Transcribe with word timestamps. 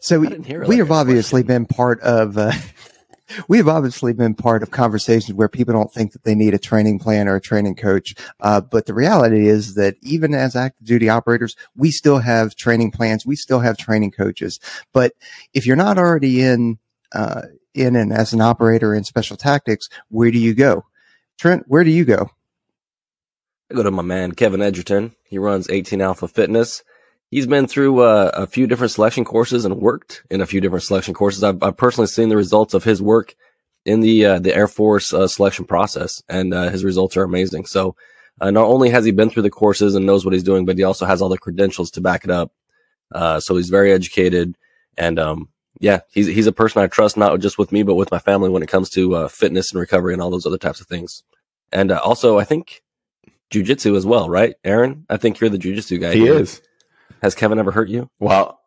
So 0.00 0.18
we, 0.18 0.28
we 0.66 0.78
have 0.78 0.90
obviously 0.90 1.42
question. 1.42 1.64
been 1.64 1.66
part 1.66 2.00
of. 2.00 2.38
Uh, 2.38 2.52
we 3.48 3.58
have 3.58 3.68
obviously 3.68 4.12
been 4.12 4.34
part 4.34 4.62
of 4.62 4.70
conversations 4.70 5.34
where 5.34 5.48
people 5.48 5.74
don't 5.74 5.92
think 5.92 6.12
that 6.12 6.24
they 6.24 6.34
need 6.34 6.54
a 6.54 6.58
training 6.58 6.98
plan 6.98 7.28
or 7.28 7.36
a 7.36 7.40
training 7.40 7.76
coach. 7.76 8.14
Uh, 8.40 8.60
but 8.60 8.86
the 8.86 8.94
reality 8.94 9.46
is 9.46 9.74
that 9.74 9.96
even 10.02 10.34
as 10.34 10.56
active 10.56 10.86
duty 10.86 11.08
operators, 11.08 11.54
we 11.76 11.90
still 11.90 12.18
have 12.18 12.56
training 12.56 12.90
plans. 12.90 13.26
We 13.26 13.36
still 13.36 13.60
have 13.60 13.76
training 13.76 14.12
coaches. 14.12 14.58
But 14.92 15.12
if 15.52 15.66
you're 15.66 15.76
not 15.76 15.98
already 15.98 16.42
in, 16.42 16.78
uh, 17.12 17.42
in 17.74 17.94
and 17.94 18.12
as 18.12 18.32
an 18.32 18.40
operator 18.40 18.94
in 18.94 19.04
special 19.04 19.36
tactics, 19.36 19.88
where 20.08 20.30
do 20.30 20.38
you 20.38 20.54
go? 20.54 20.84
Trent, 21.38 21.64
where 21.68 21.84
do 21.84 21.90
you 21.90 22.04
go? 22.04 22.30
I 23.70 23.74
go 23.74 23.82
to 23.82 23.90
my 23.90 24.02
man, 24.02 24.32
Kevin 24.32 24.62
Edgerton. 24.62 25.14
He 25.24 25.38
runs 25.38 25.70
18 25.70 26.00
Alpha 26.00 26.26
Fitness. 26.26 26.82
He's 27.30 27.46
been 27.46 27.68
through 27.68 28.00
uh, 28.00 28.32
a 28.34 28.46
few 28.46 28.66
different 28.66 28.90
selection 28.90 29.24
courses 29.24 29.64
and 29.64 29.76
worked 29.76 30.24
in 30.30 30.40
a 30.40 30.46
few 30.46 30.60
different 30.60 30.82
selection 30.82 31.14
courses. 31.14 31.44
I've, 31.44 31.62
I've 31.62 31.76
personally 31.76 32.08
seen 32.08 32.28
the 32.28 32.36
results 32.36 32.74
of 32.74 32.82
his 32.82 33.00
work 33.00 33.36
in 33.84 34.00
the 34.00 34.26
uh, 34.26 34.38
the 34.40 34.54
Air 34.54 34.66
Force 34.66 35.14
uh, 35.14 35.28
selection 35.28 35.64
process, 35.64 36.22
and 36.28 36.52
uh, 36.52 36.70
his 36.70 36.84
results 36.84 37.16
are 37.16 37.22
amazing. 37.22 37.66
So, 37.66 37.94
uh, 38.40 38.50
not 38.50 38.66
only 38.66 38.90
has 38.90 39.04
he 39.04 39.12
been 39.12 39.30
through 39.30 39.44
the 39.44 39.50
courses 39.50 39.94
and 39.94 40.04
knows 40.04 40.24
what 40.24 40.34
he's 40.34 40.42
doing, 40.42 40.64
but 40.64 40.76
he 40.76 40.82
also 40.82 41.06
has 41.06 41.22
all 41.22 41.28
the 41.28 41.38
credentials 41.38 41.92
to 41.92 42.00
back 42.00 42.24
it 42.24 42.30
up. 42.30 42.52
Uh, 43.12 43.38
so 43.38 43.56
he's 43.56 43.70
very 43.70 43.92
educated, 43.92 44.56
and 44.98 45.20
um, 45.20 45.48
yeah, 45.78 46.00
he's 46.10 46.26
he's 46.26 46.48
a 46.48 46.52
person 46.52 46.82
I 46.82 46.88
trust 46.88 47.16
not 47.16 47.38
just 47.38 47.58
with 47.58 47.70
me, 47.70 47.84
but 47.84 47.94
with 47.94 48.10
my 48.10 48.18
family 48.18 48.50
when 48.50 48.64
it 48.64 48.68
comes 48.68 48.90
to 48.90 49.28
fitness 49.28 49.70
and 49.70 49.80
recovery 49.80 50.12
and 50.12 50.20
all 50.20 50.30
those 50.30 50.46
other 50.46 50.58
types 50.58 50.80
of 50.80 50.88
things. 50.88 51.22
And 51.70 51.92
also, 51.92 52.38
I 52.40 52.44
think 52.44 52.82
jujitsu 53.52 53.96
as 53.96 54.04
well, 54.04 54.28
right, 54.28 54.56
Aaron? 54.64 55.06
I 55.08 55.16
think 55.16 55.38
you're 55.38 55.50
the 55.50 55.58
jujitsu 55.58 56.00
guy. 56.00 56.12
He 56.12 56.20
here. 56.20 56.40
is. 56.40 56.60
Has 57.22 57.34
Kevin 57.34 57.58
ever 57.58 57.70
hurt 57.70 57.88
you? 57.88 58.08
Well, 58.18 58.60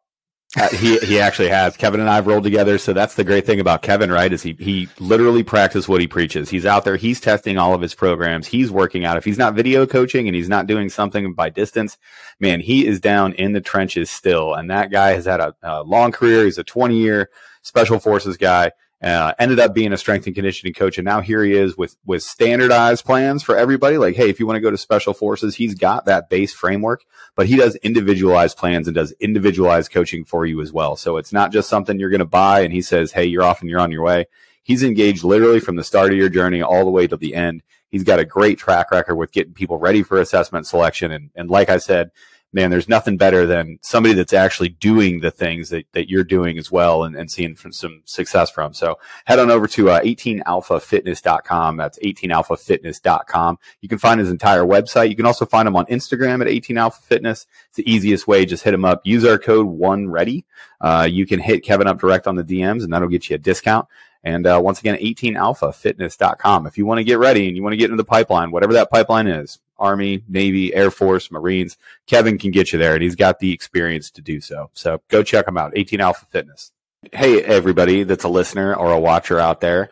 uh, 0.55 0.69
he 0.69 0.99
he 0.99 1.19
actually 1.19 1.49
has. 1.49 1.75
Kevin 1.75 1.99
and 1.99 2.09
I 2.09 2.15
have 2.15 2.27
rolled 2.27 2.43
together, 2.43 2.77
so 2.77 2.93
that's 2.93 3.15
the 3.15 3.23
great 3.23 3.45
thing 3.45 3.59
about 3.59 3.81
Kevin, 3.81 4.11
right? 4.11 4.31
Is 4.31 4.43
he 4.43 4.53
he 4.59 4.87
literally 4.99 5.41
practices 5.41 5.87
what 5.87 5.99
he 5.99 6.07
preaches. 6.07 6.49
He's 6.49 6.65
out 6.65 6.83
there, 6.83 6.95
he's 6.95 7.19
testing 7.19 7.57
all 7.57 7.73
of 7.73 7.81
his 7.81 7.95
programs, 7.95 8.45
he's 8.47 8.69
working 8.69 9.03
out. 9.03 9.17
If 9.17 9.25
he's 9.25 9.39
not 9.39 9.55
video 9.55 9.87
coaching 9.87 10.27
and 10.27 10.35
he's 10.35 10.49
not 10.49 10.67
doing 10.67 10.89
something 10.89 11.33
by 11.33 11.49
distance, 11.49 11.97
man, 12.39 12.59
he 12.59 12.85
is 12.85 12.99
down 12.99 13.33
in 13.33 13.53
the 13.53 13.61
trenches 13.61 14.11
still. 14.11 14.53
And 14.53 14.69
that 14.69 14.91
guy 14.91 15.13
has 15.13 15.25
had 15.25 15.39
a, 15.39 15.55
a 15.63 15.81
long 15.81 16.11
career. 16.11 16.45
He's 16.45 16.59
a 16.59 16.63
20 16.63 16.97
year 16.97 17.31
special 17.63 17.99
forces 17.99 18.37
guy. 18.37 18.71
Uh, 19.03 19.33
ended 19.37 19.59
up 19.59 19.73
being 19.73 19.91
a 19.91 19.97
strength 19.97 20.25
and 20.27 20.35
conditioning 20.35 20.73
coach, 20.73 20.97
and 20.97 21.03
now 21.03 21.19
here 21.19 21.43
he 21.43 21.51
is 21.53 21.75
with 21.75 21.97
with 22.05 22.23
standardized 22.23 23.03
plans 23.03 23.43
for 23.43 23.57
everybody. 23.57 23.97
Like, 23.97 24.15
hey, 24.15 24.29
if 24.29 24.39
you 24.39 24.47
want 24.47 24.55
to 24.55 24.61
go 24.61 24.71
to 24.71 24.77
special 24.77 25.13
forces, 25.13 25.55
he's 25.55 25.75
got 25.75 26.05
that 26.05 26.29
base 26.29 26.53
framework, 26.53 27.03
but 27.35 27.45
he 27.45 27.57
does 27.57 27.75
individualized 27.77 28.57
plans 28.57 28.87
and 28.87 28.95
does 28.95 29.11
individualized 29.19 29.91
coaching 29.91 30.23
for 30.23 30.45
you 30.45 30.61
as 30.61 30.71
well. 30.71 30.95
So 30.95 31.17
it's 31.17 31.33
not 31.33 31.51
just 31.51 31.69
something 31.69 31.99
you're 31.99 32.09
going 32.09 32.19
to 32.19 32.25
buy, 32.25 32.61
and 32.61 32.71
he 32.71 32.81
says, 32.81 33.11
hey, 33.11 33.25
you're 33.25 33.43
off 33.43 33.59
and 33.59 33.69
you're 33.69 33.81
on 33.81 33.91
your 33.91 34.03
way. 34.03 34.27
He's 34.63 34.83
engaged 34.83 35.25
literally 35.25 35.59
from 35.59 35.75
the 35.75 35.83
start 35.83 36.11
of 36.11 36.17
your 36.17 36.29
journey 36.29 36.61
all 36.61 36.85
the 36.85 36.91
way 36.91 37.05
to 37.05 37.17
the 37.17 37.35
end. 37.35 37.61
He's 37.89 38.05
got 38.05 38.19
a 38.19 38.25
great 38.25 38.57
track 38.57 38.89
record 38.89 39.15
with 39.15 39.33
getting 39.33 39.53
people 39.53 39.77
ready 39.77 40.01
for 40.01 40.17
assessment 40.21 40.65
selection, 40.65 41.11
and 41.11 41.29
and 41.35 41.49
like 41.49 41.69
I 41.69 41.77
said, 41.77 42.11
man, 42.53 42.69
there's 42.69 42.87
nothing 42.87 43.17
better 43.17 43.45
than 43.45 43.79
somebody 43.81 44.13
that's 44.13 44.33
actually 44.33 44.69
doing 44.69 45.19
the 45.19 45.31
things 45.31 45.69
that, 45.69 45.85
that 45.93 46.09
you're 46.09 46.23
doing 46.23 46.57
as 46.57 46.71
well 46.71 47.03
and, 47.03 47.15
and 47.15 47.29
seeing 47.29 47.55
some 47.55 48.01
success 48.05 48.51
from. 48.51 48.73
So 48.73 48.99
head 49.25 49.39
on 49.39 49.49
over 49.49 49.67
to 49.67 49.89
uh, 49.89 50.01
18alphafitness.com. 50.01 51.77
That's 51.77 51.99
18alphafitness.com. 51.99 53.59
You 53.81 53.89
can 53.89 53.97
find 53.97 54.19
his 54.19 54.29
entire 54.29 54.63
website. 54.63 55.09
You 55.09 55.15
can 55.15 55.25
also 55.25 55.45
find 55.45 55.67
him 55.67 55.75
on 55.75 55.85
Instagram 55.87 56.41
at 56.41 56.47
18alphafitness. 56.47 57.47
It's 57.67 57.77
the 57.77 57.91
easiest 57.91 58.27
way. 58.27 58.45
Just 58.45 58.63
hit 58.63 58.73
him 58.73 58.85
up. 58.85 59.01
Use 59.03 59.25
our 59.25 59.39
code 59.39 59.65
one 59.65 60.09
ready. 60.09 60.45
Uh, 60.79 61.07
you 61.09 61.25
can 61.25 61.39
hit 61.39 61.63
Kevin 61.63 61.87
up 61.87 61.99
direct 61.99 62.27
on 62.27 62.35
the 62.35 62.43
DMs 62.43 62.83
and 62.83 62.93
that'll 62.93 63.07
get 63.07 63.29
you 63.29 63.35
a 63.35 63.39
discount. 63.39 63.87
And 64.23 64.47
uh, 64.47 64.61
once 64.63 64.79
again, 64.79 64.97
18alphafitness.com. 64.97 66.67
If 66.67 66.77
you 66.77 66.85
want 66.85 66.99
to 66.99 67.03
get 67.03 67.19
ready 67.19 67.47
and 67.47 67.57
you 67.57 67.63
want 67.63 67.73
to 67.73 67.77
get 67.77 67.85
into 67.85 67.97
the 67.97 68.05
pipeline, 68.05 68.51
whatever 68.51 68.73
that 68.73 68.89
pipeline 68.89 69.27
is, 69.27 69.59
Army, 69.77 70.23
Navy, 70.27 70.73
Air 70.73 70.91
Force, 70.91 71.31
Marines, 71.31 71.77
Kevin 72.07 72.37
can 72.37 72.51
get 72.51 72.71
you 72.71 72.79
there 72.79 72.93
and 72.93 73.03
he's 73.03 73.15
got 73.15 73.39
the 73.39 73.51
experience 73.51 74.11
to 74.11 74.21
do 74.21 74.41
so. 74.41 74.69
So 74.73 75.01
go 75.09 75.23
check 75.23 75.47
him 75.47 75.57
out, 75.57 75.73
18 75.75 76.01
Alpha 76.01 76.25
Fitness. 76.29 76.71
Hey, 77.11 77.41
everybody 77.41 78.03
that's 78.03 78.23
a 78.23 78.29
listener 78.29 78.75
or 78.75 78.91
a 78.91 78.99
watcher 78.99 79.39
out 79.39 79.61
there. 79.61 79.89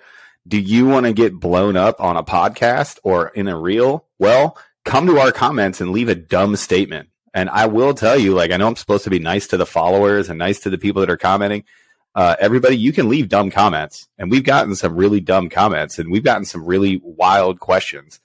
Do 0.47 0.59
you 0.59 0.87
want 0.87 1.05
to 1.05 1.13
get 1.13 1.39
blown 1.39 1.75
up 1.75 1.99
on 1.99 2.17
a 2.17 2.23
podcast 2.23 2.99
or 3.03 3.27
in 3.29 3.47
a 3.47 3.57
reel? 3.57 4.05
Well, 4.17 4.57
come 4.85 5.05
to 5.07 5.19
our 5.19 5.31
comments 5.31 5.81
and 5.81 5.91
leave 5.91 6.09
a 6.09 6.15
dumb 6.15 6.55
statement. 6.55 7.09
And 7.33 7.49
I 7.49 7.67
will 7.67 7.93
tell 7.93 8.17
you, 8.17 8.33
like, 8.33 8.51
I 8.51 8.57
know 8.57 8.67
I'm 8.67 8.75
supposed 8.75 9.03
to 9.05 9.09
be 9.09 9.19
nice 9.19 9.47
to 9.47 9.57
the 9.57 9.65
followers 9.65 10.29
and 10.29 10.39
nice 10.39 10.59
to 10.61 10.69
the 10.69 10.77
people 10.77 11.01
that 11.01 11.09
are 11.09 11.17
commenting 11.17 11.63
uh, 12.13 12.35
everybody, 12.39 12.75
you 12.75 12.91
can 12.91 13.07
leave 13.07 13.29
dumb 13.29 13.49
comments. 13.51 14.07
And 14.17 14.29
we've 14.29 14.43
gotten 14.43 14.75
some 14.75 14.95
really 14.95 15.19
dumb 15.19 15.49
comments 15.49 15.99
and 15.99 16.11
we've 16.11 16.23
gotten 16.23 16.45
some 16.45 16.65
really 16.65 16.99
wild 17.03 17.59
questions. 17.59 18.19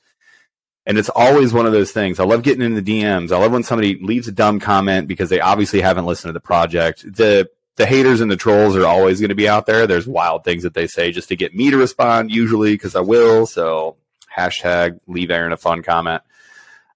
And 0.87 0.99
it's 0.99 1.09
always 1.09 1.53
one 1.53 1.67
of 1.67 1.73
those 1.73 1.91
things. 1.91 2.21
I 2.21 2.25
love 2.25 2.43
getting 2.43 2.63
in 2.63 2.75
the 2.75 2.83
DMs. 2.83 3.33
I 3.33 3.39
love 3.39 3.53
when 3.53 3.65
somebody 3.65 3.99
leaves 4.01 4.29
a 4.29 4.33
dumb 4.33 4.61
comment 4.61 5.09
because 5.09 5.29
they 5.31 5.41
obviously 5.41 5.81
haven't 5.81 6.07
listened 6.07 6.29
to 6.29 6.33
the 6.33 6.41
project. 6.41 7.03
The 7.03 7.49
the 7.77 7.87
haters 7.87 8.23
and 8.23 8.31
the 8.31 8.37
trolls 8.37 8.75
are 8.75 8.87
always 8.87 9.21
going 9.21 9.29
to 9.29 9.35
be 9.35 9.49
out 9.49 9.67
there. 9.67 9.87
There's 9.87 10.07
wild 10.07 10.45
things 10.45 10.63
that 10.63 10.75
they 10.75 10.87
say 10.87 11.13
just 11.13 11.29
to 11.29 11.37
get 11.37 11.55
me 11.55 11.71
to 11.71 11.77
respond, 11.77 12.31
usually 12.31 12.73
because 12.73 12.97
I 12.97 13.01
will. 13.01 13.47
So 13.47 13.97
hashtag 14.35 15.01
leave 15.07 15.31
Aaron 15.31 15.53
a 15.53 15.57
fun 15.57 15.83
comment. 15.83 16.23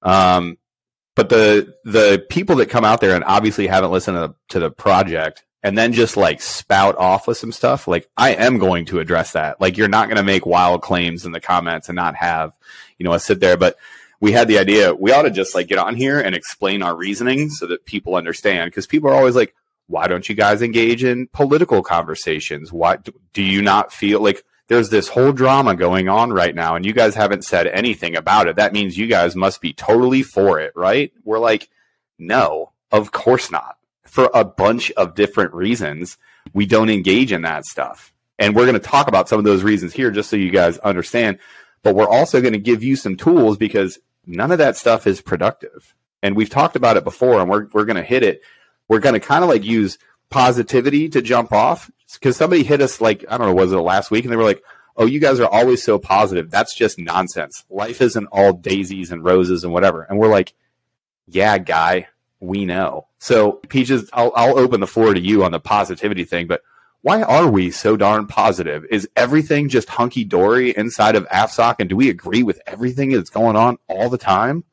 Um, 0.03 0.57
but 1.15 1.29
the 1.29 1.75
the 1.85 2.25
people 2.31 2.57
that 2.57 2.71
come 2.71 2.85
out 2.85 3.01
there 3.01 3.15
and 3.15 3.25
obviously 3.25 3.67
haven't 3.67 3.91
listened 3.91 4.17
to 4.17 4.21
the, 4.21 4.35
to 4.51 4.61
the 4.61 4.71
project 4.71 5.45
and 5.63 5.77
then 5.77 5.93
just 5.93 6.17
like 6.17 6.41
spout 6.41 6.97
off 6.97 7.27
with 7.27 7.37
some 7.37 7.53
stuff, 7.53 7.87
like 7.87 8.09
I 8.17 8.31
am 8.31 8.59
going 8.59 8.87
to 8.87 9.01
address 9.01 9.33
that. 9.33 9.61
Like 9.61 9.77
you're 9.77 9.89
not 9.89 10.09
going 10.09 10.17
to 10.17 10.23
make 10.23 10.47
wild 10.47 10.83
claims 10.83 11.27
in 11.27 11.33
the 11.33 11.41
comments 11.41 11.89
and 11.89 11.97
not 11.97 12.17
have, 12.17 12.53
you 13.01 13.05
know, 13.05 13.13
us 13.13 13.25
sit 13.25 13.41
there. 13.41 13.57
But 13.57 13.77
we 14.21 14.31
had 14.31 14.47
the 14.47 14.59
idea 14.59 14.95
we 14.95 15.11
ought 15.11 15.23
to 15.23 15.31
just 15.31 15.55
like 15.55 15.67
get 15.67 15.79
on 15.79 15.97
here 15.97 16.21
and 16.21 16.37
explain 16.37 16.83
our 16.83 16.95
reasoning 16.95 17.51
so 17.51 17.67
that 17.67 17.85
people 17.85 18.15
understand. 18.15 18.71
Because 18.71 18.87
people 18.87 19.11
are 19.11 19.15
always 19.15 19.35
like, 19.35 19.57
why 19.89 20.07
don't 20.07 20.29
you 20.29 20.37
guys 20.37 20.63
engage 20.63 21.03
in 21.03 21.27
political 21.29 21.83
conversations? 21.83 22.73
Why 22.73 22.99
do 23.33 23.43
you 23.43 23.63
not 23.63 23.93
feel 23.93 24.21
like 24.21 24.45
there's 24.69 24.91
this 24.91 25.09
whole 25.09 25.33
drama 25.33 25.75
going 25.75 26.09
on 26.09 26.33
right 26.33 26.55
now 26.55 26.77
and 26.77 26.87
you 26.87 26.93
guys 26.93 27.17
haven't 27.17 27.45
said 27.45 27.67
anything 27.67 28.15
about 28.15 28.47
it? 28.47 28.55
That 28.55 28.73
means 28.73 28.97
you 28.97 29.09
guys 29.09 29.35
must 29.35 29.61
be 29.61 29.73
totally 29.73 30.23
for 30.23 30.61
it, 30.61 30.73
right? 30.77 31.13
We're 31.25 31.41
like, 31.41 31.69
no, 32.21 32.71
of 32.93 33.11
course 33.11 33.51
not 33.51 33.79
for 34.11 34.29
a 34.35 34.45
bunch 34.45 34.91
of 34.93 35.15
different 35.15 35.55
reasons, 35.55 36.19
we 36.53 36.67
don't 36.67 36.91
engage 36.91 37.31
in 37.31 37.43
that 37.43 37.65
stuff. 37.65 38.13
And 38.41 38.57
we're 38.57 38.65
going 38.67 38.75
to 38.75 38.81
talk 38.81 39.07
about 39.07 39.29
some 39.29 39.39
of 39.39 39.45
those 39.45 39.63
reasons 39.63 39.93
here 39.93 40.11
just 40.11 40.29
so 40.29 40.37
you 40.37 40.51
guys 40.51 40.79
understand. 40.79 41.39
But 41.83 41.95
we're 41.95 42.09
also 42.09 42.41
going 42.41 42.53
to 42.53 42.59
give 42.59 42.83
you 42.83 42.97
some 42.97 43.17
tools 43.17 43.57
because 43.57 43.99
none 44.27 44.53
of 44.53 44.59
that 44.59 44.77
stuff 44.77 45.07
is 45.07 45.21
productive. 45.21 45.95
And 46.23 46.37
we've 46.37 46.51
talked 46.51 46.77
about 46.77 46.97
it 46.97 47.05
before 47.05 47.41
and 47.41 47.49
we're, 47.49 47.67
we're 47.73 47.87
going 47.87 47.97
to 47.97 48.03
hit 48.03 48.23
it. 48.23 48.43
We're 48.89 48.99
going 48.99 49.15
to 49.15 49.21
kind 49.21 49.43
of 49.43 49.49
like 49.49 49.65
use 49.65 49.99
positivity 50.29 51.09
to 51.09 51.23
jump 51.23 51.53
off 51.53 51.91
because 52.15 52.37
somebody 52.37 52.63
hit 52.63 52.81
us 52.81 53.01
like, 53.01 53.25
I 53.29 53.39
don't 53.39 53.49
know, 53.49 53.55
was 53.55 53.73
it 53.73 53.77
last 53.77 54.11
week? 54.11 54.25
And 54.25 54.33
they 54.33 54.37
were 54.37 54.45
like, 54.45 54.63
oh, 54.97 55.07
you 55.07 55.19
guys 55.19 55.41
are 55.41 55.49
always 55.49 55.83
so 55.83 55.99
positive. 55.99 56.51
That's 56.51 56.75
just 56.75 56.99
nonsense. 56.99 57.65
Life 57.71 58.01
isn't 58.01 58.27
all 58.27 58.53
daisies 58.53 59.11
and 59.13 59.25
roses 59.25 59.65
and 59.65 59.73
whatever. 59.73 60.03
And 60.03 60.19
we're 60.19 60.29
like, 60.29 60.53
yeah, 61.27 61.59
guy, 61.59 62.09
we 62.41 62.67
know. 62.67 63.07
So, 63.19 63.53
Peaches, 63.53 64.11
I'll, 64.13 64.33
I'll 64.35 64.59
open 64.59 64.81
the 64.81 64.87
floor 64.87 65.15
to 65.15 65.21
you 65.21 65.45
on 65.45 65.53
the 65.53 65.61
positivity 65.61 66.25
thing, 66.25 66.47
but 66.47 66.63
why 67.03 67.23
are 67.23 67.49
we 67.49 67.71
so 67.71 67.97
darn 67.97 68.27
positive? 68.27 68.85
Is 68.91 69.09
everything 69.17 69.69
just 69.69 69.89
hunky 69.89 70.25
dory 70.25 70.71
inside 70.77 71.17
of 71.17 71.27
AFSOC? 71.29 71.77
And 71.79 71.89
do 71.89 71.97
we 71.97 72.11
agree 72.11 72.43
with 72.43 72.61
everything 72.67 73.13
that's 73.13 73.31
going 73.31 73.57
on 73.57 73.79
all 73.89 74.11
the 74.11 74.19
time? 74.19 74.65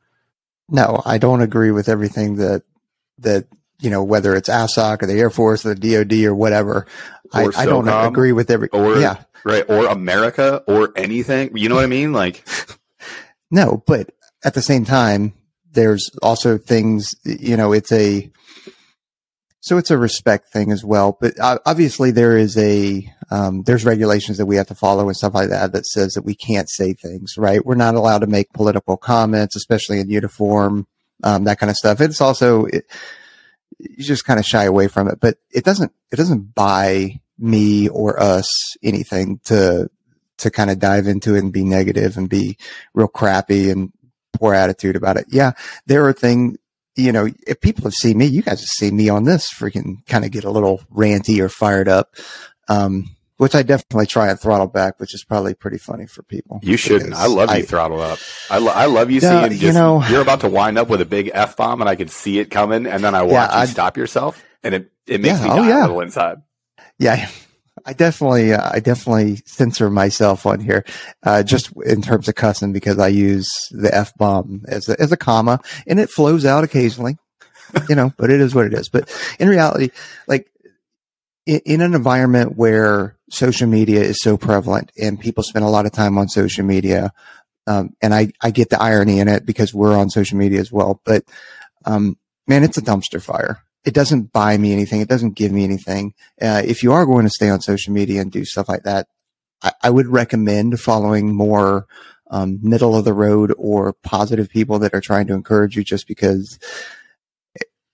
No, 0.68 1.02
I 1.06 1.16
don't 1.16 1.40
agree 1.40 1.70
with 1.70 1.88
everything 1.88 2.36
that, 2.36 2.64
that, 3.18 3.46
you 3.80 3.88
know, 3.88 4.04
whether 4.04 4.34
it's 4.34 4.50
AFSOC 4.50 5.02
or 5.02 5.06
the 5.06 5.18
Air 5.18 5.30
Force 5.30 5.64
or 5.64 5.74
the 5.74 6.04
DOD 6.04 6.24
or 6.24 6.34
whatever. 6.34 6.86
Or 7.32 7.52
I, 7.56 7.62
I, 7.62 7.66
don't 7.66 7.88
agree 7.88 8.32
with 8.32 8.50
every, 8.50 8.68
or, 8.68 8.98
yeah. 8.98 9.22
Right. 9.44 9.64
Or 9.68 9.86
America 9.86 10.62
or 10.66 10.92
anything. 10.96 11.56
You 11.56 11.70
know 11.70 11.76
what 11.76 11.84
I 11.84 11.88
mean? 11.88 12.12
Like, 12.12 12.46
no, 13.50 13.82
but 13.86 14.10
at 14.44 14.52
the 14.52 14.62
same 14.62 14.84
time, 14.84 15.32
there's 15.72 16.10
also 16.22 16.58
things, 16.58 17.14
you 17.24 17.56
know, 17.56 17.72
it's 17.72 17.92
a, 17.92 18.30
so 19.68 19.76
it's 19.76 19.90
a 19.90 19.98
respect 19.98 20.48
thing 20.48 20.72
as 20.72 20.82
well. 20.82 21.18
But 21.20 21.34
obviously 21.38 22.10
there 22.10 22.38
is 22.38 22.56
a, 22.56 23.06
um, 23.30 23.64
there's 23.64 23.84
regulations 23.84 24.38
that 24.38 24.46
we 24.46 24.56
have 24.56 24.68
to 24.68 24.74
follow 24.74 25.08
and 25.08 25.16
stuff 25.16 25.34
like 25.34 25.50
that 25.50 25.72
that 25.72 25.84
says 25.84 26.14
that 26.14 26.24
we 26.24 26.34
can't 26.34 26.70
say 26.70 26.94
things, 26.94 27.34
right? 27.36 27.62
We're 27.62 27.74
not 27.74 27.94
allowed 27.94 28.20
to 28.20 28.26
make 28.26 28.54
political 28.54 28.96
comments, 28.96 29.56
especially 29.56 30.00
in 30.00 30.08
uniform, 30.08 30.86
um, 31.22 31.44
that 31.44 31.58
kind 31.58 31.68
of 31.68 31.76
stuff. 31.76 32.00
It's 32.00 32.22
also, 32.22 32.64
it, 32.64 32.86
you 33.78 34.02
just 34.02 34.24
kind 34.24 34.40
of 34.40 34.46
shy 34.46 34.64
away 34.64 34.88
from 34.88 35.06
it, 35.06 35.20
but 35.20 35.36
it 35.50 35.64
doesn't, 35.64 35.92
it 36.10 36.16
doesn't 36.16 36.54
buy 36.54 37.20
me 37.38 37.90
or 37.90 38.18
us 38.18 38.74
anything 38.82 39.38
to, 39.44 39.90
to 40.38 40.50
kind 40.50 40.70
of 40.70 40.78
dive 40.78 41.06
into 41.06 41.34
it 41.34 41.40
and 41.40 41.52
be 41.52 41.64
negative 41.64 42.16
and 42.16 42.30
be 42.30 42.56
real 42.94 43.06
crappy 43.06 43.68
and 43.68 43.92
poor 44.32 44.54
attitude 44.54 44.96
about 44.96 45.18
it. 45.18 45.26
Yeah, 45.28 45.52
there 45.84 46.06
are 46.06 46.14
things, 46.14 46.56
you 46.98 47.12
know, 47.12 47.28
if 47.46 47.60
people 47.60 47.84
have 47.84 47.94
seen 47.94 48.18
me, 48.18 48.26
you 48.26 48.42
guys 48.42 48.60
have 48.60 48.68
seen 48.68 48.96
me 48.96 49.08
on 49.08 49.24
this 49.24 49.52
freaking 49.52 50.04
kind 50.06 50.24
of 50.24 50.30
get 50.30 50.44
a 50.44 50.50
little 50.50 50.80
ranty 50.94 51.38
or 51.40 51.48
fired 51.48 51.88
up. 51.88 52.14
Um, 52.68 53.14
which 53.38 53.54
I 53.54 53.62
definitely 53.62 54.06
try 54.06 54.28
and 54.30 54.38
throttle 54.40 54.66
back, 54.66 54.98
which 54.98 55.14
is 55.14 55.22
probably 55.22 55.54
pretty 55.54 55.78
funny 55.78 56.06
for 56.06 56.24
people. 56.24 56.58
You 56.60 56.76
shouldn't. 56.76 57.14
I 57.14 57.26
love 57.26 57.54
you 57.56 57.62
throttle 57.62 58.00
up. 58.00 58.18
I, 58.50 58.58
lo- 58.58 58.72
I 58.74 58.86
love 58.86 59.12
you 59.12 59.20
seeing 59.20 59.50
just, 59.50 59.62
you 59.62 59.72
know- 59.72 60.02
you're 60.10 60.22
about 60.22 60.40
to 60.40 60.48
wind 60.48 60.76
up 60.76 60.88
with 60.88 61.00
a 61.00 61.04
big 61.04 61.30
F 61.32 61.56
bomb 61.56 61.80
and 61.80 61.88
I 61.88 61.94
can 61.94 62.08
see 62.08 62.40
it 62.40 62.50
coming 62.50 62.84
and 62.84 63.04
then 63.04 63.14
I 63.14 63.22
watch 63.22 63.32
Yeah, 63.32 63.44
you 63.54 63.62
I- 63.62 63.66
stop 63.66 63.96
yourself 63.96 64.44
and 64.64 64.74
it, 64.74 64.90
it 65.06 65.20
makes 65.20 65.38
Yeah, 65.38 65.44
me 65.44 65.50
oh, 65.52 65.56
die 65.62 65.68
yeah. 65.68 65.80
a 65.82 65.86
little 65.86 66.00
inside. 66.00 66.38
Yeah, 66.98 67.28
I 67.84 67.92
definitely, 67.92 68.52
uh, 68.52 68.70
I 68.72 68.80
definitely 68.80 69.42
censor 69.46 69.90
myself 69.90 70.46
on 70.46 70.60
here, 70.60 70.84
uh, 71.22 71.42
just 71.42 71.72
in 71.84 72.02
terms 72.02 72.28
of 72.28 72.34
cussing 72.34 72.72
because 72.72 72.98
I 72.98 73.08
use 73.08 73.50
the 73.70 73.94
f 73.94 74.12
bomb 74.16 74.64
as 74.68 74.88
a, 74.88 75.00
as 75.00 75.12
a 75.12 75.16
comma, 75.16 75.60
and 75.86 75.98
it 76.00 76.10
flows 76.10 76.44
out 76.44 76.64
occasionally, 76.64 77.16
you 77.88 77.94
know. 77.94 78.12
But 78.16 78.30
it 78.30 78.40
is 78.40 78.54
what 78.54 78.66
it 78.66 78.74
is. 78.74 78.88
But 78.88 79.10
in 79.38 79.48
reality, 79.48 79.90
like 80.26 80.50
in, 81.46 81.60
in 81.64 81.80
an 81.80 81.94
environment 81.94 82.56
where 82.56 83.16
social 83.30 83.68
media 83.68 84.00
is 84.00 84.20
so 84.20 84.36
prevalent 84.36 84.92
and 85.00 85.20
people 85.20 85.42
spend 85.42 85.64
a 85.64 85.68
lot 85.68 85.86
of 85.86 85.92
time 85.92 86.18
on 86.18 86.28
social 86.28 86.64
media, 86.64 87.12
um, 87.66 87.90
and 88.00 88.14
I 88.14 88.32
I 88.42 88.50
get 88.50 88.70
the 88.70 88.80
irony 88.80 89.20
in 89.20 89.28
it 89.28 89.44
because 89.44 89.74
we're 89.74 89.96
on 89.96 90.10
social 90.10 90.38
media 90.38 90.60
as 90.60 90.72
well, 90.72 91.00
but 91.04 91.24
um, 91.84 92.16
man, 92.46 92.64
it's 92.64 92.78
a 92.78 92.82
dumpster 92.82 93.22
fire. 93.22 93.62
It 93.84 93.94
doesn't 93.94 94.32
buy 94.32 94.58
me 94.58 94.72
anything. 94.72 95.00
It 95.00 95.08
doesn't 95.08 95.36
give 95.36 95.52
me 95.52 95.64
anything. 95.64 96.14
Uh, 96.40 96.62
if 96.64 96.82
you 96.82 96.92
are 96.92 97.06
going 97.06 97.24
to 97.24 97.30
stay 97.30 97.48
on 97.48 97.60
social 97.60 97.92
media 97.92 98.20
and 98.20 98.30
do 98.30 98.44
stuff 98.44 98.68
like 98.68 98.82
that, 98.82 99.06
I, 99.62 99.72
I 99.84 99.90
would 99.90 100.08
recommend 100.08 100.80
following 100.80 101.34
more 101.34 101.86
um, 102.30 102.58
middle 102.62 102.94
of 102.94 103.04
the 103.04 103.14
road 103.14 103.54
or 103.56 103.94
positive 104.02 104.50
people 104.50 104.78
that 104.80 104.94
are 104.94 105.00
trying 105.00 105.26
to 105.28 105.34
encourage 105.34 105.76
you 105.76 105.84
just 105.84 106.06
because 106.06 106.58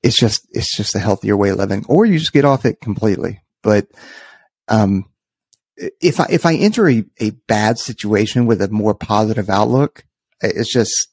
it's 0.03 0.19
just 0.19 0.47
it's 0.51 0.77
just 0.77 0.95
a 0.95 0.99
healthier 0.99 1.37
way 1.37 1.51
of 1.51 1.59
living. 1.59 1.85
Or 1.89 2.05
you 2.05 2.19
just 2.19 2.33
get 2.33 2.45
off 2.45 2.65
it 2.65 2.81
completely. 2.81 3.43
But 3.63 3.87
um 4.69 5.07
if 5.77 6.21
i 6.21 6.27
if 6.31 6.47
i 6.47 6.55
enter 6.55 6.89
a, 6.89 7.05
a 7.19 7.31
bad 7.49 7.79
situation 7.79 8.47
with 8.47 8.63
a 8.63 8.69
more 8.69 8.95
positive 8.95 9.51
outlook 9.51 10.05
it's 10.41 10.73
just 10.73 11.09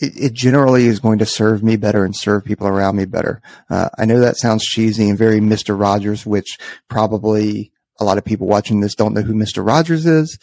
it, 0.00 0.12
it 0.16 0.32
generally 0.32 0.86
is 0.86 1.00
going 1.00 1.18
to 1.18 1.26
serve 1.26 1.62
me 1.62 1.76
better 1.76 2.04
and 2.04 2.14
serve 2.16 2.44
people 2.44 2.66
around 2.66 2.96
me 2.96 3.04
better 3.04 3.40
uh, 3.70 3.88
I 3.98 4.04
know 4.04 4.20
that 4.20 4.36
sounds 4.36 4.64
cheesy 4.64 5.08
and 5.08 5.18
very 5.18 5.40
Mr. 5.40 5.78
Rogers, 5.78 6.24
which 6.26 6.58
probably 6.88 7.72
a 8.00 8.04
lot 8.04 8.18
of 8.18 8.24
people 8.24 8.46
watching 8.46 8.80
this 8.80 8.94
don't 8.94 9.14
know 9.14 9.22
who 9.22 9.34
Mr. 9.34 9.66
Rogers 9.66 10.06
is. 10.06 10.38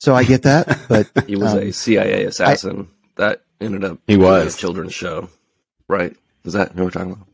So 0.00 0.14
I 0.14 0.24
get 0.24 0.42
that, 0.42 0.80
but 0.88 1.08
He 1.26 1.36
was 1.36 1.52
Um, 1.52 1.58
a 1.60 1.72
CIA 1.72 2.24
assassin 2.24 2.88
that 3.16 3.42
ended 3.60 3.84
up 3.84 3.98
He 4.06 4.16
was. 4.16 4.54
a 4.54 4.58
children's 4.58 4.94
show, 4.94 5.28
right? 5.88 6.14
Is 6.44 6.52
that 6.52 6.72
who 6.72 6.84
we're 6.84 6.90
talking 6.90 7.12
about? 7.12 7.26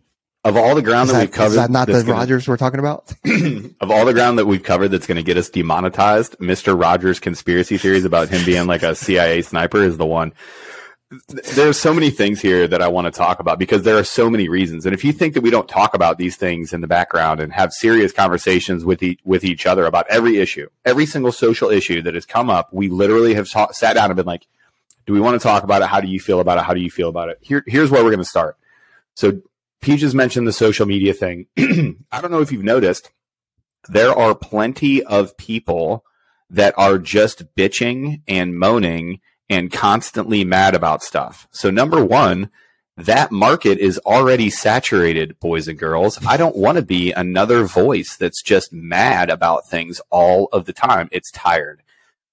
Of 0.45 0.57
all 0.57 0.75
the 0.75 0.83
ground 0.83 1.09
is 1.09 1.13
that, 1.13 1.19
that, 1.19 1.25
we've 1.29 1.33
covered, 1.33 1.51
is 1.51 1.57
that 1.57 1.71
not 1.71 1.87
the 1.87 1.93
gonna- 2.03 2.13
Rogers 2.13 2.49
we're 2.49 2.57
talking 2.57 2.81
about? 2.81 3.13
of 3.81 3.91
all 3.91 4.05
the 4.05 4.13
ground 4.13 4.39
that 4.39 4.47
we've 4.47 4.63
covered 4.63 4.89
that's 4.89 5.07
going 5.07 5.17
to 5.17 5.23
get 5.23 5.37
us 5.37 5.49
demonetized, 5.49 6.37
Mr. 6.39 6.79
Rogers' 6.81 7.21
conspiracy 7.21 7.79
theories 7.79 8.05
about 8.05 8.29
him 8.29 8.45
being 8.45 8.67
like 8.67 8.83
a 8.83 8.95
CIA 8.95 9.43
sniper 9.43 9.83
is 9.83 9.97
the 9.99 10.07
one. 10.07 10.33
There's 11.55 11.79
so 11.79 11.93
many 11.93 12.11
things 12.11 12.41
here 12.41 12.67
that 12.67 12.81
I 12.81 12.89
want 12.89 13.05
to 13.05 13.11
talk 13.11 13.39
about 13.39 13.59
because 13.59 13.83
there 13.83 13.99
are 13.99 14.05
so 14.05 14.31
many 14.31 14.49
reasons. 14.49 14.87
And 14.87 14.95
if 14.95 15.05
you 15.05 15.13
think 15.13 15.35
that 15.35 15.43
we 15.43 15.51
don't 15.51 15.69
talk 15.69 15.95
about 15.95 16.17
these 16.17 16.37
things 16.37 16.73
in 16.73 16.81
the 16.81 16.87
background 16.87 17.39
and 17.39 17.53
have 17.53 17.73
serious 17.73 18.13
conversations 18.13 18.85
with 18.85 19.03
e- 19.03 19.19
with 19.25 19.45
each 19.45 19.67
other 19.67 19.85
about 19.85 20.07
every 20.09 20.39
issue, 20.39 20.69
every 20.85 21.05
single 21.05 21.31
social 21.33 21.69
issue 21.69 22.01
that 22.03 22.15
has 22.15 22.25
come 22.25 22.49
up, 22.49 22.73
we 22.73 22.89
literally 22.89 23.35
have 23.35 23.47
sa- 23.47 23.73
sat 23.73 23.95
down 23.95 24.11
and 24.11 24.17
been 24.17 24.25
like, 24.25 24.47
"Do 25.07 25.13
we 25.13 25.21
want 25.21 25.39
to 25.39 25.43
talk 25.43 25.65
about 25.65 25.83
it? 25.83 25.89
How 25.89 26.01
do 26.01 26.09
you 26.09 26.19
feel 26.19 26.41
about 26.41 26.59
it? 26.59 26.65
How 26.65 26.73
do 26.73 26.81
you 26.81 26.91
feel 26.91 27.11
about 27.11 27.29
it?" 27.29 27.39
Here, 27.43 27.63
here's 27.67 27.91
where 27.91 28.03
we're 28.03 28.11
going 28.11 28.19
to 28.21 28.25
start. 28.25 28.57
So 29.15 29.43
Peaches 29.83 30.15
mentioned 30.15 30.47
the 30.47 30.53
social 30.53 30.87
media 30.87 31.13
thing. 31.13 31.47
I 31.59 32.21
don't 32.21 32.31
know 32.31 32.41
if 32.41 32.53
you've 32.53 32.65
noticed, 32.65 33.11
there 33.89 34.17
are 34.17 34.35
plenty 34.35 35.03
of 35.03 35.37
people 35.37 36.05
that 36.49 36.73
are 36.79 36.99
just 36.99 37.55
bitching 37.57 38.23
and 38.29 38.57
moaning 38.57 39.21
and 39.53 39.71
constantly 39.71 40.45
mad 40.45 40.75
about 40.75 41.03
stuff. 41.03 41.47
So, 41.51 41.71
number 41.71 42.03
one, 42.03 42.51
that 42.97 43.31
market 43.31 43.79
is 43.79 43.99
already 43.99 44.49
saturated, 44.49 45.39
boys 45.41 45.69
and 45.69 45.79
girls. 45.79 46.19
I 46.27 46.39
don't 46.39 46.57
want 46.57 46.77
to 46.77 46.83
be 46.83 47.13
another 47.13 47.65
voice 47.65 48.17
that's 48.17 48.43
just 48.43 48.73
mad 48.73 49.29
about 49.29 49.69
things 49.69 50.01
all 50.09 50.49
of 50.53 50.65
the 50.65 50.73
time. 50.73 51.11
It's 51.13 51.31
tired. 51.31 51.83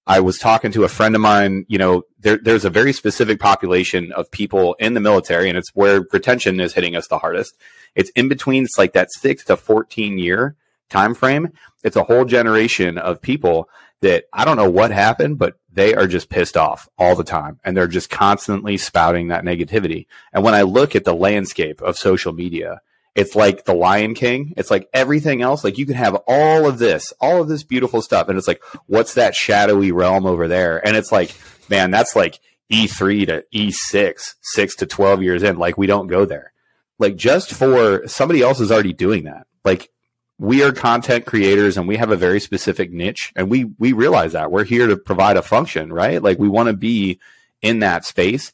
I 0.07 0.21
was 0.21 0.39
talking 0.39 0.71
to 0.71 0.85
a 0.85 0.89
friend 0.89 1.13
of 1.13 1.21
mine, 1.21 1.65
you 1.67 1.77
know, 1.77 2.03
there, 2.19 2.37
there's 2.37 2.65
a 2.65 2.69
very 2.69 2.93
specific 2.93 3.39
population 3.39 4.13
of 4.13 4.31
people 4.31 4.75
in 4.79 4.93
the 4.93 5.01
military, 5.01 5.49
and 5.49 5.57
it's 5.57 5.75
where 5.75 6.05
retention 6.13 6.61
is 6.61 6.73
hitting 6.73 6.95
us 6.95 7.07
the 7.07 7.19
hardest. 7.19 7.57
It's 7.95 8.09
in 8.11 8.29
between, 8.29 8.63
it's 8.63 8.77
like 8.77 8.93
that 8.93 9.11
six 9.11 9.43
to 9.45 9.57
14 9.57 10.17
year 10.17 10.55
time 10.89 11.13
frame. 11.13 11.51
It's 11.83 11.97
a 11.97 12.03
whole 12.03 12.23
generation 12.23 12.97
of 12.97 13.21
people 13.21 13.69
that 14.01 14.25
I 14.31 14.45
don't 14.45 14.57
know 14.57 14.69
what 14.69 14.91
happened, 14.91 15.37
but 15.37 15.58
they 15.71 15.93
are 15.93 16.07
just 16.07 16.29
pissed 16.29 16.57
off 16.57 16.89
all 16.97 17.15
the 17.15 17.23
time 17.23 17.59
and 17.63 17.75
they're 17.75 17.87
just 17.87 18.09
constantly 18.09 18.77
spouting 18.77 19.27
that 19.27 19.43
negativity. 19.43 20.07
And 20.33 20.43
when 20.43 20.55
I 20.55 20.63
look 20.63 20.95
at 20.95 21.05
the 21.05 21.13
landscape 21.13 21.81
of 21.81 21.97
social 21.97 22.33
media, 22.33 22.81
it's 23.15 23.35
like 23.35 23.65
the 23.65 23.73
Lion 23.73 24.13
King. 24.13 24.53
It's 24.57 24.71
like 24.71 24.89
everything 24.93 25.41
else. 25.41 25.63
Like 25.63 25.77
you 25.77 25.85
can 25.85 25.95
have 25.95 26.15
all 26.27 26.67
of 26.67 26.79
this, 26.79 27.13
all 27.19 27.41
of 27.41 27.47
this 27.47 27.63
beautiful 27.63 28.01
stuff. 28.01 28.29
And 28.29 28.37
it's 28.37 28.47
like, 28.47 28.63
what's 28.87 29.15
that 29.15 29.35
shadowy 29.35 29.91
realm 29.91 30.25
over 30.25 30.47
there? 30.47 30.85
And 30.85 30.95
it's 30.95 31.11
like, 31.11 31.35
man, 31.69 31.91
that's 31.91 32.15
like 32.15 32.39
E3 32.71 33.27
to 33.27 33.45
E6, 33.53 34.35
six 34.41 34.75
to 34.77 34.85
12 34.85 35.23
years 35.23 35.43
in. 35.43 35.57
Like 35.57 35.77
we 35.77 35.87
don't 35.87 36.07
go 36.07 36.25
there. 36.25 36.53
Like 36.97 37.15
just 37.15 37.53
for 37.53 38.07
somebody 38.07 38.41
else 38.41 38.59
is 38.59 38.71
already 38.71 38.93
doing 38.93 39.25
that. 39.25 39.47
Like 39.63 39.91
we 40.39 40.63
are 40.63 40.71
content 40.71 41.25
creators 41.25 41.77
and 41.77 41.87
we 41.87 41.97
have 41.97 42.11
a 42.11 42.15
very 42.15 42.39
specific 42.39 42.91
niche 42.91 43.33
and 43.35 43.49
we 43.49 43.65
we 43.77 43.91
realize 43.91 44.31
that. 44.31 44.51
We're 44.51 44.63
here 44.63 44.87
to 44.87 44.95
provide 44.95 45.37
a 45.37 45.41
function 45.41 45.91
right? 45.91 46.23
Like 46.23 46.39
we 46.39 46.47
want 46.47 46.67
to 46.67 46.73
be 46.73 47.19
in 47.61 47.79
that 47.79 48.05
space. 48.05 48.53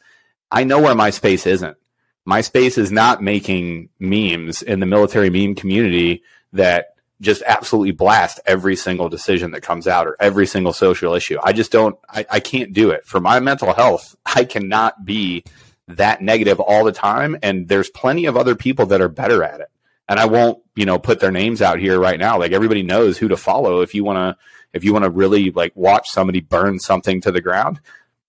I 0.51 0.63
know 0.63 0.81
where 0.81 0.95
my 0.95 1.11
space 1.11 1.45
isn't. 1.45 1.77
My 2.25 2.41
space 2.41 2.79
is 2.79 2.91
not 2.91 3.21
making 3.21 3.89
memes 3.99 4.63
in 4.63 4.79
the 4.79 4.87
military 4.87 5.29
meme 5.29 5.53
community 5.53 6.23
that 6.53 6.95
just 7.21 7.43
absolutely 7.45 7.91
blast 7.91 8.39
every 8.47 8.75
single 8.75 9.07
decision 9.07 9.51
that 9.51 9.61
comes 9.61 9.87
out 9.87 10.07
or 10.07 10.17
every 10.19 10.47
single 10.47 10.73
social 10.73 11.13
issue. 11.13 11.37
I 11.43 11.53
just 11.53 11.71
don't 11.71 11.97
i, 12.09 12.25
I 12.31 12.39
can't 12.39 12.73
do 12.73 12.89
it. 12.89 13.05
For 13.05 13.19
my 13.19 13.39
mental 13.39 13.73
health 13.73 14.15
i 14.25 14.43
cannot 14.43 15.05
be 15.05 15.43
that 15.87 16.19
negative 16.19 16.59
all 16.59 16.83
the 16.83 16.91
time 16.91 17.37
and 17.43 17.67
there's 17.67 17.91
plenty 17.91 18.25
of 18.25 18.35
other 18.35 18.55
people 18.55 18.87
that 18.87 19.01
are 19.01 19.07
better 19.07 19.43
at 19.43 19.61
it 19.61 19.69
and 20.07 20.19
I 20.19 20.25
won't, 20.25 20.61
you 20.75 20.85
know, 20.85 20.99
put 20.99 21.19
their 21.19 21.31
names 21.31 21.61
out 21.61 21.79
here 21.79 21.99
right 21.99 22.19
now. 22.19 22.37
Like 22.37 22.51
everybody 22.51 22.83
knows 22.83 23.17
who 23.17 23.27
to 23.29 23.37
follow 23.37 23.81
if 23.81 23.95
you 23.95 24.03
want 24.03 24.17
to, 24.17 24.43
if 24.73 24.83
you 24.83 24.93
want 24.93 25.03
to 25.03 25.09
really 25.09 25.51
like 25.51 25.75
watch 25.75 26.09
somebody 26.09 26.41
burn 26.41 26.79
something 26.79 27.21
to 27.21 27.31
the 27.31 27.41
ground, 27.41 27.79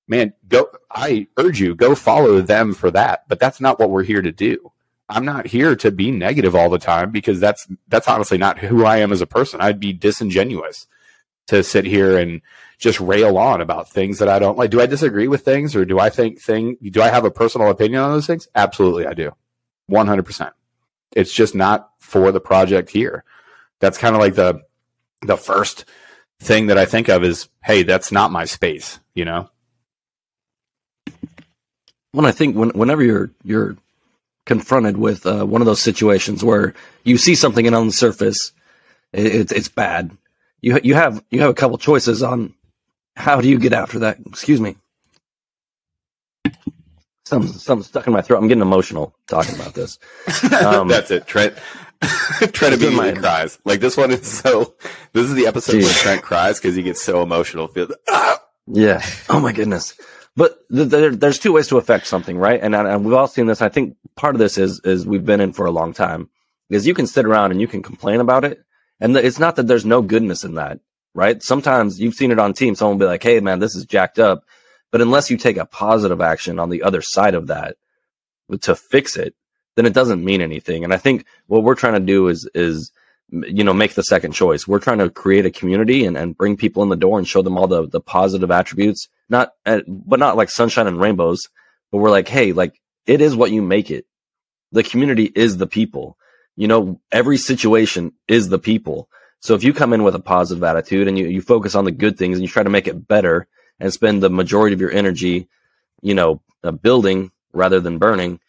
man, 0.09 0.33
go, 0.49 0.69
I 0.91 1.27
urge 1.37 1.61
you, 1.61 1.75
go 1.75 1.95
follow 1.95 2.41
them 2.41 2.75
for 2.75 2.91
that. 2.93 3.25
But 3.29 3.41
that's 3.41 3.61
not 3.61 3.79
what 3.79 3.91
we're 3.91 4.05
here 4.05 4.23
to 4.23 4.33
do. 4.33 4.73
I'm 5.09 5.25
not 5.25 5.47
here 5.47 5.77
to 5.77 5.91
be 5.91 6.11
negative 6.11 6.57
all 6.57 6.71
the 6.71 6.79
time 6.79 7.11
because 7.11 7.39
that's, 7.39 7.67
that's 7.89 8.09
honestly 8.09 8.39
not 8.39 8.59
who 8.59 8.85
I 8.85 8.99
am 8.99 9.13
as 9.13 9.21
a 9.21 9.27
person. 9.27 9.61
I'd 9.61 9.79
be 9.79 9.93
disingenuous 9.93 10.87
to 11.49 11.63
sit 11.63 11.85
here 11.85 12.19
and 12.19 12.41
just 12.79 13.01
rail 13.01 13.39
on 13.39 13.61
about 13.61 13.89
things 13.89 14.19
that 14.19 14.29
I 14.29 14.39
don't 14.39 14.59
like. 14.59 14.71
Do 14.71 14.81
I 14.81 14.87
disagree 14.87 15.29
with 15.29 15.45
things 15.45 15.77
or 15.77 15.85
do 15.85 16.01
I 16.01 16.11
think 16.11 16.41
thing, 16.41 16.77
do 16.83 17.03
I 17.03 17.09
have 17.09 17.25
a 17.25 17.31
personal 17.31 17.71
opinion 17.71 18.01
on 18.01 18.13
those 18.13 18.27
things? 18.27 18.49
Absolutely. 18.55 19.07
I 19.07 19.15
do. 19.15 19.33
100% 19.91 20.51
it's 21.13 21.33
just 21.33 21.55
not 21.55 21.91
for 21.99 22.33
the 22.33 22.41
project 22.41 22.91
here. 22.91 23.25
That's 23.81 23.99
kind 23.99 24.15
of 24.15 24.21
like 24.21 24.35
the 24.35 24.63
the 25.23 25.37
first 25.37 25.85
thing 26.41 26.67
that 26.67 26.79
I 26.79 26.85
think 26.85 27.09
of 27.09 27.25
is, 27.25 27.49
hey, 27.65 27.83
that's 27.83 28.13
not 28.13 28.31
my 28.31 28.45
space, 28.45 29.01
you 29.15 29.25
know? 29.25 29.51
When 32.13 32.27
I 32.27 32.33
think 32.33 32.57
when, 32.57 32.71
whenever 32.71 33.03
you're 33.03 33.31
you're 33.45 33.77
confronted 34.45 34.97
with 34.97 35.27
uh, 35.27 35.45
one 35.45 35.61
of 35.61 35.67
those 35.67 35.81
situations 35.81 36.45
where 36.45 36.75
you 37.05 37.19
see 37.19 37.35
something 37.35 37.67
and 37.67 37.75
on 37.75 37.89
the 37.89 37.93
surface 37.93 38.53
it, 39.13 39.27
it's 39.27 39.53
it's 39.53 39.69
bad, 39.69 40.17
you 40.61 40.79
you 40.83 40.95
have 40.95 41.23
you 41.31 41.41
have 41.41 41.51
a 41.51 41.55
couple 41.55 41.79
choices 41.79 42.23
on 42.23 42.55
how 43.17 43.41
do 43.41 43.49
you 43.49 43.59
get 43.59 43.73
after 43.73 44.01
that. 44.01 44.19
Excuse 44.27 44.61
me. 44.61 44.77
Some 47.27 47.49
something 47.49 47.83
stuck 47.83 48.07
in 48.07 48.13
my 48.13 48.23
throat. 48.23 48.39
I'm 48.39 48.47
getting 48.47 48.63
emotional 48.63 49.13
talking 49.27 49.57
about 49.57 49.75
this. 49.75 49.99
Um, 50.53 50.87
that's 50.87 51.11
it. 51.11 51.27
Trent 51.27 51.57
Trent 52.53 52.75
immediately 52.75 52.97
my- 52.97 53.13
cries. 53.13 53.59
Like 53.65 53.81
this 53.81 53.97
one 53.97 54.13
is 54.13 54.27
so 54.27 54.75
this 55.13 55.25
is 55.27 55.35
the 55.35 55.49
episode 55.49 55.83
where. 55.83 55.93
Trent 55.93 56.23
cries 56.23 56.61
because 56.61 56.77
he 56.77 56.83
gets 56.85 57.03
so 57.03 57.23
emotional. 57.23 57.69
Ah! 58.09 58.41
Yeah. 58.69 59.05
Oh 59.29 59.41
my 59.41 59.53
goodness. 59.53 59.95
But 60.37 60.59
th- 60.71 60.89
there, 60.89 61.17
there's 61.17 61.41
two 61.41 61.53
ways 61.53 61.67
to 61.69 61.79
affect 61.79 62.07
something, 62.07 62.39
right? 62.39 62.61
And, 62.63 62.75
and 62.77 63.05
we've 63.05 63.15
all 63.15 63.27
seen 63.27 63.47
this. 63.47 63.61
I 63.63 63.71
think 63.71 63.97
part 64.17 64.35
of 64.37 64.39
this 64.39 64.57
is 64.57 64.81
is 64.85 65.05
we've 65.05 65.25
been 65.25 65.41
in 65.41 65.53
for 65.53 65.67
a 65.67 65.71
long 65.73 65.93
time, 65.95 66.31
is 66.71 66.87
you 66.87 66.95
can 66.95 67.07
sit 67.09 67.25
around 67.27 67.51
and 67.51 67.61
you 67.61 67.67
can 67.67 67.83
complain 67.83 68.21
about 68.21 68.45
it, 68.45 68.63
and 69.01 69.15
th- 69.15 69.25
it's 69.27 69.41
not 69.41 69.57
that 69.57 69.67
there's 69.67 69.85
no 69.87 70.01
goodness 70.03 70.45
in 70.45 70.55
that, 70.55 70.79
right? 71.15 71.43
Sometimes 71.43 71.99
you've 71.99 72.15
seen 72.15 72.31
it 72.31 72.39
on 72.39 72.53
team. 72.53 72.75
Someone 72.77 72.99
will 72.99 73.07
be 73.07 73.11
like, 73.11 73.23
"Hey, 73.23 73.41
man, 73.41 73.59
this 73.61 73.75
is 73.75 73.85
jacked 73.87 74.19
up," 74.21 74.45
but 74.91 75.01
unless 75.01 75.31
you 75.31 75.37
take 75.37 75.57
a 75.57 75.67
positive 75.67 76.21
action 76.21 76.59
on 76.59 76.71
the 76.71 76.83
other 76.83 77.03
side 77.03 77.35
of 77.35 77.49
that, 77.49 77.77
to 78.61 78.75
fix 78.75 79.17
it, 79.17 79.35
then 79.75 79.87
it 79.87 79.93
doesn't 79.93 80.25
mean 80.25 80.41
anything. 80.41 80.85
And 80.85 80.93
I 80.93 80.97
think 80.97 81.27
what 81.47 81.63
we're 81.63 81.75
trying 81.75 81.95
to 81.95 82.01
do 82.01 82.29
is, 82.29 82.49
is, 82.55 82.93
you 83.31 83.65
know, 83.65 83.75
make 83.75 83.95
the 83.95 84.03
second 84.03 84.33
choice. 84.33 84.67
We're 84.67 84.79
trying 84.79 84.99
to 84.99 85.11
create 85.11 85.47
a 85.47 85.51
community 85.51 86.05
and, 86.05 86.17
and 86.17 86.37
bring 86.37 86.57
people 86.57 86.83
in 86.83 86.89
the 86.89 86.97
door 86.97 87.19
and 87.19 87.27
show 87.27 87.43
them 87.43 87.59
all 87.59 87.67
the, 87.67 87.87
the 87.87 88.01
positive 88.01 88.51
attributes, 88.51 89.09
not, 89.29 89.53
uh, 89.67 89.81
but 89.87 90.21
not 90.21 90.37
like 90.37 90.51
sunshine 90.51 90.87
and 90.87 91.01
rainbows, 91.01 91.49
but 91.91 91.99
we're 91.99 92.11
like, 92.11 92.29
Hey, 92.29 92.53
like 92.53 92.81
it 93.07 93.21
is 93.21 93.37
what 93.37 93.51
you 93.51 93.63
make 93.63 93.91
it. 93.91 94.07
The 94.73 94.83
community 94.83 95.31
is 95.35 95.57
the 95.57 95.67
people. 95.67 96.17
You 96.57 96.69
know, 96.69 97.01
every 97.13 97.37
situation 97.37 98.13
is 98.29 98.49
the 98.49 98.59
people. 98.59 99.09
So 99.41 99.55
if 99.55 99.63
you 99.63 99.75
come 99.75 99.93
in 99.93 100.03
with 100.03 100.15
a 100.15 100.21
positive 100.21 100.65
attitude 100.65 101.07
and 101.07 101.19
you, 101.19 101.27
you 101.27 101.43
focus 101.43 101.75
on 101.75 101.85
the 101.85 101.93
good 101.93 102.17
things 102.17 102.37
and 102.37 102.43
you 102.43 102.49
try 102.49 102.63
to 102.63 102.71
make 102.71 102.89
it 102.89 103.07
better 103.07 103.47
and 103.81 103.93
spend 103.93 104.23
the 104.23 104.31
majority 104.31 104.75
of 104.75 104.81
your 104.81 104.93
energy, 104.93 105.49
you 106.03 106.15
know, 106.15 106.41
uh, 106.65 106.71
building 106.71 107.31
rather 107.53 107.81
than 107.81 107.99
burning, 107.99 108.41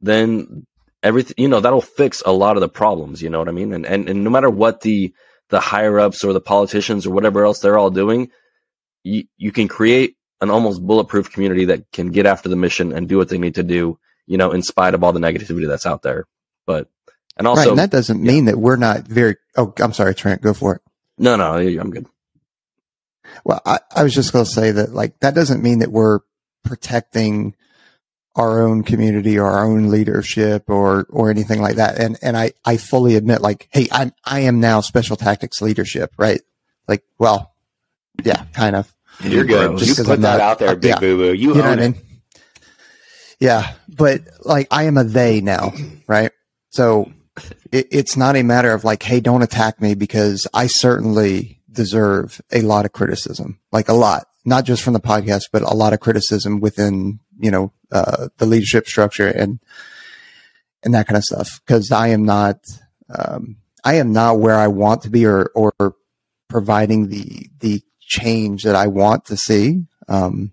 then 0.00 0.66
everything, 1.02 1.34
you 1.38 1.48
know, 1.48 1.60
that'll 1.60 1.80
fix 1.80 2.22
a 2.24 2.32
lot 2.32 2.56
of 2.56 2.60
the 2.60 2.68
problems. 2.68 3.22
You 3.22 3.30
know 3.30 3.38
what 3.38 3.48
I 3.48 3.52
mean? 3.52 3.72
And, 3.72 3.86
and, 3.86 4.08
and 4.08 4.24
no 4.24 4.30
matter 4.30 4.50
what 4.50 4.80
the, 4.80 5.14
the 5.50 5.60
higher 5.60 5.98
ups 6.00 6.24
or 6.24 6.32
the 6.32 6.40
politicians 6.40 7.06
or 7.06 7.10
whatever 7.10 7.44
else 7.44 7.60
they're 7.60 7.78
all 7.78 7.90
doing, 7.90 8.30
you, 9.02 9.24
you 9.36 9.52
can 9.52 9.68
create 9.68 10.16
an 10.40 10.50
almost 10.50 10.84
bulletproof 10.84 11.32
community 11.32 11.66
that 11.66 11.90
can 11.92 12.10
get 12.10 12.26
after 12.26 12.48
the 12.48 12.56
mission 12.56 12.92
and 12.92 13.08
do 13.08 13.16
what 13.16 13.28
they 13.28 13.38
need 13.38 13.54
to 13.54 13.62
do, 13.62 13.98
you 14.26 14.36
know, 14.36 14.52
in 14.52 14.62
spite 14.62 14.94
of 14.94 15.04
all 15.04 15.12
the 15.12 15.20
negativity 15.20 15.68
that's 15.68 15.86
out 15.86 16.02
there. 16.02 16.26
But, 16.66 16.88
and 17.36 17.46
also, 17.46 17.62
right, 17.62 17.68
and 17.70 17.78
that 17.78 17.90
doesn't 17.90 18.22
mean 18.22 18.46
that 18.46 18.56
we're 18.56 18.76
not 18.76 19.06
very, 19.06 19.36
oh, 19.56 19.72
I'm 19.78 19.92
sorry, 19.92 20.14
Trent, 20.14 20.42
go 20.42 20.54
for 20.54 20.76
it. 20.76 20.82
No, 21.18 21.36
no, 21.36 21.56
I'm 21.56 21.90
good. 21.90 22.06
Well, 23.44 23.60
I, 23.66 23.80
I 23.94 24.02
was 24.02 24.14
just 24.14 24.32
going 24.32 24.44
to 24.44 24.50
say 24.50 24.70
that 24.70 24.92
like, 24.94 25.18
that 25.20 25.34
doesn't 25.34 25.62
mean 25.62 25.80
that 25.80 25.92
we're 25.92 26.20
protecting 26.64 27.54
our 28.36 28.62
own 28.62 28.82
community 28.82 29.38
or 29.38 29.46
our 29.46 29.64
own 29.64 29.90
leadership 29.90 30.68
or, 30.68 31.06
or 31.10 31.30
anything 31.30 31.60
like 31.60 31.76
that. 31.76 31.98
And, 31.98 32.18
and 32.20 32.36
I, 32.36 32.52
I 32.64 32.76
fully 32.76 33.14
admit 33.14 33.40
like, 33.40 33.68
Hey, 33.72 33.88
I'm, 33.92 34.12
I 34.24 34.40
am 34.40 34.60
now 34.60 34.80
special 34.80 35.16
tactics 35.16 35.62
leadership, 35.62 36.12
right? 36.18 36.40
Like, 36.88 37.04
well, 37.18 37.54
yeah, 38.22 38.44
kind 38.52 38.76
of. 38.76 38.92
You're 39.22 39.44
good. 39.44 39.78
Just 39.78 39.98
you 39.98 40.04
put 40.04 40.14
I'm 40.14 40.20
that 40.22 40.38
not, 40.38 40.40
out 40.40 40.58
there, 40.58 40.74
big 40.74 40.90
yeah, 40.90 40.98
boo 40.98 41.16
boo. 41.16 41.32
You, 41.32 41.54
you 41.54 41.54
know 41.54 41.68
what 41.68 41.78
I 41.78 41.88
mean? 41.88 41.96
Yeah. 43.38 43.72
But 43.88 44.22
like, 44.40 44.66
I 44.70 44.84
am 44.84 44.98
a 44.98 45.04
they 45.04 45.40
now, 45.40 45.72
right? 46.08 46.32
So 46.70 47.12
it, 47.70 47.88
it's 47.92 48.16
not 48.16 48.36
a 48.36 48.42
matter 48.42 48.72
of 48.72 48.82
like, 48.82 49.02
Hey, 49.02 49.20
don't 49.20 49.42
attack 49.42 49.80
me 49.80 49.94
because 49.94 50.48
I 50.52 50.66
certainly 50.66 51.60
deserve 51.74 52.40
a 52.52 52.62
lot 52.62 52.84
of 52.84 52.92
criticism, 52.92 53.58
like 53.72 53.88
a 53.88 53.94
lot, 53.94 54.26
not 54.44 54.64
just 54.64 54.82
from 54.82 54.92
the 54.92 55.00
podcast, 55.00 55.44
but 55.52 55.62
a 55.62 55.74
lot 55.74 55.92
of 55.92 56.00
criticism 56.00 56.60
within, 56.60 57.20
you 57.38 57.50
know, 57.50 57.72
uh, 57.92 58.28
the 58.38 58.46
leadership 58.46 58.86
structure 58.86 59.28
and, 59.28 59.60
and 60.82 60.94
that 60.94 61.06
kind 61.06 61.16
of 61.16 61.24
stuff. 61.24 61.60
Cause 61.66 61.90
I 61.90 62.08
am 62.08 62.24
not, 62.24 62.58
um, 63.14 63.56
I 63.84 63.94
am 63.94 64.12
not 64.12 64.38
where 64.38 64.56
I 64.56 64.68
want 64.68 65.02
to 65.02 65.10
be 65.10 65.26
or, 65.26 65.50
or 65.54 65.96
providing 66.48 67.08
the, 67.08 67.48
the 67.60 67.82
change 68.00 68.62
that 68.62 68.76
I 68.76 68.86
want 68.86 69.26
to 69.26 69.36
see. 69.36 69.84
Um, 70.08 70.52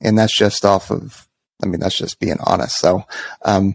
and 0.00 0.18
that's 0.18 0.36
just 0.36 0.64
off 0.64 0.90
of, 0.90 1.28
I 1.62 1.66
mean, 1.66 1.80
that's 1.80 1.98
just 1.98 2.20
being 2.20 2.38
honest. 2.44 2.78
So, 2.78 3.04
um, 3.44 3.74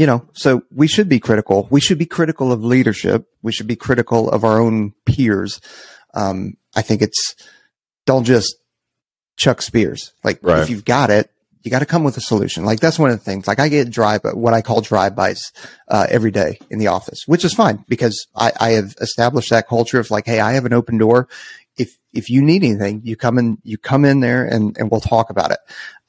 you 0.00 0.06
know, 0.06 0.26
so 0.32 0.62
we 0.74 0.86
should 0.86 1.10
be 1.10 1.20
critical. 1.20 1.68
We 1.70 1.78
should 1.78 1.98
be 1.98 2.06
critical 2.06 2.52
of 2.52 2.64
leadership. 2.64 3.28
We 3.42 3.52
should 3.52 3.66
be 3.66 3.76
critical 3.76 4.30
of 4.30 4.44
our 4.44 4.58
own 4.58 4.94
peers. 5.04 5.60
Um, 6.14 6.56
I 6.74 6.80
think 6.80 7.02
it's 7.02 7.36
don't 8.06 8.24
just 8.24 8.56
chuck 9.36 9.60
spears. 9.60 10.14
Like 10.24 10.38
right. 10.40 10.62
if 10.62 10.70
you've 10.70 10.86
got 10.86 11.10
it, 11.10 11.30
you 11.60 11.70
got 11.70 11.80
to 11.80 11.86
come 11.86 12.02
with 12.02 12.16
a 12.16 12.22
solution. 12.22 12.64
Like 12.64 12.80
that's 12.80 12.98
one 12.98 13.10
of 13.10 13.18
the 13.18 13.22
things. 13.22 13.46
Like 13.46 13.60
I 13.60 13.68
get 13.68 13.90
drive, 13.90 14.22
what 14.24 14.54
I 14.54 14.62
call 14.62 14.80
drive-bys 14.80 15.52
uh, 15.88 16.06
every 16.08 16.30
day 16.30 16.58
in 16.70 16.78
the 16.78 16.86
office, 16.86 17.24
which 17.26 17.44
is 17.44 17.52
fine 17.52 17.84
because 17.86 18.26
I, 18.34 18.52
I 18.58 18.70
have 18.70 18.94
established 19.02 19.50
that 19.50 19.68
culture 19.68 20.00
of 20.00 20.10
like, 20.10 20.24
hey, 20.24 20.40
I 20.40 20.52
have 20.52 20.64
an 20.64 20.72
open 20.72 20.96
door. 20.96 21.28
If 21.76 21.98
if 22.14 22.30
you 22.30 22.40
need 22.40 22.64
anything, 22.64 23.02
you 23.04 23.16
come 23.16 23.36
in, 23.36 23.58
you 23.64 23.76
come 23.76 24.06
in 24.06 24.20
there, 24.20 24.46
and 24.46 24.74
and 24.78 24.90
we'll 24.90 25.02
talk 25.02 25.28
about 25.28 25.50
it. 25.50 25.58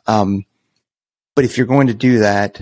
Um, 0.08 0.46
but 1.36 1.44
if 1.44 1.58
you're 1.58 1.68
going 1.68 1.88
to 1.88 1.94
do 1.94 2.20
that, 2.20 2.62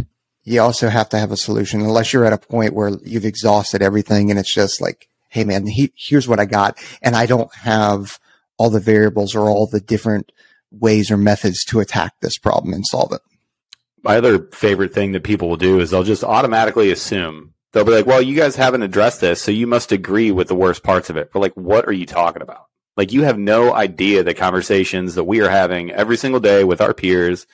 you 0.50 0.60
also 0.62 0.89
have 0.89 1.10
to 1.10 1.20
have 1.20 1.32
a 1.32 1.38
solution 1.38 1.82
unless 1.82 2.12
you're 2.12 2.25
at 2.25 2.34
a 2.34 2.38
point 2.39 2.74
where 2.74 2.89
you've 3.03 3.24
exhausted 3.24 3.84
everything 3.84 4.32
and 4.32 4.39
it's 4.39 4.53
just 4.53 4.82
like, 4.82 5.08
Hey 5.29 5.44
man, 5.44 5.68
he, 5.68 5.94
here's 5.96 6.27
what 6.27 6.39
I 6.39 6.46
got. 6.46 6.75
And 7.03 7.15
I 7.15 7.27
don't 7.27 7.53
have 7.53 8.18
all 8.58 8.72
the 8.72 8.79
variables 8.79 9.36
or 9.36 9.48
all 9.48 9.68
the 9.68 9.79
different 9.79 10.32
ways 10.72 11.12
or 11.12 11.18
methods 11.18 11.63
to 11.65 11.79
attack 11.79 12.13
this 12.22 12.39
problem 12.39 12.74
and 12.74 12.84
solve 12.84 13.13
it. 13.13 13.22
My 14.03 14.18
other 14.18 14.39
favorite 14.51 14.91
thing 14.91 15.12
that 15.12 15.24
people 15.24 15.50
will 15.50 15.56
do 15.56 15.79
is 15.79 15.91
they'll 15.91 16.01
just 16.01 16.24
automatically 16.24 16.91
assume 16.91 17.53
they'll 17.72 17.86
be 17.86 17.91
like, 17.91 18.08
well, 18.08 18.22
you 18.22 18.36
guys 18.36 18.56
haven't 18.56 18.82
addressed 18.82 19.22
this. 19.22 19.39
So 19.39 19.51
you 19.51 19.68
must 19.68 19.91
agree 19.91 20.32
with 20.32 20.48
the 20.48 20.56
worst 20.56 20.82
parts 20.82 21.12
of 21.12 21.18
it. 21.18 21.32
But 21.32 21.41
like, 21.41 21.53
what 21.53 21.86
are 21.88 21.94
you 21.94 22.08
talking 22.08 22.41
about? 22.41 22.65
Like 22.98 23.13
you 23.13 23.22
have 23.22 23.38
no 23.38 23.72
idea 23.72 24.24
the 24.24 24.34
conversations 24.34 25.13
that 25.13 25.25
we 25.25 25.41
are 25.41 25.50
having 25.50 25.91
every 25.91 26.18
single 26.18 26.39
day 26.39 26.63
with 26.63 26.82
our 26.82 26.96
peers 26.96 27.46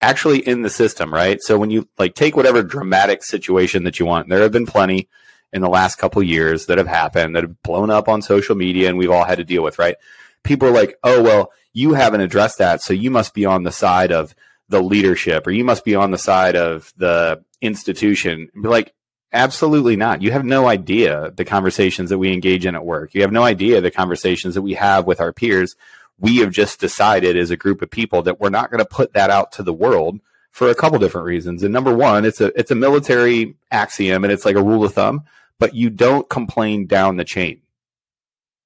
actually 0.00 0.46
in 0.46 0.62
the 0.62 0.70
system, 0.70 1.12
right? 1.12 1.40
So 1.40 1.58
when 1.58 1.70
you 1.70 1.88
like 1.98 2.14
take 2.14 2.36
whatever 2.36 2.62
dramatic 2.62 3.24
situation 3.24 3.84
that 3.84 3.98
you 3.98 4.06
want, 4.06 4.28
there 4.28 4.42
have 4.42 4.52
been 4.52 4.66
plenty 4.66 5.08
in 5.52 5.62
the 5.62 5.68
last 5.68 5.96
couple 5.96 6.22
years 6.22 6.66
that 6.66 6.78
have 6.78 6.86
happened 6.86 7.34
that 7.34 7.44
have 7.44 7.62
blown 7.62 7.90
up 7.90 8.08
on 8.08 8.20
social 8.22 8.54
media 8.54 8.88
and 8.88 8.98
we've 8.98 9.10
all 9.10 9.24
had 9.24 9.38
to 9.38 9.44
deal 9.44 9.62
with, 9.62 9.78
right? 9.78 9.96
People 10.42 10.68
are 10.68 10.72
like, 10.72 10.98
oh, 11.02 11.22
well, 11.22 11.52
you 11.72 11.94
haven't 11.94 12.20
addressed 12.20 12.58
that. 12.58 12.82
So 12.82 12.92
you 12.92 13.10
must 13.10 13.34
be 13.34 13.46
on 13.46 13.62
the 13.62 13.72
side 13.72 14.12
of 14.12 14.34
the 14.68 14.82
leadership 14.82 15.46
or 15.46 15.50
you 15.50 15.64
must 15.64 15.84
be 15.84 15.94
on 15.94 16.10
the 16.10 16.18
side 16.18 16.56
of 16.56 16.92
the 16.96 17.42
institution. 17.60 18.50
Be 18.54 18.68
like, 18.68 18.92
absolutely 19.32 19.96
not. 19.96 20.22
You 20.22 20.32
have 20.32 20.44
no 20.44 20.66
idea 20.66 21.32
the 21.34 21.44
conversations 21.44 22.10
that 22.10 22.18
we 22.18 22.32
engage 22.32 22.66
in 22.66 22.74
at 22.74 22.84
work. 22.84 23.14
You 23.14 23.22
have 23.22 23.32
no 23.32 23.42
idea 23.42 23.80
the 23.80 23.90
conversations 23.90 24.54
that 24.54 24.62
we 24.62 24.74
have 24.74 25.06
with 25.06 25.20
our 25.20 25.32
peers 25.32 25.76
we 26.18 26.38
have 26.38 26.50
just 26.50 26.80
decided 26.80 27.36
as 27.36 27.50
a 27.50 27.56
group 27.56 27.82
of 27.82 27.90
people 27.90 28.22
that 28.22 28.40
we're 28.40 28.50
not 28.50 28.70
going 28.70 28.82
to 28.82 28.88
put 28.88 29.12
that 29.12 29.30
out 29.30 29.52
to 29.52 29.62
the 29.62 29.72
world 29.72 30.20
for 30.50 30.70
a 30.70 30.74
couple 30.74 30.98
different 30.98 31.26
reasons. 31.26 31.62
And 31.62 31.72
number 31.72 31.94
one, 31.94 32.24
it's 32.24 32.40
a 32.40 32.46
it's 32.58 32.70
a 32.70 32.74
military 32.74 33.56
axiom 33.70 34.24
and 34.24 34.32
it's 34.32 34.44
like 34.44 34.56
a 34.56 34.62
rule 34.62 34.84
of 34.84 34.94
thumb, 34.94 35.24
but 35.58 35.74
you 35.74 35.90
don't 35.90 36.28
complain 36.30 36.86
down 36.86 37.16
the 37.16 37.24
chain. 37.24 37.60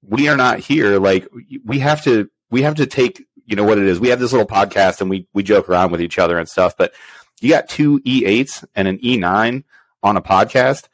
We 0.01 0.29
are 0.29 0.37
not 0.37 0.59
here 0.59 0.99
like 0.99 1.27
we 1.65 1.79
have 1.79 2.03
to 2.05 2.29
we 2.49 2.61
have 2.61 2.75
to 2.75 2.85
take 2.85 3.25
you 3.45 3.55
know 3.57 3.65
what 3.65 3.77
it 3.77 3.85
is. 3.85 3.99
We 3.99 4.07
have 4.07 4.19
this 4.19 4.31
little 4.31 4.47
podcast 4.47 5.01
and 5.01 5.09
we 5.09 5.27
we 5.33 5.43
joke 5.43 5.67
around 5.67 5.91
with 5.91 6.01
each 6.01 6.17
other 6.17 6.39
and 6.39 6.47
stuff, 6.47 6.77
but 6.77 6.93
you 7.41 7.49
got 7.49 7.67
two 7.67 7.99
E8s 8.01 8.63
and 8.75 8.87
an 8.87 8.99
E9 8.99 9.63
on 10.03 10.17
a 10.17 10.21
podcast 10.21 10.87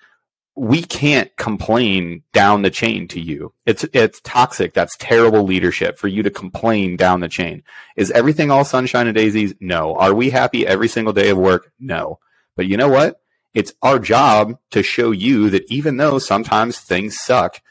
we 0.58 0.82
can't 0.82 1.34
complain 1.38 2.24
down 2.34 2.64
the 2.64 2.72
chain 2.72 3.08
to 3.10 3.20
you. 3.20 3.54
It's 3.68 3.86
it's 3.94 4.20
toxic. 4.22 4.74
That's 4.74 4.98
terrible 4.98 5.44
leadership 5.44 6.00
for 6.00 6.08
you 6.08 6.24
to 6.24 6.32
complain 6.32 6.98
down 6.98 7.20
the 7.20 7.30
chain. 7.30 7.62
Is 7.96 8.10
everything 8.10 8.50
all 8.50 8.66
sunshine 8.66 9.06
and 9.06 9.16
daisies? 9.16 9.54
No. 9.60 9.96
Are 9.96 10.16
we 10.16 10.32
happy 10.32 10.66
every 10.66 10.88
single 10.88 11.14
day 11.14 11.30
of 11.30 11.38
work? 11.38 11.72
No. 11.80 12.18
But 12.56 12.66
you 12.66 12.76
know 12.76 12.90
what? 12.90 13.22
It's 13.54 13.74
our 13.84 14.00
job 14.00 14.58
to 14.72 14.82
show 14.82 15.12
you 15.12 15.52
that 15.52 15.72
even 15.72 15.98
though 15.98 16.18
sometimes 16.18 16.80
things 16.80 17.20
suck, 17.20 17.62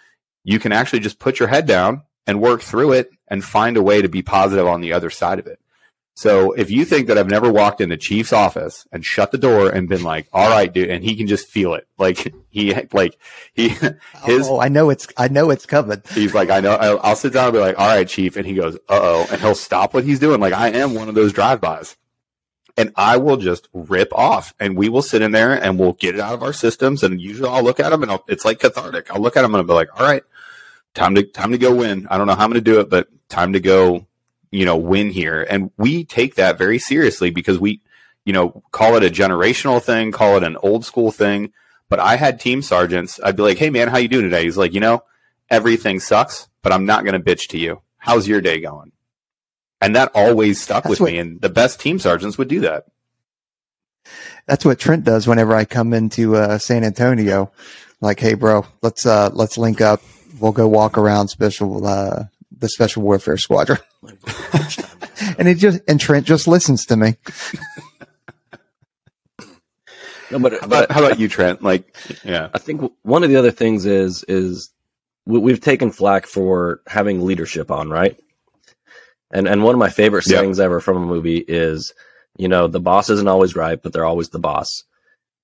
you 0.44 0.60
can 0.60 0.70
actually 0.70 1.00
just 1.00 1.18
put 1.18 1.40
your 1.40 1.48
head 1.48 1.66
down 1.66 2.02
and 2.24 2.40
work 2.40 2.62
through 2.62 2.92
it 2.92 3.10
and 3.26 3.44
find 3.44 3.76
a 3.76 3.82
way 3.82 4.00
to 4.00 4.08
be 4.08 4.22
positive 4.22 4.68
on 4.68 4.80
the 4.80 4.92
other 4.92 5.10
side 5.10 5.40
of 5.40 5.48
it. 5.48 5.58
So 6.18 6.52
if 6.52 6.70
you 6.70 6.86
think 6.86 7.08
that 7.08 7.18
I've 7.18 7.28
never 7.28 7.52
walked 7.52 7.82
in 7.82 7.90
the 7.90 7.98
chief's 7.98 8.32
office 8.32 8.86
and 8.90 9.04
shut 9.04 9.32
the 9.32 9.38
door 9.38 9.68
and 9.68 9.86
been 9.86 10.02
like, 10.02 10.26
all 10.32 10.48
right, 10.48 10.72
dude, 10.72 10.88
and 10.88 11.04
he 11.04 11.14
can 11.14 11.26
just 11.26 11.46
feel 11.46 11.74
it. 11.74 11.86
Like 11.98 12.32
he, 12.48 12.72
like 12.94 13.18
he, 13.52 13.68
his, 13.68 14.48
oh, 14.48 14.58
I 14.58 14.68
know 14.68 14.88
it's, 14.88 15.06
I 15.18 15.28
know 15.28 15.50
it's 15.50 15.66
coming. 15.66 16.02
He's 16.14 16.32
like, 16.32 16.48
I 16.48 16.60
know, 16.60 16.72
I'll, 16.72 16.98
I'll 17.02 17.16
sit 17.16 17.34
down 17.34 17.44
and 17.44 17.52
be 17.52 17.58
like, 17.58 17.78
all 17.78 17.86
right, 17.86 18.08
chief. 18.08 18.38
And 18.38 18.46
he 18.46 18.54
goes, 18.54 18.76
uh 18.88 18.98
oh. 18.98 19.26
And 19.30 19.42
he'll 19.42 19.54
stop 19.54 19.92
what 19.92 20.04
he's 20.04 20.18
doing. 20.18 20.40
Like 20.40 20.54
I 20.54 20.70
am 20.70 20.94
one 20.94 21.10
of 21.10 21.14
those 21.14 21.34
drive-bys 21.34 21.98
and 22.78 22.94
I 22.96 23.18
will 23.18 23.36
just 23.36 23.68
rip 23.74 24.08
off 24.14 24.54
and 24.58 24.74
we 24.74 24.88
will 24.88 25.02
sit 25.02 25.20
in 25.20 25.32
there 25.32 25.52
and 25.52 25.78
we'll 25.78 25.92
get 25.92 26.14
it 26.14 26.20
out 26.22 26.32
of 26.32 26.42
our 26.42 26.54
systems. 26.54 27.02
And 27.02 27.20
usually 27.20 27.50
I'll 27.50 27.62
look 27.62 27.78
at 27.78 27.90
them 27.90 28.02
and 28.02 28.10
I'll, 28.10 28.24
it's 28.26 28.46
like 28.46 28.60
cathartic. 28.60 29.14
I'll 29.14 29.20
look 29.20 29.36
at 29.36 29.42
them 29.42 29.54
and 29.54 29.60
I'll 29.60 29.68
be 29.68 29.74
like, 29.74 30.00
all 30.00 30.06
right, 30.06 30.22
time 30.94 31.14
to, 31.16 31.24
time 31.24 31.52
to 31.52 31.58
go 31.58 31.74
win. 31.74 32.06
I 32.08 32.16
don't 32.16 32.26
know 32.26 32.34
how 32.34 32.44
I'm 32.44 32.50
going 32.50 32.64
to 32.64 32.70
do 32.72 32.80
it, 32.80 32.88
but 32.88 33.08
time 33.28 33.52
to 33.52 33.60
go 33.60 34.06
you 34.50 34.64
know, 34.64 34.76
win 34.76 35.10
here. 35.10 35.46
And 35.48 35.70
we 35.76 36.04
take 36.04 36.36
that 36.36 36.58
very 36.58 36.78
seriously 36.78 37.30
because 37.30 37.58
we, 37.58 37.80
you 38.24 38.32
know, 38.32 38.62
call 38.72 38.96
it 38.96 39.04
a 39.04 39.10
generational 39.10 39.82
thing, 39.82 40.12
call 40.12 40.36
it 40.36 40.42
an 40.42 40.56
old 40.58 40.84
school 40.84 41.10
thing. 41.10 41.52
But 41.88 42.00
I 42.00 42.16
had 42.16 42.40
team 42.40 42.62
sergeants. 42.62 43.20
I'd 43.22 43.36
be 43.36 43.42
like, 43.42 43.58
"Hey, 43.58 43.70
man, 43.70 43.88
how 43.88 43.98
you 43.98 44.08
doing 44.08 44.24
today?" 44.24 44.44
He's 44.44 44.56
like, 44.56 44.74
"You 44.74 44.80
know, 44.80 45.04
everything 45.48 46.00
sucks, 46.00 46.48
but 46.62 46.72
I'm 46.72 46.84
not 46.84 47.04
going 47.04 47.20
to 47.20 47.20
bitch 47.20 47.48
to 47.48 47.58
you. 47.58 47.80
How's 47.98 48.26
your 48.26 48.40
day 48.40 48.60
going?" 48.60 48.92
And 49.80 49.94
that 49.94 50.10
always 50.14 50.60
stuck 50.60 50.84
That's 50.84 50.90
with 50.90 51.00
what, 51.00 51.12
me. 51.12 51.18
And 51.18 51.40
the 51.40 51.48
best 51.48 51.80
team 51.80 51.98
sergeants 51.98 52.38
would 52.38 52.48
do 52.48 52.60
that. 52.60 52.86
That's 54.46 54.64
what 54.64 54.78
Trent 54.78 55.04
does 55.04 55.26
whenever 55.26 55.54
I 55.54 55.64
come 55.64 55.92
into 55.92 56.36
uh, 56.36 56.58
San 56.58 56.84
Antonio. 56.84 57.52
Like, 58.00 58.20
hey, 58.20 58.34
bro, 58.34 58.66
let's 58.82 59.06
uh, 59.06 59.30
let's 59.32 59.58
link 59.58 59.80
up. 59.80 60.00
We'll 60.38 60.52
go 60.52 60.68
walk 60.68 60.98
around 60.98 61.28
special 61.28 61.86
uh, 61.86 62.24
the 62.56 62.68
Special 62.68 63.02
Warfare 63.02 63.36
Squadron. 63.36 63.78
and 65.38 65.48
he 65.48 65.54
just 65.54 65.80
and 65.88 66.00
Trent 66.00 66.26
just 66.26 66.48
listens 66.48 66.86
to 66.86 66.96
me. 66.96 67.16
No, 70.30 70.40
but, 70.40 70.52
How 70.54 70.66
about, 70.66 70.90
how 70.90 71.06
about 71.06 71.20
you, 71.20 71.28
Trent? 71.28 71.62
Like, 71.62 71.96
yeah. 72.24 72.48
I 72.52 72.58
think 72.58 72.92
one 73.02 73.22
of 73.22 73.30
the 73.30 73.36
other 73.36 73.52
things 73.52 73.86
is 73.86 74.24
is 74.26 74.70
we, 75.24 75.38
we've 75.38 75.60
taken 75.60 75.92
flack 75.92 76.26
for 76.26 76.80
having 76.88 77.24
leadership 77.24 77.70
on, 77.70 77.90
right? 77.90 78.18
And 79.30 79.46
and 79.46 79.62
one 79.62 79.74
of 79.74 79.78
my 79.78 79.88
favorite 79.90 80.26
Yep. 80.26 80.36
sayings 80.38 80.58
ever 80.60 80.80
from 80.80 80.96
a 80.96 81.06
movie 81.06 81.44
is, 81.46 81.92
you 82.36 82.48
know, 82.48 82.66
the 82.66 82.80
boss 82.80 83.08
isn't 83.10 83.28
always 83.28 83.54
right, 83.54 83.80
but 83.80 83.92
they're 83.92 84.04
always 84.04 84.30
the 84.30 84.40
boss. 84.40 84.82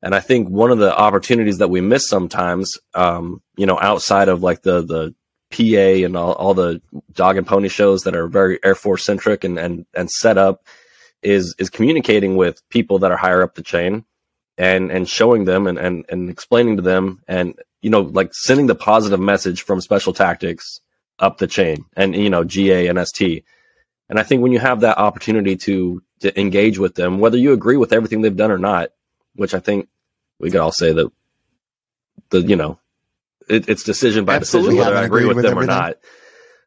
And 0.03 0.17
I 0.17 0.21
think 0.21 0.49
one 0.49 0.73
of 0.73 0.79
the 0.79 0.97
opportunities 0.97 1.59
that 1.59 1.71
we 1.71 1.81
miss 1.81 2.09
sometimes, 2.09 2.77
um, 2.95 3.41
you 3.57 3.67
know, 3.67 3.79
outside 3.81 4.29
of 4.29 4.43
like 4.43 4.63
the 4.63 4.83
the 4.83 5.15
PA 5.53 6.05
and 6.05 6.17
all, 6.17 6.33
all 6.33 6.55
the 6.55 6.81
dog 7.13 7.37
and 7.37 7.47
pony 7.47 7.69
shows 7.69 8.03
that 8.03 8.17
are 8.17 8.27
very 8.27 8.59
Air 8.65 8.75
Force 8.75 9.05
centric 9.05 9.45
and 9.45 9.59
and 9.59 9.87
and 9.95 10.11
set 10.11 10.39
up, 10.39 10.67
is 11.23 11.55
is 11.59 11.71
communicating 11.71 12.37
with 12.37 12.67
people 12.71 12.99
that 13.01 13.13
are 13.13 13.17
higher 13.17 13.43
up 13.43 13.55
the 13.55 13.63
chain, 13.63 14.05
and 14.59 14.91
and 14.91 15.09
showing 15.09 15.45
them 15.45 15.67
and 15.67 15.79
and 15.79 16.05
and 16.09 16.31
explaining 16.31 16.77
to 16.77 16.83
them 16.83 17.23
and 17.29 17.55
you 17.81 17.91
know 17.91 18.03
like 18.03 18.35
sending 18.35 18.67
the 18.67 18.75
positive 18.75 19.21
message 19.21 19.63
from 19.63 19.81
special 19.81 20.13
tactics 20.13 20.81
up 21.19 21.39
the 21.39 21.47
chain 21.47 21.85
and 21.97 22.15
you 22.15 22.31
know 22.31 22.45
GA 22.45 22.87
and 22.87 22.99
ST. 23.07 23.45
And 24.09 24.19
I 24.19 24.23
think 24.23 24.43
when 24.43 24.53
you 24.53 24.59
have 24.59 24.81
that 24.81 24.99
opportunity 24.99 25.57
to 25.57 26.03
to 26.21 26.39
engage 26.39 26.79
with 26.79 26.95
them, 26.95 27.19
whether 27.19 27.39
you 27.39 27.53
agree 27.53 27.77
with 27.77 27.93
everything 27.93 28.21
they've 28.21 28.37
done 28.37 28.51
or 28.51 28.59
not, 28.59 28.91
which 29.35 29.55
I 29.55 29.61
think 29.61 29.89
we 30.39 30.51
could 30.51 30.61
all 30.61 30.73
say 30.73 30.93
that 30.93 31.11
the 32.31 32.41
you 32.41 32.57
know 32.57 32.79
it, 33.49 33.69
it's 33.69 33.83
decision 33.83 34.25
by 34.25 34.37
Absolutely. 34.37 34.77
decision 34.77 34.87
whether 34.87 35.03
I 35.03 35.05
agree 35.07 35.27
with, 35.27 35.37
with 35.37 35.45
them 35.45 35.59
or 35.59 35.67
not. 35.67 35.99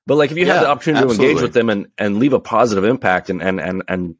But 0.07 0.15
like 0.15 0.31
if 0.31 0.37
you 0.37 0.45
have 0.47 0.61
the 0.61 0.69
opportunity 0.69 1.05
to 1.05 1.11
engage 1.11 1.41
with 1.41 1.53
them 1.53 1.69
and 1.69 1.87
and 1.97 2.17
leave 2.17 2.33
a 2.33 2.39
positive 2.39 2.83
impact 2.83 3.29
and 3.29 3.41
and 3.41 3.59
and 3.59 3.83
and 3.87 4.15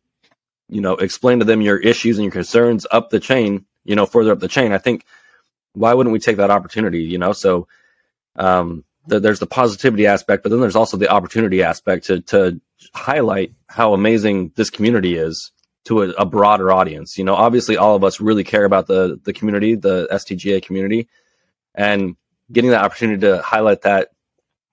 you 0.68 0.82
know 0.82 0.94
explain 0.94 1.40
to 1.40 1.46
them 1.46 1.62
your 1.62 1.78
issues 1.78 2.18
and 2.18 2.26
your 2.26 2.32
concerns 2.32 2.88
up 2.90 3.10
the 3.10 3.20
chain, 3.20 3.66
you 3.84 3.96
know 3.96 4.06
further 4.06 4.32
up 4.32 4.40
the 4.40 4.48
chain, 4.48 4.72
I 4.72 4.80
think 4.80 5.06
why 5.74 5.94
wouldn't 5.94 6.14
we 6.14 6.20
take 6.20 6.38
that 6.38 6.50
opportunity? 6.50 7.04
You 7.04 7.18
know, 7.18 7.34
so 7.34 7.68
um, 8.36 8.84
th- 9.10 9.22
there's 9.22 9.40
the 9.40 9.48
positivity 9.48 10.08
aspect, 10.08 10.42
but 10.42 10.50
then 10.50 10.62
there's 10.62 10.76
also 10.76 10.98
the 10.98 11.10
opportunity 11.10 11.62
aspect 11.62 12.06
to 12.06 12.22
to 12.22 12.60
highlight 12.94 13.54
how 13.68 13.94
amazing 13.94 14.54
this 14.56 14.70
community 14.70 15.16
is 15.16 15.52
to 15.86 16.02
a, 16.02 16.10
a 16.12 16.26
broader 16.26 16.72
audience. 16.72 17.18
You 17.18 17.24
know, 17.24 17.36
obviously 17.36 17.78
all 17.78 17.96
of 17.96 18.04
us 18.04 18.20
really 18.20 18.44
care 18.44 18.66
about 18.66 18.88
the 18.88 19.20
the 19.24 19.34
community, 19.34 19.76
the 19.76 20.08
STGA 20.12 20.64
community, 20.64 21.08
and 21.76 22.16
getting 22.52 22.72
that 22.72 22.84
opportunity 22.84 23.22
to 23.22 23.42
highlight 23.42 23.82
that 23.84 24.10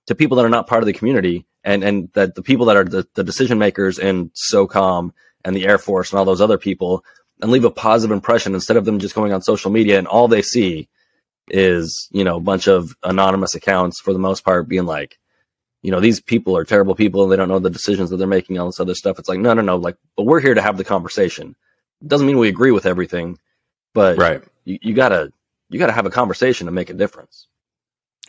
to 0.07 0.15
people 0.15 0.37
that 0.37 0.45
are 0.45 0.51
not 0.51 0.67
part 0.67 0.83
of 0.83 0.87
the 0.87 0.93
community 0.93 1.47
and 1.65 1.85
and 1.85 2.11
that 2.15 2.35
the 2.35 2.43
people 2.43 2.67
that 2.67 2.77
are 2.77 2.85
the, 2.85 3.07
the 3.15 3.25
decision 3.25 3.59
makers 3.59 3.99
in 3.99 4.31
SOCOM 4.31 5.13
and 5.45 5.57
the 5.57 5.67
Air 5.67 5.79
Force 5.79 6.11
and 6.11 6.19
all 6.19 6.25
those 6.25 6.41
other 6.41 6.59
people 6.59 7.05
and 7.41 7.51
leave 7.51 7.65
a 7.65 7.71
positive 7.71 8.13
impression 8.13 8.55
instead 8.55 8.77
of 8.77 8.85
them 8.85 8.99
just 8.99 9.15
going 9.15 9.33
on 9.33 9.43
social 9.43 9.71
media 9.71 9.99
and 9.99 10.07
all 10.07 10.29
they 10.29 10.43
see 10.43 10.89
is, 11.49 12.09
you 12.13 12.25
know, 12.25 12.37
a 12.37 12.41
bunch 12.41 12.69
of 12.69 12.95
anonymous 13.03 13.55
accounts 13.55 14.01
for 14.01 14.13
the 14.13 14.19
most 14.19 14.45
part 14.45 14.69
being 14.69 14.87
like, 14.87 15.19
you 15.83 15.91
know, 15.91 16.01
these 16.01 16.21
people 16.21 16.57
are 16.57 16.65
terrible 16.65 16.95
people 16.95 17.25
and 17.25 17.33
they 17.33 17.37
don't 17.37 17.49
know 17.49 17.59
the 17.59 17.71
decisions 17.71 18.11
that 18.11 18.17
they're 18.17 18.27
making, 18.29 18.59
all 18.59 18.67
this 18.67 18.79
other 18.81 18.95
stuff. 18.95 19.19
It's 19.19 19.29
like, 19.29 19.41
no, 19.41 19.53
no, 19.55 19.63
no, 19.63 19.77
like, 19.77 19.97
but 20.17 20.25
we're 20.25 20.41
here 20.41 20.55
to 20.55 20.63
have 20.63 20.77
the 20.77 20.85
conversation. 20.85 21.57
Doesn't 22.07 22.27
mean 22.27 22.39
we 22.39 22.49
agree 22.49 22.71
with 22.71 22.87
everything, 22.87 23.39
but 23.93 24.19
Right. 24.19 24.43
you, 24.65 24.79
you 24.83 24.95
gotta, 24.95 25.33
you 25.69 25.79
gotta 25.79 25.93
have 25.93 26.07
a 26.07 26.11
conversation 26.11 26.67
to 26.67 26.73
make 26.73 26.91
a 26.91 26.95
difference. 26.95 27.49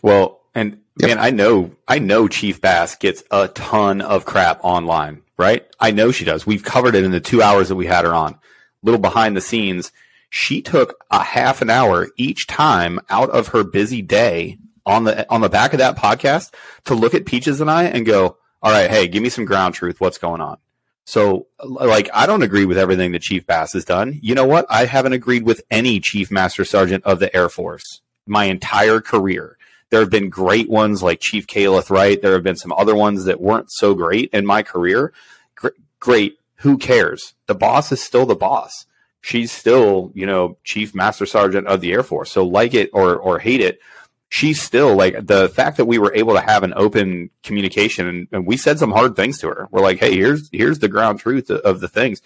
Well, 0.04 0.42
and 0.54 0.78
Yep. 1.00 1.08
man, 1.10 1.18
I 1.18 1.32
know, 1.32 1.72
I 1.88 1.98
know 1.98 2.28
Chief 2.28 2.62
Bass 2.62 2.96
gets 2.96 3.24
a 3.32 3.48
ton 3.48 4.00
of 4.02 4.26
crap 4.26 4.60
online, 4.64 5.24
right? 5.40 5.66
I 5.80 5.90
know 5.90 6.12
she 6.12 6.24
does. 6.26 6.46
We've 6.46 6.64
covered 6.64 6.94
it 6.94 7.04
in 7.04 7.10
the 7.10 7.20
two 7.20 7.42
hours 7.42 7.70
that 7.70 7.76
we 7.76 7.88
had 7.88 8.06
her 8.06 8.14
on. 8.14 8.36
Little 8.84 9.00
behind 9.00 9.36
the 9.36 9.42
scenes. 9.42 9.92
She 10.30 10.62
took 10.62 11.04
a 11.10 11.24
half 11.24 11.64
an 11.64 11.72
hour 11.72 12.10
each 12.16 12.46
time 12.46 13.00
out 13.10 13.32
of 13.32 13.48
her 13.50 13.64
busy 13.64 14.04
day 14.04 14.60
on 14.86 15.06
the 15.06 15.28
on 15.32 15.42
the 15.42 15.50
back 15.50 15.74
of 15.74 15.80
that 15.80 15.96
podcast 15.98 16.54
to 16.86 16.94
look 16.94 17.14
at 17.16 17.26
Peaches 17.26 17.62
and 17.62 17.72
I 17.72 17.86
and 17.86 18.06
go, 18.06 18.38
"All 18.62 18.72
right, 18.72 18.90
hey, 18.90 19.08
give 19.08 19.24
me 19.24 19.30
some 19.30 19.46
ground 19.46 19.74
truth. 19.74 20.00
What's 20.02 20.18
going 20.20 20.42
on?" 20.42 20.58
So, 21.06 21.48
like, 21.64 22.10
I 22.14 22.26
don't 22.28 22.44
agree 22.44 22.66
with 22.66 22.78
everything 22.78 23.14
that 23.14 23.22
Chief 23.22 23.46
Bass 23.48 23.74
has 23.74 23.86
done. 23.86 24.20
You 24.22 24.36
know 24.36 24.46
what? 24.46 24.66
I 24.70 24.86
haven't 24.86 25.14
agreed 25.14 25.44
with 25.44 25.62
any 25.72 26.00
Chief 26.00 26.30
Master 26.30 26.66
Sergeant 26.66 27.04
of 27.06 27.20
the 27.20 27.34
Air 27.36 27.50
Force 27.50 28.02
my 28.28 28.46
entire 28.46 29.00
career. 29.02 29.58
There 29.94 30.00
have 30.02 30.10
been 30.10 30.32
great 30.32 30.72
ones 30.72 31.04
like 31.04 31.20
Chief 31.20 31.46
Kaleth 31.46 31.92
Wright. 31.92 32.20
There 32.20 32.34
have 32.34 32.42
been 32.42 32.56
some 32.56 32.72
other 32.74 32.96
ones 32.96 33.26
that 33.26 33.40
weren't 33.40 33.72
so 33.72 33.94
great 33.94 34.32
in 34.34 34.44
my 34.44 34.64
career. 34.64 35.14
Gr- 35.54 35.68
great. 36.00 36.40
Who 36.56 36.80
cares? 36.80 37.36
The 37.46 37.54
boss 37.54 37.92
is 37.92 38.02
still 38.02 38.26
the 38.26 38.34
boss. 38.36 38.88
She's 39.22 39.52
still, 39.52 40.12
you 40.16 40.26
know, 40.26 40.58
Chief 40.64 40.96
Master 40.96 41.28
Sergeant 41.28 41.68
of 41.68 41.80
the 41.80 41.94
Air 41.94 42.02
Force. 42.02 42.32
So 42.32 42.44
like 42.44 42.74
it 42.74 42.90
or 42.92 43.16
or 43.16 43.38
hate 43.38 43.62
it, 43.62 43.82
she's 44.30 44.60
still 44.60 44.96
like 44.96 45.28
the 45.28 45.48
fact 45.50 45.78
that 45.78 45.86
we 45.86 46.00
were 46.00 46.16
able 46.16 46.34
to 46.34 46.42
have 46.42 46.64
an 46.64 46.74
open 46.76 47.30
communication 47.44 48.08
and, 48.08 48.28
and 48.32 48.48
we 48.48 48.58
said 48.58 48.80
some 48.80 48.90
hard 48.94 49.16
things 49.16 49.38
to 49.42 49.48
her. 49.50 49.68
We're 49.70 49.82
like, 49.84 50.00
hey, 50.00 50.16
here's 50.16 50.50
here's 50.52 50.80
the 50.80 50.88
ground 50.90 51.20
truth 51.20 51.52
of, 51.52 51.60
of 51.62 51.82
the 51.82 51.88
things, 51.88 52.20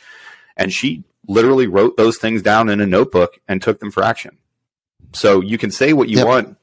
and 0.56 0.72
she 0.72 1.04
literally 1.28 1.68
wrote 1.68 1.98
those 1.98 2.18
things 2.18 2.42
down 2.42 2.70
in 2.70 2.80
a 2.80 2.88
notebook 2.88 3.40
and 3.46 3.62
took 3.62 3.82
them 3.82 3.92
for 3.92 4.04
action. 4.04 4.38
So 5.12 5.42
you 5.42 5.58
can 5.58 5.70
say 5.70 5.92
what 5.92 6.08
you 6.08 6.20
Yep. 6.20 6.26
want 6.28 6.58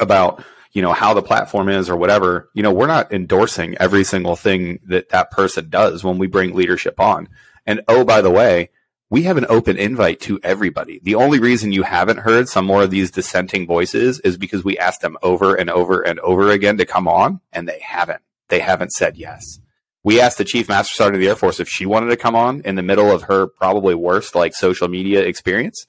about 0.00 0.44
you 0.72 0.82
know 0.82 0.92
how 0.92 1.14
the 1.14 1.22
platform 1.22 1.68
is 1.68 1.88
or 1.88 1.96
whatever. 1.96 2.50
You 2.54 2.62
know, 2.62 2.72
we're 2.72 2.86
not 2.86 3.12
endorsing 3.12 3.76
every 3.78 4.04
single 4.04 4.36
thing 4.36 4.80
that 4.86 5.08
that 5.10 5.30
person 5.30 5.70
does 5.70 6.04
when 6.04 6.18
we 6.18 6.26
bring 6.26 6.54
leadership 6.54 7.00
on. 7.00 7.28
And 7.66 7.82
oh, 7.88 8.04
by 8.04 8.20
the 8.20 8.30
way, 8.30 8.70
we 9.10 9.22
have 9.22 9.38
an 9.38 9.46
open 9.48 9.78
invite 9.78 10.20
to 10.20 10.38
everybody. 10.42 11.00
The 11.02 11.14
only 11.14 11.38
reason 11.38 11.72
you 11.72 11.82
haven't 11.82 12.18
heard 12.18 12.48
some 12.48 12.66
more 12.66 12.82
of 12.82 12.90
these 12.90 13.10
dissenting 13.10 13.66
voices 13.66 14.20
is 14.20 14.36
because 14.36 14.64
we 14.64 14.78
asked 14.78 15.00
them 15.00 15.16
over 15.22 15.54
and 15.54 15.70
over 15.70 16.02
and 16.02 16.20
over 16.20 16.50
again 16.50 16.76
to 16.78 16.86
come 16.86 17.08
on, 17.08 17.40
and 17.52 17.66
they 17.66 17.80
haven't. 17.80 18.22
They 18.48 18.60
haven't 18.60 18.92
said 18.92 19.16
yes. 19.16 19.60
We 20.04 20.20
asked 20.20 20.38
the 20.38 20.44
Chief 20.44 20.68
Master 20.68 20.94
Sergeant 20.94 21.16
of 21.16 21.20
the 21.20 21.28
Air 21.28 21.36
Force 21.36 21.60
if 21.60 21.68
she 21.68 21.86
wanted 21.86 22.10
to 22.10 22.16
come 22.16 22.36
on 22.36 22.60
in 22.62 22.76
the 22.76 22.82
middle 22.82 23.10
of 23.10 23.22
her 23.22 23.46
probably 23.46 23.94
worst 23.94 24.34
like 24.34 24.54
social 24.54 24.88
media 24.88 25.22
experience, 25.22 25.86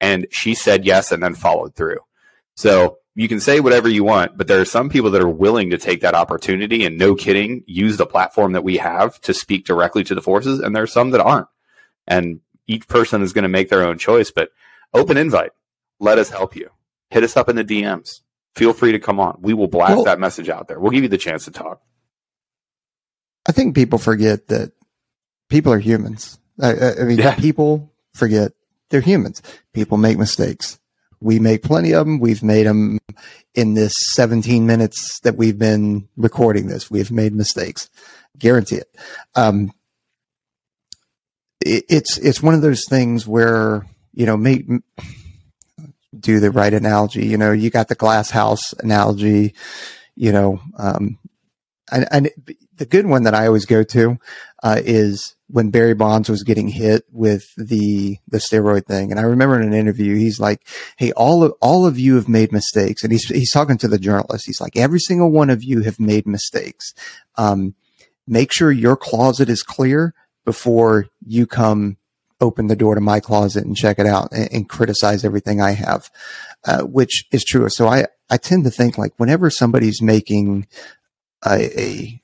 and 0.00 0.26
she 0.30 0.54
said 0.54 0.84
yes 0.84 1.10
and 1.12 1.22
then 1.22 1.34
followed 1.34 1.74
through. 1.74 2.00
So 2.54 2.98
you 3.18 3.28
can 3.28 3.40
say 3.40 3.60
whatever 3.60 3.88
you 3.88 4.04
want, 4.04 4.36
but 4.36 4.46
there 4.46 4.60
are 4.60 4.64
some 4.66 4.88
people 4.90 5.10
that 5.10 5.22
are 5.22 5.28
willing 5.28 5.70
to 5.70 5.78
take 5.78 6.02
that 6.02 6.14
opportunity 6.14 6.84
and 6.84 6.98
no 6.98 7.14
kidding, 7.14 7.64
use 7.66 7.96
the 7.96 8.06
platform 8.06 8.52
that 8.52 8.62
we 8.62 8.76
have 8.76 9.18
to 9.22 9.32
speak 9.32 9.64
directly 9.64 10.04
to 10.04 10.14
the 10.14 10.20
forces. 10.20 10.60
And 10.60 10.76
there 10.76 10.82
are 10.82 10.86
some 10.86 11.10
that 11.10 11.20
aren't. 11.22 11.48
And 12.06 12.40
each 12.66 12.86
person 12.88 13.22
is 13.22 13.32
going 13.32 13.44
to 13.44 13.48
make 13.48 13.70
their 13.70 13.82
own 13.82 13.96
choice, 13.96 14.30
but 14.30 14.50
open 14.92 15.16
invite. 15.16 15.52
Let 15.98 16.18
us 16.18 16.28
help 16.28 16.54
you. 16.54 16.68
Hit 17.10 17.24
us 17.24 17.36
up 17.38 17.48
in 17.48 17.56
the 17.56 17.64
DMs. 17.64 18.20
Feel 18.54 18.74
free 18.74 18.92
to 18.92 18.98
come 18.98 19.18
on. 19.18 19.38
We 19.40 19.54
will 19.54 19.66
blast 19.68 19.94
Well- 19.96 20.04
that 20.04 20.20
message 20.20 20.48
out 20.50 20.68
there. 20.68 20.78
We'll 20.78 20.92
give 20.92 21.02
you 21.02 21.08
the 21.08 21.16
chance 21.18 21.46
to 21.46 21.50
talk. 21.50 21.80
I 23.48 23.52
think 23.52 23.74
people 23.74 23.98
forget 23.98 24.48
that 24.48 24.72
people 25.48 25.72
are 25.72 25.78
humans. 25.78 26.38
I, 26.60 26.72
I, 27.00 27.04
mean, 27.04 27.18
Yeah. 27.18 27.34
people 27.34 27.92
forget 28.14 28.52
they're 28.90 29.00
humans. 29.00 29.40
People 29.72 29.96
make 29.98 30.18
mistakes. 30.18 30.78
We 31.20 31.38
make 31.38 31.62
plenty 31.62 31.92
of 31.92 32.06
them. 32.06 32.18
We've 32.18 32.42
made 32.42 32.66
them 32.66 32.98
in 33.54 33.74
this 33.74 33.94
17 34.14 34.66
minutes 34.66 35.20
that 35.20 35.36
we've 35.36 35.58
been 35.58 36.08
recording 36.16 36.66
this. 36.66 36.90
We've 36.90 37.10
made 37.10 37.34
mistakes. 37.34 37.88
Guarantee 38.38 38.76
it. 38.76 38.96
Um, 39.34 39.72
it 41.60 41.84
it's, 41.88 42.18
it's 42.18 42.42
one 42.42 42.54
of 42.54 42.60
those 42.60 42.84
things 42.88 43.26
where, 43.26 43.86
you 44.12 44.26
know, 44.26 44.36
make, 44.36 44.66
do 46.18 46.40
the 46.40 46.50
right 46.50 46.72
analogy. 46.72 47.26
You 47.26 47.38
know, 47.38 47.52
you 47.52 47.70
got 47.70 47.88
the 47.88 47.94
glass 47.94 48.30
house 48.30 48.72
analogy, 48.74 49.54
you 50.14 50.32
know, 50.32 50.60
um, 50.78 51.18
and, 51.90 52.06
and 52.10 52.30
the 52.76 52.86
good 52.86 53.06
one 53.06 53.24
that 53.24 53.34
I 53.34 53.46
always 53.46 53.64
go 53.64 53.82
to 53.84 54.18
uh, 54.66 54.82
is 54.84 55.36
when 55.46 55.70
Barry 55.70 55.94
Bonds 55.94 56.28
was 56.28 56.42
getting 56.42 56.66
hit 56.66 57.04
with 57.12 57.44
the 57.56 58.18
the 58.26 58.38
steroid 58.38 58.84
thing. 58.86 59.12
And 59.12 59.20
I 59.20 59.22
remember 59.22 59.60
in 59.60 59.68
an 59.68 59.72
interview, 59.72 60.16
he's 60.16 60.40
like, 60.40 60.66
"Hey, 60.96 61.12
all 61.12 61.44
of 61.44 61.54
all 61.60 61.86
of 61.86 62.00
you 62.00 62.16
have 62.16 62.28
made 62.28 62.50
mistakes." 62.50 63.04
And 63.04 63.12
he's 63.12 63.28
he's 63.28 63.52
talking 63.52 63.78
to 63.78 63.86
the 63.86 63.96
journalist. 63.98 64.44
He's 64.44 64.60
like, 64.60 64.76
"Every 64.76 64.98
single 64.98 65.30
one 65.30 65.50
of 65.50 65.62
you 65.62 65.82
have 65.82 66.00
made 66.00 66.26
mistakes. 66.26 66.94
Um, 67.36 67.76
make 68.26 68.52
sure 68.52 68.72
your 68.72 68.96
closet 68.96 69.48
is 69.48 69.62
clear 69.62 70.14
before 70.44 71.06
you 71.24 71.46
come." 71.46 71.98
Open 72.38 72.66
the 72.66 72.76
door 72.76 72.94
to 72.94 73.00
my 73.00 73.18
closet 73.18 73.64
and 73.64 73.74
check 73.74 73.98
it 73.98 74.04
out 74.04 74.30
and, 74.30 74.52
and 74.52 74.68
criticize 74.68 75.24
everything 75.24 75.62
I 75.62 75.70
have, 75.70 76.10
uh, 76.66 76.82
which 76.82 77.24
is 77.32 77.42
true. 77.42 77.66
So 77.70 77.88
I, 77.88 78.08
I 78.28 78.36
tend 78.36 78.64
to 78.64 78.70
think 78.70 78.98
like 78.98 79.14
whenever 79.16 79.48
somebody's 79.48 80.02
making 80.02 80.66
a, 81.46 81.80
a 81.80 82.22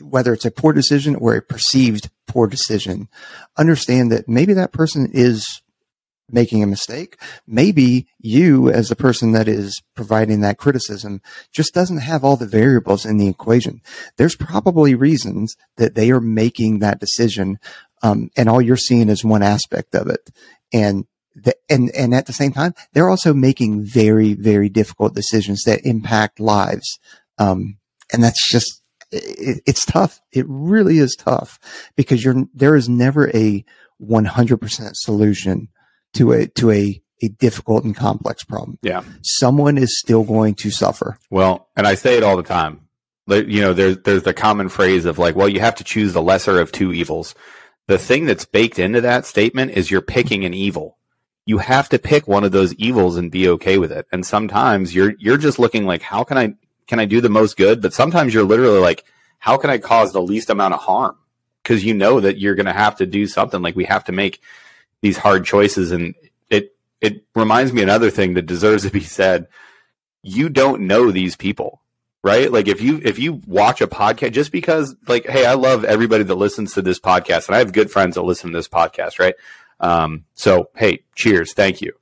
whether 0.00 0.32
it's 0.32 0.44
a 0.44 0.50
poor 0.50 0.72
decision 0.72 1.16
or 1.16 1.34
a 1.34 1.42
perceived 1.42 2.10
poor 2.26 2.46
decision, 2.46 3.08
understand 3.56 4.10
that 4.12 4.28
maybe 4.28 4.52
that 4.54 4.72
person 4.72 5.10
is 5.12 5.62
making 6.30 6.62
a 6.62 6.66
mistake. 6.66 7.20
Maybe 7.46 8.06
you, 8.18 8.70
as 8.70 8.88
the 8.88 8.96
person 8.96 9.32
that 9.32 9.46
is 9.46 9.82
providing 9.94 10.40
that 10.40 10.58
criticism, 10.58 11.20
just 11.52 11.74
doesn't 11.74 11.98
have 11.98 12.24
all 12.24 12.36
the 12.36 12.46
variables 12.46 13.04
in 13.04 13.18
the 13.18 13.28
equation. 13.28 13.82
There's 14.16 14.34
probably 14.34 14.94
reasons 14.94 15.54
that 15.76 15.94
they 15.94 16.10
are 16.10 16.20
making 16.20 16.78
that 16.78 16.98
decision, 16.98 17.58
um, 18.02 18.30
and 18.36 18.48
all 18.48 18.62
you're 18.62 18.76
seeing 18.76 19.08
is 19.08 19.24
one 19.24 19.42
aspect 19.42 19.94
of 19.94 20.08
it. 20.08 20.30
And 20.72 21.04
the, 21.34 21.54
and, 21.68 21.90
and 21.90 22.14
at 22.14 22.26
the 22.26 22.32
same 22.32 22.52
time, 22.52 22.74
they're 22.92 23.10
also 23.10 23.34
making 23.34 23.84
very, 23.84 24.34
very 24.34 24.68
difficult 24.68 25.14
decisions 25.14 25.62
that 25.64 25.84
impact 25.84 26.40
lives. 26.40 26.98
Um, 27.38 27.78
and 28.12 28.22
that's 28.22 28.50
just, 28.50 28.82
it, 29.14 29.62
it's 29.66 29.84
tough. 29.86 30.20
It 30.32 30.46
really 30.48 30.98
is 30.98 31.16
tough 31.16 31.58
because 31.96 32.24
you're, 32.24 32.44
there 32.54 32.76
is 32.76 32.88
never 32.88 33.28
a 33.30 33.64
100% 34.02 34.90
solution 34.94 35.68
to 36.14 36.32
a, 36.32 36.46
to 36.48 36.70
a, 36.70 37.02
a 37.22 37.28
difficult 37.28 37.84
and 37.84 37.96
complex 37.96 38.44
problem. 38.44 38.78
Yeah. 38.82 39.02
Someone 39.22 39.78
is 39.78 39.98
still 39.98 40.24
going 40.24 40.54
to 40.56 40.70
suffer. 40.70 41.18
Well, 41.30 41.68
and 41.76 41.86
I 41.86 41.94
say 41.94 42.16
it 42.16 42.22
all 42.22 42.36
the 42.36 42.42
time. 42.42 42.80
You 43.26 43.62
know, 43.62 43.72
there's 43.72 43.96
there's 44.02 44.24
the 44.24 44.34
common 44.34 44.68
phrase 44.68 45.06
of 45.06 45.18
like, 45.18 45.34
well, 45.34 45.48
you 45.48 45.60
have 45.60 45.76
to 45.76 45.84
choose 45.84 46.12
the 46.12 46.20
lesser 46.20 46.60
of 46.60 46.70
two 46.70 46.92
evils. 46.92 47.34
The 47.86 47.96
thing 47.96 48.26
that's 48.26 48.44
baked 48.44 48.78
into 48.78 49.00
that 49.00 49.24
statement 49.24 49.72
is 49.72 49.90
you're 49.90 50.02
picking 50.02 50.44
an 50.44 50.52
evil. 50.52 50.98
You 51.46 51.56
have 51.58 51.88
to 51.90 51.98
pick 51.98 52.28
one 52.28 52.44
of 52.44 52.52
those 52.52 52.74
evils 52.74 53.16
and 53.16 53.30
be 53.30 53.48
okay 53.48 53.78
with 53.78 53.92
it. 53.92 54.06
And 54.12 54.26
sometimes 54.26 54.94
you're 54.94 55.14
you're 55.18 55.38
just 55.38 55.58
looking 55.58 55.86
like, 55.86 56.02
how 56.02 56.22
can 56.22 56.36
I 56.36 56.54
can 56.86 57.00
I 57.00 57.04
do 57.04 57.20
the 57.20 57.28
most 57.28 57.56
good? 57.56 57.80
But 57.82 57.94
sometimes 57.94 58.34
you're 58.34 58.44
literally 58.44 58.80
like, 58.80 59.04
how 59.38 59.56
can 59.56 59.70
I 59.70 59.78
cause 59.78 60.12
the 60.12 60.22
least 60.22 60.50
amount 60.50 60.74
of 60.74 60.80
harm? 60.80 61.16
Because 61.62 61.84
you 61.84 61.94
know 61.94 62.20
that 62.20 62.38
you're 62.38 62.54
going 62.54 62.66
to 62.66 62.72
have 62.72 62.96
to 62.96 63.06
do 63.06 63.26
something. 63.26 63.62
Like 63.62 63.76
we 63.76 63.84
have 63.84 64.04
to 64.04 64.12
make 64.12 64.40
these 65.00 65.16
hard 65.16 65.44
choices, 65.44 65.92
and 65.92 66.14
it 66.50 66.74
it 67.00 67.24
reminds 67.34 67.72
me 67.72 67.82
another 67.82 68.10
thing 68.10 68.34
that 68.34 68.46
deserves 68.46 68.84
to 68.84 68.90
be 68.90 69.00
said. 69.04 69.48
You 70.22 70.48
don't 70.48 70.82
know 70.82 71.10
these 71.10 71.36
people 71.36 71.82
right? 72.24 72.50
Like 72.50 72.66
if 72.66 72.80
you 72.80 73.00
if 73.04 73.20
you 73.20 73.42
watch 73.46 73.80
a 73.82 73.86
podcast 73.86 74.32
just 74.32 74.50
because 74.50 74.96
like 75.06 75.26
hey, 75.26 75.46
I 75.46 75.54
love 75.54 75.84
everybody 75.84 76.24
that 76.24 76.34
listens 76.34 76.72
to 76.72 76.82
this 76.82 76.98
podcast 76.98 77.46
and 77.46 77.54
I 77.54 77.58
have 77.58 77.72
good 77.72 77.90
friends 77.90 78.16
that 78.16 78.22
listen 78.22 78.50
to 78.50 78.58
this 78.58 78.66
podcast, 78.66 79.20
right? 79.20 79.34
Um 79.78 80.24
so 80.32 80.70
hey, 80.74 81.04
cheers, 81.14 81.52
thank 81.52 81.80
you. 81.80 81.92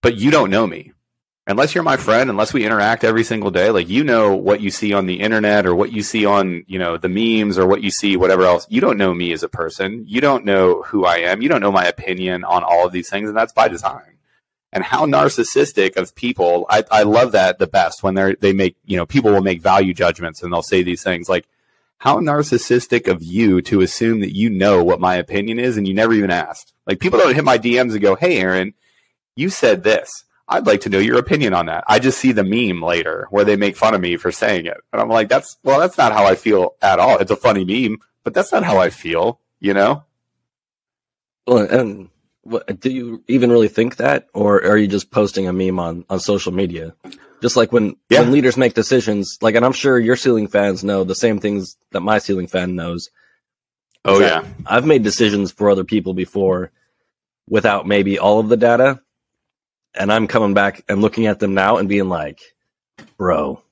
But 0.00 0.16
you 0.16 0.32
don't 0.32 0.50
know 0.50 0.66
me. 0.66 0.93
Unless 1.46 1.74
you're 1.74 1.84
my 1.84 1.98
friend, 1.98 2.30
unless 2.30 2.54
we 2.54 2.64
interact 2.64 3.04
every 3.04 3.22
single 3.22 3.50
day, 3.50 3.70
like 3.70 3.88
you 3.88 4.02
know 4.02 4.34
what 4.34 4.62
you 4.62 4.70
see 4.70 4.94
on 4.94 5.04
the 5.04 5.20
internet 5.20 5.66
or 5.66 5.74
what 5.74 5.92
you 5.92 6.02
see 6.02 6.24
on, 6.24 6.64
you 6.66 6.78
know, 6.78 6.96
the 6.96 7.08
memes 7.08 7.58
or 7.58 7.66
what 7.66 7.82
you 7.82 7.90
see 7.90 8.16
whatever 8.16 8.44
else. 8.44 8.66
You 8.70 8.80
don't 8.80 8.96
know 8.96 9.12
me 9.12 9.30
as 9.32 9.42
a 9.42 9.48
person. 9.48 10.04
You 10.06 10.22
don't 10.22 10.46
know 10.46 10.82
who 10.82 11.04
I 11.04 11.16
am. 11.18 11.42
You 11.42 11.50
don't 11.50 11.60
know 11.60 11.72
my 11.72 11.84
opinion 11.84 12.44
on 12.44 12.64
all 12.64 12.86
of 12.86 12.92
these 12.92 13.10
things 13.10 13.28
and 13.28 13.36
that's 13.36 13.52
by 13.52 13.68
design 13.68 14.14
and 14.74 14.82
how 14.82 15.06
narcissistic 15.06 15.96
of 15.96 16.14
people 16.14 16.66
I, 16.68 16.84
I 16.90 17.02
love 17.04 17.32
that 17.32 17.58
the 17.58 17.66
best 17.66 18.02
when 18.02 18.14
they're 18.14 18.34
they 18.34 18.52
make 18.52 18.76
you 18.84 18.96
know 18.96 19.06
people 19.06 19.30
will 19.30 19.40
make 19.40 19.62
value 19.62 19.94
judgments 19.94 20.42
and 20.42 20.52
they'll 20.52 20.62
say 20.62 20.82
these 20.82 21.02
things 21.02 21.28
like 21.28 21.46
how 21.98 22.18
narcissistic 22.18 23.08
of 23.08 23.22
you 23.22 23.62
to 23.62 23.80
assume 23.80 24.20
that 24.20 24.34
you 24.36 24.50
know 24.50 24.84
what 24.84 25.00
my 25.00 25.14
opinion 25.14 25.58
is 25.58 25.76
and 25.76 25.88
you 25.88 25.94
never 25.94 26.12
even 26.12 26.30
asked 26.30 26.74
like 26.86 26.98
people 26.98 27.18
don't 27.18 27.34
hit 27.34 27.44
my 27.44 27.56
dms 27.56 27.92
and 27.92 28.02
go 28.02 28.16
hey 28.16 28.38
aaron 28.38 28.74
you 29.36 29.48
said 29.48 29.84
this 29.84 30.23
i'd 30.48 30.66
like 30.66 30.80
to 30.82 30.88
know 30.88 30.98
your 30.98 31.18
opinion 31.18 31.54
on 31.54 31.66
that 31.66 31.84
i 31.86 31.98
just 31.98 32.18
see 32.18 32.32
the 32.32 32.44
meme 32.44 32.82
later 32.82 33.26
where 33.30 33.44
they 33.44 33.56
make 33.56 33.76
fun 33.76 33.94
of 33.94 34.00
me 34.00 34.16
for 34.16 34.30
saying 34.32 34.66
it 34.66 34.76
and 34.92 35.00
i'm 35.02 35.08
like 35.08 35.28
that's 35.28 35.56
well 35.64 35.78
that's 35.80 35.96
not 35.98 36.12
how 36.12 36.24
i 36.24 36.34
feel 36.34 36.74
at 36.82 36.98
all 36.98 37.18
it's 37.18 37.30
a 37.30 37.36
funny 37.36 37.64
meme 37.64 37.98
but 38.24 38.34
that's 38.34 38.52
not 38.52 38.62
how 38.64 38.78
i 38.78 38.90
feel 38.90 39.40
you 39.60 39.72
know 39.74 40.02
Well, 41.46 41.58
and 41.70 42.08
what, 42.42 42.78
do 42.80 42.90
you 42.90 43.22
even 43.28 43.50
really 43.50 43.68
think 43.68 43.96
that, 43.96 44.28
or 44.34 44.62
are 44.64 44.76
you 44.76 44.86
just 44.86 45.10
posting 45.10 45.46
a 45.48 45.52
meme 45.52 45.78
on 45.78 46.04
on 46.10 46.20
social 46.20 46.52
media? 46.52 46.94
Just 47.40 47.56
like 47.56 47.72
when 47.72 47.96
Yeah. 48.10 48.20
when 48.20 48.32
leaders 48.32 48.56
make 48.58 48.74
decisions, 48.74 49.38
like, 49.40 49.54
and 49.54 49.64
I'm 49.64 49.72
sure 49.72 49.98
your 49.98 50.16
ceiling 50.16 50.48
fans 50.48 50.84
know 50.84 51.04
the 51.04 51.14
same 51.14 51.38
things 51.40 51.76
that 51.92 52.00
my 52.00 52.18
ceiling 52.18 52.46
fan 52.46 52.74
knows. 52.76 53.08
oh 54.04 54.20
yeah 54.20 54.44
I've 54.66 54.84
made 54.86 55.02
decisions 55.02 55.52
for 55.52 55.70
other 55.70 55.84
people 55.84 56.12
before 56.12 56.70
without 57.48 57.86
maybe 57.86 58.18
all 58.18 58.40
of 58.40 58.48
the 58.50 58.56
data. 58.58 59.00
And 59.94 60.12
I'm 60.12 60.26
coming 60.26 60.54
back 60.54 60.84
and 60.88 61.00
looking 61.00 61.26
at 61.26 61.38
them 61.38 61.54
now 61.54 61.76
and 61.76 61.88
being 61.88 62.08
like, 62.08 62.40
bro, 63.16 63.62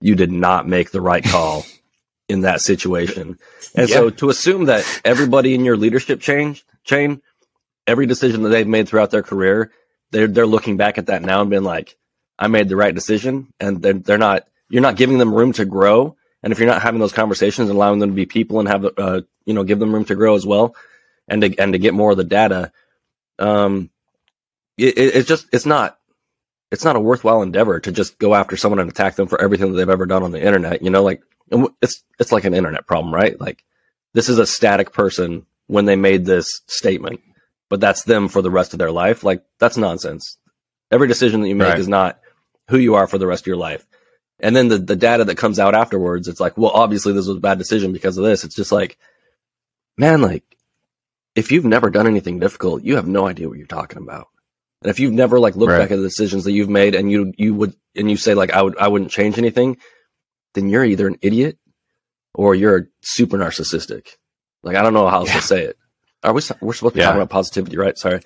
you 0.00 0.14
did 0.14 0.32
not 0.32 0.66
make 0.66 0.90
the 0.90 1.00
right 1.00 1.22
call 1.24 1.64
in 2.28 2.42
that 2.42 2.60
situation. 2.60 3.38
And 3.74 3.88
so 3.88 4.10
to 4.10 4.30
assume 4.30 4.66
that 4.66 4.84
everybody 5.04 5.54
in 5.54 5.64
your 5.64 5.76
leadership 5.76 6.20
chain, 6.20 6.56
chain, 6.84 7.20
every 7.86 8.06
decision 8.06 8.42
that 8.42 8.50
they've 8.50 8.66
made 8.66 8.88
throughout 8.88 9.10
their 9.10 9.22
career, 9.22 9.72
they're, 10.12 10.28
they're 10.28 10.46
looking 10.46 10.76
back 10.76 10.98
at 10.98 11.06
that 11.06 11.22
now 11.22 11.40
and 11.40 11.50
being 11.50 11.64
like, 11.64 11.96
I 12.38 12.46
made 12.48 12.68
the 12.68 12.76
right 12.76 12.94
decision. 12.94 13.52
And 13.60 13.82
they're, 13.82 13.94
they're 13.94 14.18
not, 14.18 14.46
you're 14.68 14.82
not 14.82 14.96
giving 14.96 15.18
them 15.18 15.34
room 15.34 15.52
to 15.54 15.64
grow. 15.64 16.16
And 16.42 16.52
if 16.52 16.58
you're 16.58 16.68
not 16.68 16.82
having 16.82 17.00
those 17.00 17.12
conversations 17.12 17.68
and 17.68 17.76
allowing 17.76 17.98
them 17.98 18.10
to 18.10 18.16
be 18.16 18.26
people 18.26 18.60
and 18.60 18.68
have, 18.68 18.86
uh, 18.96 19.20
you 19.44 19.52
know, 19.52 19.64
give 19.64 19.78
them 19.78 19.92
room 19.92 20.06
to 20.06 20.14
grow 20.14 20.36
as 20.36 20.46
well 20.46 20.74
and 21.28 21.42
to, 21.42 21.58
and 21.58 21.74
to 21.74 21.78
get 21.78 21.94
more 21.94 22.12
of 22.12 22.16
the 22.16 22.24
data, 22.24 22.72
um, 23.38 23.90
it, 24.80 24.98
it, 24.98 25.14
it's 25.16 25.28
just, 25.28 25.46
it's 25.52 25.66
not, 25.66 25.98
it's 26.70 26.84
not 26.84 26.96
a 26.96 27.00
worthwhile 27.00 27.42
endeavor 27.42 27.80
to 27.80 27.92
just 27.92 28.18
go 28.18 28.34
after 28.34 28.56
someone 28.56 28.78
and 28.78 28.90
attack 28.90 29.16
them 29.16 29.28
for 29.28 29.40
everything 29.40 29.70
that 29.70 29.76
they've 29.76 29.88
ever 29.88 30.06
done 30.06 30.22
on 30.22 30.30
the 30.32 30.44
internet. 30.44 30.82
You 30.82 30.90
know, 30.90 31.02
like 31.02 31.22
it's, 31.82 32.02
it's 32.18 32.32
like 32.32 32.44
an 32.44 32.54
internet 32.54 32.86
problem, 32.86 33.12
right? 33.14 33.40
Like 33.40 33.64
this 34.14 34.28
is 34.28 34.38
a 34.38 34.46
static 34.46 34.92
person 34.92 35.46
when 35.66 35.84
they 35.84 35.96
made 35.96 36.24
this 36.24 36.62
statement, 36.66 37.20
but 37.68 37.80
that's 37.80 38.04
them 38.04 38.28
for 38.28 38.42
the 38.42 38.50
rest 38.50 38.72
of 38.72 38.78
their 38.78 38.92
life. 38.92 39.24
Like 39.24 39.42
that's 39.58 39.76
nonsense. 39.76 40.36
Every 40.90 41.08
decision 41.08 41.40
that 41.40 41.48
you 41.48 41.56
make 41.56 41.68
Right. 41.70 41.78
is 41.78 41.88
not 41.88 42.20
who 42.68 42.78
you 42.78 42.94
are 42.94 43.06
for 43.06 43.18
the 43.18 43.26
rest 43.26 43.42
of 43.42 43.46
your 43.48 43.56
life. 43.56 43.84
And 44.40 44.56
then 44.56 44.68
the, 44.68 44.78
the 44.78 44.96
data 44.96 45.24
that 45.24 45.36
comes 45.36 45.58
out 45.58 45.74
afterwards, 45.74 46.26
it's 46.28 46.40
like, 46.40 46.56
well, 46.56 46.70
obviously 46.70 47.12
this 47.12 47.26
was 47.26 47.36
a 47.36 47.40
bad 47.40 47.58
decision 47.58 47.92
because 47.92 48.16
of 48.16 48.24
this. 48.24 48.42
It's 48.44 48.54
just 48.54 48.72
like, 48.72 48.96
man, 49.98 50.22
like 50.22 50.44
if 51.34 51.52
you've 51.52 51.64
never 51.64 51.90
done 51.90 52.06
anything 52.06 52.38
difficult, 52.38 52.82
you 52.82 52.96
have 52.96 53.06
no 53.06 53.26
idea 53.26 53.48
what 53.48 53.58
you're 53.58 53.66
talking 53.66 54.02
about. 54.02 54.28
And 54.82 54.90
if 54.90 54.98
you've 54.98 55.12
never 55.12 55.38
like 55.38 55.56
looked 55.56 55.72
Right. 55.72 55.78
back 55.78 55.90
at 55.90 55.96
the 55.96 56.02
decisions 56.02 56.44
that 56.44 56.52
you've 56.52 56.70
made 56.70 56.94
and 56.94 57.10
you 57.10 57.32
you 57.36 57.54
would 57.54 57.74
and 57.96 58.10
you 58.10 58.16
say 58.16 58.34
like 58.34 58.50
I 58.52 58.62
would 58.62 58.76
I 58.78 58.88
wouldn't 58.88 59.10
change 59.10 59.36
anything, 59.38 59.76
then 60.54 60.68
you're 60.68 60.84
either 60.84 61.06
an 61.06 61.16
idiot 61.22 61.58
or 62.34 62.54
you're 62.54 62.88
super 63.02 63.36
narcissistic. 63.36 64.06
Like 64.62 64.76
I 64.76 64.82
don't 64.82 64.94
know 64.94 65.06
how 65.08 65.18
else 65.20 65.28
Yeah. 65.28 65.34
to 65.36 65.42
say 65.42 65.62
it. 65.64 65.76
Are 66.22 66.32
we? 66.32 66.40
We're 66.60 66.72
supposed 66.74 66.94
to 66.94 66.98
be 66.98 67.00
Yeah. 67.00 67.06
talking 67.06 67.20
about 67.22 67.30
positivity, 67.30 67.76
right? 67.78 67.96
Sorry, 67.98 68.20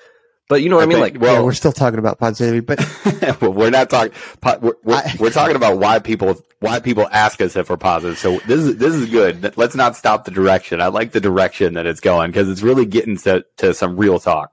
but 0.48 0.62
you 0.62 0.68
know 0.68 0.76
what 0.76 0.82
I, 0.82 0.84
I 0.84 0.86
mean. 0.86 0.96
think- 1.02 1.14
Like, 1.14 1.22
well- 1.22 1.34
yeah, 1.34 1.42
we're 1.42 1.52
still 1.52 1.72
talking 1.72 1.98
about 1.98 2.18
positivity, 2.18 2.60
but 2.60 2.78
well, 3.40 3.52
we're 3.52 3.70
not 3.70 3.88
talking. 3.90 4.12
We're, 4.60 4.74
we're, 4.84 4.94
I- 4.96 5.14
we're 5.18 5.30
talking 5.30 5.56
about 5.56 5.78
why 5.78 5.98
people 6.00 6.40
why 6.60 6.80
people 6.80 7.08
ask 7.12 7.40
us 7.40 7.56
if 7.56 7.68
we're 7.70 7.76
positive. 7.76 8.18
So 8.18 8.38
this 8.46 8.60
is 8.60 8.76
this 8.76 8.94
is 8.94 9.10
good. 9.10 9.56
Let's 9.56 9.74
not 9.76 9.96
stop 9.96 10.24
the 10.24 10.30
direction. 10.32 10.80
I 10.80 10.86
like 10.88 11.12
the 11.12 11.20
direction 11.20 11.74
that 11.74 11.86
it's 11.86 12.00
going 12.00 12.30
because 12.30 12.48
it's 12.48 12.62
really 12.62 12.86
getting 12.86 13.16
to 13.18 13.44
to 13.58 13.74
some 13.74 13.96
real 13.96 14.18
talk. 14.20 14.50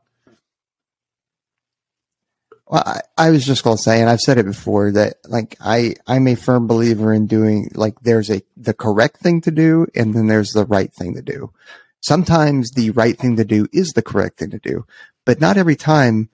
Well, 2.72 2.84
I, 2.86 3.02
I 3.18 3.30
was 3.32 3.46
just 3.46 3.66
going 3.66 3.76
to 3.76 3.84
say, 3.84 4.00
and 4.00 4.10
I've 4.10 4.22
said 4.22 4.38
it 4.38 4.46
before 4.46 4.94
that 4.94 5.16
like 5.28 5.58
I, 5.60 5.96
I'm 6.08 6.26
a 6.28 6.36
firm 6.36 6.68
believer 6.68 7.14
in 7.14 7.28
doing 7.28 7.70
like 7.76 8.00
there's 8.00 8.32
a, 8.32 8.42
the 8.56 8.74
correct 8.74 9.18
thing 9.18 9.42
to 9.42 9.52
do 9.52 9.88
and 9.94 10.14
then 10.14 10.28
there's 10.28 10.52
the 10.52 10.66
right 10.66 10.92
thing 10.94 11.14
to 11.16 11.22
do. 11.22 11.52
Sometimes 12.00 12.72
the 12.72 12.92
right 12.92 13.18
thing 13.18 13.36
to 13.36 13.44
do 13.44 13.68
is 13.74 13.90
the 13.90 14.02
correct 14.02 14.40
thing 14.40 14.52
to 14.52 14.60
do, 14.60 14.86
but 15.26 15.42
not 15.42 15.58
every 15.58 15.76
time 15.76 16.30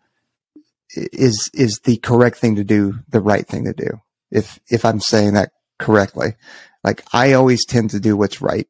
is, 0.95 1.49
is 1.55 1.81
the 1.83 1.97
correct 1.97 2.37
thing 2.37 2.55
to 2.55 2.63
do 2.63 2.99
the 3.09 3.19
right 3.19 3.47
thing 3.47 3.65
to 3.65 3.73
do. 3.73 3.99
If, 4.29 4.59
if 4.69 4.85
I'm 4.85 4.99
saying 4.99 5.33
that 5.33 5.53
correctly, 5.79 6.35
like 6.83 7.03
I 7.11 7.33
always 7.33 7.65
tend 7.65 7.89
to 7.91 7.99
do 7.99 8.15
what's 8.15 8.43
right. 8.43 8.67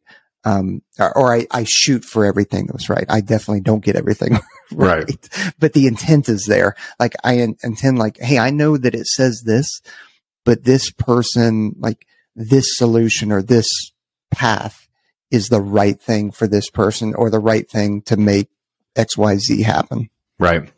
Um, 0.48 0.82
or, 0.98 1.18
or 1.18 1.34
I, 1.36 1.46
I 1.52 1.66
shoot 1.68 2.06
for 2.06 2.24
everything 2.26 2.68
that's 2.68 2.90
right. 2.90 3.06
I 3.10 3.20
definitely 3.20 3.62
don't 3.62 3.84
get 3.84 3.98
everything 3.98 4.40
Right. 4.72 5.06
right. 5.10 5.54
But 5.60 5.74
the 5.74 5.88
intent 5.88 6.30
is 6.30 6.46
there. 6.46 6.76
Like 7.00 7.16
I 7.24 7.34
in- 7.40 7.58
intend 7.64 8.00
like, 8.00 8.18
Hey, 8.20 8.38
I 8.40 8.50
know 8.50 8.78
that 8.78 8.96
it 8.96 9.08
says 9.08 9.44
this, 9.46 9.82
but 10.46 10.64
this 10.64 10.90
person, 10.92 11.76
like 11.80 12.06
this 12.36 12.78
solution 12.78 13.32
or 13.32 13.42
this 13.42 13.68
path 14.32 14.88
is 15.32 15.48
the 15.50 15.62
right 15.62 16.00
thing 16.00 16.32
for 16.32 16.48
this 16.48 16.70
person 16.70 17.14
or 17.16 17.30
the 17.30 17.40
right 17.40 17.70
thing 17.70 18.02
to 18.04 18.16
make 18.16 18.48
X, 18.96 19.18
Y, 19.18 19.36
Z 19.38 19.64
happen. 19.64 20.10
Right. 20.40 20.72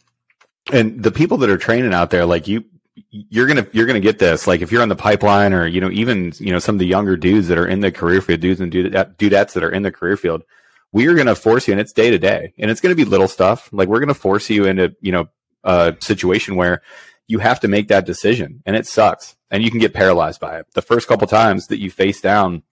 And 0.71 1.03
the 1.03 1.11
people 1.11 1.37
that 1.37 1.49
are 1.49 1.57
training 1.57 1.93
out 1.93 2.09
there, 2.09 2.25
like 2.25 2.47
you, 2.47 2.63
you're 3.09 3.47
gonna 3.47 3.67
you're 3.71 3.85
gonna 3.85 3.99
get 3.99 4.19
this. 4.19 4.47
Like 4.47 4.61
if 4.61 4.71
you're 4.71 4.81
on 4.81 4.89
the 4.89 4.95
pipeline, 4.95 5.53
or 5.53 5.65
you 5.65 5.81
know, 5.81 5.89
even 5.91 6.33
you 6.37 6.51
know 6.51 6.59
some 6.59 6.75
of 6.75 6.79
the 6.79 6.85
younger 6.85 7.17
dudes 7.17 7.47
that 7.47 7.57
are 7.57 7.67
in 7.67 7.79
the 7.79 7.91
career 7.91 8.21
field, 8.21 8.39
dudes 8.39 8.61
and 8.61 8.71
dude- 8.71 8.93
dudettes 8.93 9.53
that 9.53 9.63
are 9.63 9.71
in 9.71 9.83
the 9.83 9.91
career 9.91 10.17
field, 10.17 10.43
we 10.91 11.07
are 11.07 11.15
gonna 11.15 11.35
force 11.35 11.67
you, 11.67 11.73
and 11.73 11.81
it's 11.81 11.93
day 11.93 12.09
to 12.09 12.17
day, 12.17 12.53
and 12.57 12.71
it's 12.71 12.81
gonna 12.81 12.95
be 12.95 13.05
little 13.05 13.27
stuff. 13.27 13.69
Like 13.71 13.87
we're 13.87 13.99
gonna 13.99 14.13
force 14.13 14.49
you 14.49 14.65
into 14.65 14.95
you 15.01 15.11
know 15.11 15.27
a 15.63 15.95
situation 15.99 16.55
where 16.55 16.81
you 17.27 17.39
have 17.39 17.59
to 17.61 17.67
make 17.67 17.87
that 17.89 18.05
decision, 18.05 18.61
and 18.65 18.75
it 18.75 18.87
sucks, 18.87 19.35
and 19.51 19.63
you 19.63 19.71
can 19.71 19.79
get 19.79 19.93
paralyzed 19.93 20.39
by 20.39 20.59
it. 20.59 20.67
The 20.73 20.81
first 20.81 21.07
couple 21.07 21.27
times 21.27 21.67
that 21.67 21.79
you 21.79 21.91
face 21.91 22.21
down 22.21 22.63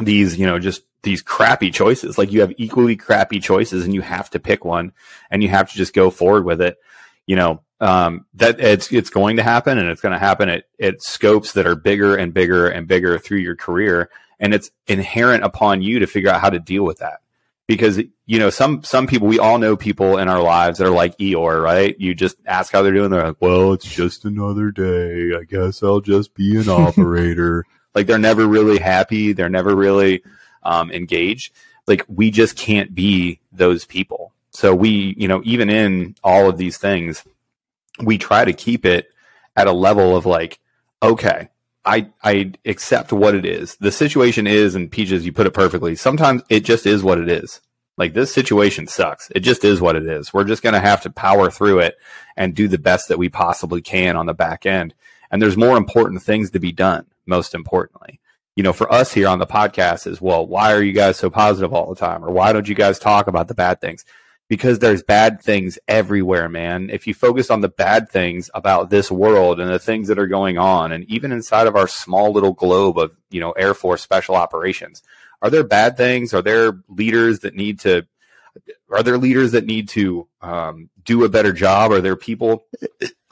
these, 0.00 0.38
you 0.38 0.46
know, 0.46 0.58
just 0.58 0.82
these 1.02 1.22
crappy 1.22 1.70
choices. 1.70 2.18
Like 2.18 2.32
you 2.32 2.40
have 2.40 2.52
equally 2.56 2.96
crappy 2.96 3.40
choices 3.40 3.84
and 3.84 3.94
you 3.94 4.00
have 4.00 4.30
to 4.30 4.40
pick 4.40 4.64
one 4.64 4.92
and 5.30 5.42
you 5.42 5.48
have 5.50 5.70
to 5.70 5.76
just 5.76 5.94
go 5.94 6.10
forward 6.10 6.44
with 6.44 6.60
it. 6.60 6.78
You 7.26 7.36
know, 7.36 7.62
um, 7.80 8.26
that 8.34 8.60
it's, 8.60 8.92
it's 8.92 9.10
going 9.10 9.36
to 9.36 9.42
happen 9.42 9.78
and 9.78 9.88
it's 9.88 10.00
going 10.00 10.12
to 10.12 10.18
happen 10.18 10.48
at, 10.48 10.64
at 10.80 11.02
scopes 11.02 11.52
that 11.52 11.66
are 11.66 11.76
bigger 11.76 12.16
and 12.16 12.32
bigger 12.32 12.68
and 12.68 12.86
bigger 12.86 13.18
through 13.18 13.38
your 13.38 13.56
career. 13.56 14.10
And 14.40 14.54
it's 14.54 14.70
inherent 14.86 15.44
upon 15.44 15.82
you 15.82 15.98
to 16.00 16.06
figure 16.06 16.30
out 16.30 16.40
how 16.40 16.50
to 16.50 16.58
deal 16.58 16.84
with 16.84 16.98
that. 16.98 17.20
because 17.66 17.98
you 18.26 18.38
know 18.38 18.50
some 18.50 18.82
some 18.82 19.06
people 19.06 19.28
we 19.28 19.38
all 19.38 19.58
know 19.58 19.76
people 19.76 20.18
in 20.18 20.28
our 20.28 20.42
lives 20.42 20.78
that 20.78 20.86
are 20.86 20.90
like 20.90 21.16
Eeyore, 21.18 21.62
right? 21.62 21.98
You 21.98 22.14
just 22.14 22.36
ask 22.46 22.72
how 22.72 22.82
they're 22.82 22.92
doing, 22.92 23.10
they're 23.10 23.26
like, 23.26 23.36
"Well, 23.40 23.72
it's 23.72 23.84
just 23.90 24.24
another 24.24 24.70
day. 24.70 25.34
I 25.34 25.44
guess 25.44 25.82
I'll 25.82 26.00
just 26.00 26.34
be 26.34 26.56
an 26.56 26.68
operator." 26.68 27.64
like 27.94 28.06
they're 28.06 28.18
never 28.18 28.46
really 28.46 28.78
happy, 28.78 29.32
they're 29.32 29.48
never 29.48 29.74
really 29.74 30.22
um, 30.62 30.90
engaged. 30.90 31.52
Like 31.86 32.04
we 32.08 32.30
just 32.30 32.56
can't 32.56 32.94
be 32.94 33.40
those 33.52 33.84
people. 33.84 34.32
So 34.50 34.74
we, 34.74 35.14
you 35.18 35.28
know, 35.28 35.42
even 35.44 35.70
in 35.70 36.16
all 36.22 36.48
of 36.48 36.56
these 36.56 36.78
things, 36.78 37.24
we 38.02 38.18
try 38.18 38.44
to 38.44 38.52
keep 38.52 38.84
it 38.84 39.08
at 39.56 39.66
a 39.66 39.72
level 39.72 40.16
of 40.16 40.26
like, 40.26 40.58
okay, 41.02 41.48
I 41.84 42.08
I 42.22 42.52
accept 42.64 43.12
what 43.12 43.34
it 43.34 43.44
is. 43.44 43.76
The 43.76 43.92
situation 43.92 44.46
is, 44.46 44.74
and 44.74 44.90
Peaches, 44.90 45.24
you 45.26 45.32
put 45.32 45.46
it 45.46 45.54
perfectly. 45.54 45.96
Sometimes 45.96 46.42
it 46.48 46.64
just 46.64 46.86
is 46.86 47.02
what 47.02 47.18
it 47.18 47.28
is. 47.28 47.60
Like 47.96 48.14
this 48.14 48.32
situation 48.32 48.86
sucks. 48.86 49.30
It 49.34 49.40
just 49.40 49.64
is 49.64 49.80
what 49.80 49.94
it 49.96 50.06
is. 50.06 50.32
We're 50.32 50.44
just 50.44 50.62
to 50.62 50.80
have 50.80 51.02
to 51.02 51.10
power 51.10 51.50
through 51.50 51.80
it 51.80 51.96
and 52.36 52.54
do 52.54 52.66
the 52.66 52.78
best 52.78 53.08
that 53.08 53.18
we 53.18 53.28
possibly 53.28 53.80
can 53.80 54.16
on 54.16 54.26
the 54.26 54.34
back 54.34 54.66
end. 54.66 54.94
And 55.30 55.40
there's 55.40 55.56
more 55.56 55.76
important 55.76 56.22
things 56.22 56.50
to 56.50 56.58
be 56.58 56.72
done. 56.72 57.06
Most 57.26 57.54
importantly, 57.54 58.20
you 58.56 58.62
know, 58.62 58.72
for 58.72 58.92
us 58.92 59.12
here 59.12 59.28
on 59.28 59.38
the 59.38 59.46
podcast 59.46 60.06
is, 60.06 60.20
well, 60.20 60.46
why 60.46 60.72
are 60.72 60.82
you 60.82 60.92
guys 60.92 61.16
so 61.16 61.30
positive 61.30 61.72
all 61.72 61.88
the 61.88 61.98
time? 61.98 62.24
Or 62.24 62.30
why 62.30 62.52
don't 62.52 62.68
you 62.68 62.74
guys 62.74 62.98
talk 62.98 63.28
about 63.28 63.48
the 63.48 63.54
bad 63.54 63.80
things? 63.80 64.04
Because 64.48 64.78
there's 64.78 65.02
bad 65.02 65.40
things 65.40 65.78
everywhere, 65.88 66.48
man. 66.48 66.90
If 66.90 67.06
you 67.06 67.14
focus 67.14 67.50
on 67.50 67.60
the 67.60 67.68
bad 67.68 68.10
things 68.10 68.50
about 68.54 68.90
this 68.90 69.10
world 69.10 69.58
and 69.58 69.70
the 69.70 69.78
things 69.78 70.08
that 70.08 70.18
are 70.18 70.26
going 70.26 70.58
on, 70.58 70.92
and 70.92 71.04
even 71.04 71.32
inside 71.32 71.66
of 71.66 71.76
our 71.76 71.88
small 71.88 72.32
little 72.32 72.52
globe 72.52 72.98
of, 72.98 73.12
you 73.30 73.40
know, 73.40 73.52
Air 73.52 73.74
Force 73.74 74.02
special 74.02 74.34
operations, 74.34 75.02
are 75.40 75.50
there 75.50 75.64
bad 75.64 75.96
things? 75.96 76.34
Are 76.34 76.42
there 76.42 76.78
leaders 76.88 77.40
that 77.40 77.54
need 77.54 77.80
to, 77.80 78.06
are 78.90 79.02
there 79.02 79.18
leaders 79.18 79.52
that 79.52 79.66
need 79.66 79.88
to 79.90 80.28
um, 80.42 80.90
do 81.04 81.24
a 81.24 81.28
better 81.28 81.52
job? 81.52 81.90
Are 81.92 82.00
there 82.00 82.16
people 82.16 82.66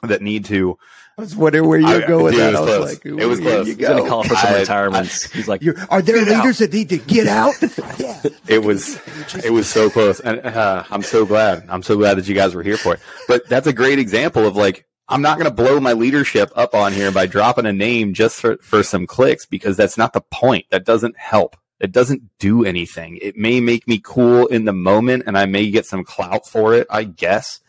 that 0.01 0.21
need 0.21 0.45
to 0.45 0.77
I 1.15 1.21
was 1.21 1.35
wondering 1.35 1.67
where 1.67 1.79
you 1.79 2.07
go 2.07 2.23
with 2.23 2.35
that. 2.37 2.55
I 2.55 2.59
was 2.59 2.69
close. 2.69 2.93
like, 2.93 3.05
it 3.05 3.25
was 3.25 3.39
close. 3.39 3.67
You 3.67 3.75
He's 3.75 3.87
going 3.87 4.03
to 4.03 4.09
call 4.09 4.23
for 4.23 4.35
some 4.35 4.53
retirements. 4.55 5.31
He's 5.31 5.47
like, 5.47 5.61
are 5.89 6.01
there 6.01 6.17
leaders 6.17 6.59
out. 6.59 6.71
that 6.71 6.73
need 6.73 6.89
to 6.89 6.97
get 6.97 7.27
out? 7.27 7.53
yeah. 7.99 8.21
It 8.47 8.63
was, 8.63 8.99
it 9.43 9.51
was 9.51 9.69
so 9.69 9.91
close. 9.91 10.19
And 10.19 10.39
uh, 10.43 10.83
I'm 10.89 11.03
so 11.03 11.23
glad. 11.23 11.65
I'm 11.69 11.83
so 11.83 11.97
glad 11.97 12.15
that 12.15 12.27
you 12.27 12.33
guys 12.33 12.55
were 12.55 12.63
here 12.63 12.77
for 12.77 12.95
it. 12.95 12.99
But 13.27 13.47
that's 13.47 13.67
a 13.67 13.73
great 13.73 13.99
example 13.99 14.47
of 14.47 14.55
like, 14.55 14.87
I'm 15.07 15.21
not 15.21 15.37
going 15.37 15.49
to 15.49 15.55
blow 15.55 15.79
my 15.79 15.93
leadership 15.93 16.51
up 16.55 16.73
on 16.73 16.93
here 16.93 17.11
by 17.11 17.27
dropping 17.27 17.67
a 17.67 17.73
name 17.73 18.15
just 18.15 18.39
for, 18.39 18.57
for 18.57 18.81
some 18.81 19.05
clicks 19.05 19.45
because 19.45 19.77
that's 19.77 19.99
not 19.99 20.13
the 20.13 20.21
point. 20.21 20.65
That 20.71 20.83
doesn't 20.83 21.15
help. 21.17 21.55
It 21.79 21.91
doesn't 21.91 22.23
do 22.39 22.65
anything. 22.65 23.19
It 23.21 23.37
may 23.37 23.59
make 23.59 23.87
me 23.87 23.99
cool 24.03 24.47
in 24.47 24.65
the 24.65 24.73
moment 24.73 25.23
and 25.27 25.37
I 25.37 25.45
may 25.45 25.69
get 25.69 25.85
some 25.85 26.03
clout 26.03 26.47
for 26.47 26.73
it, 26.73 26.87
I 26.89 27.03
guess 27.03 27.59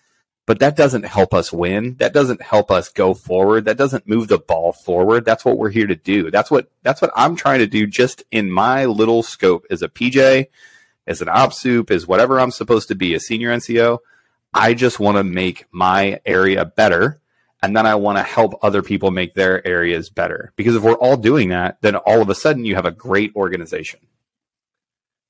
but 0.46 0.58
that 0.58 0.76
doesn't 0.76 1.04
help 1.04 1.32
us 1.32 1.52
win. 1.52 1.96
That 1.98 2.12
doesn't 2.12 2.42
help 2.42 2.70
us 2.70 2.90
go 2.90 3.14
forward. 3.14 3.64
That 3.64 3.78
doesn't 3.78 4.08
move 4.08 4.28
the 4.28 4.38
ball 4.38 4.72
forward. 4.72 5.24
That's 5.24 5.44
what 5.44 5.56
we're 5.56 5.70
here 5.70 5.86
to 5.86 5.96
do. 5.96 6.30
That's 6.30 6.50
what 6.50 6.70
that's 6.82 7.00
what 7.00 7.12
I'm 7.16 7.34
trying 7.34 7.60
to 7.60 7.66
do 7.66 7.86
just 7.86 8.24
in 8.30 8.50
my 8.50 8.84
little 8.84 9.22
scope 9.22 9.66
as 9.70 9.82
a 9.82 9.88
PJ, 9.88 10.48
as 11.06 11.22
an 11.22 11.28
op 11.28 11.54
soup, 11.54 11.90
as 11.90 12.06
whatever 12.06 12.38
I'm 12.38 12.50
supposed 12.50 12.88
to 12.88 12.94
be, 12.94 13.14
a 13.14 13.20
senior 13.20 13.50
NCO. 13.50 13.98
I 14.52 14.74
just 14.74 15.00
want 15.00 15.16
to 15.16 15.24
make 15.24 15.64
my 15.72 16.20
area 16.26 16.64
better. 16.64 17.20
And 17.62 17.74
then 17.74 17.86
I 17.86 17.94
want 17.94 18.18
to 18.18 18.22
help 18.22 18.62
other 18.62 18.82
people 18.82 19.10
make 19.10 19.34
their 19.34 19.66
areas 19.66 20.10
better. 20.10 20.52
Because 20.54 20.76
if 20.76 20.82
we're 20.82 20.92
all 20.92 21.16
doing 21.16 21.48
that, 21.48 21.78
then 21.80 21.96
all 21.96 22.20
of 22.20 22.28
a 22.28 22.34
sudden 22.34 22.66
you 22.66 22.74
have 22.74 22.84
a 22.84 22.90
great 22.90 23.34
organization. 23.34 24.00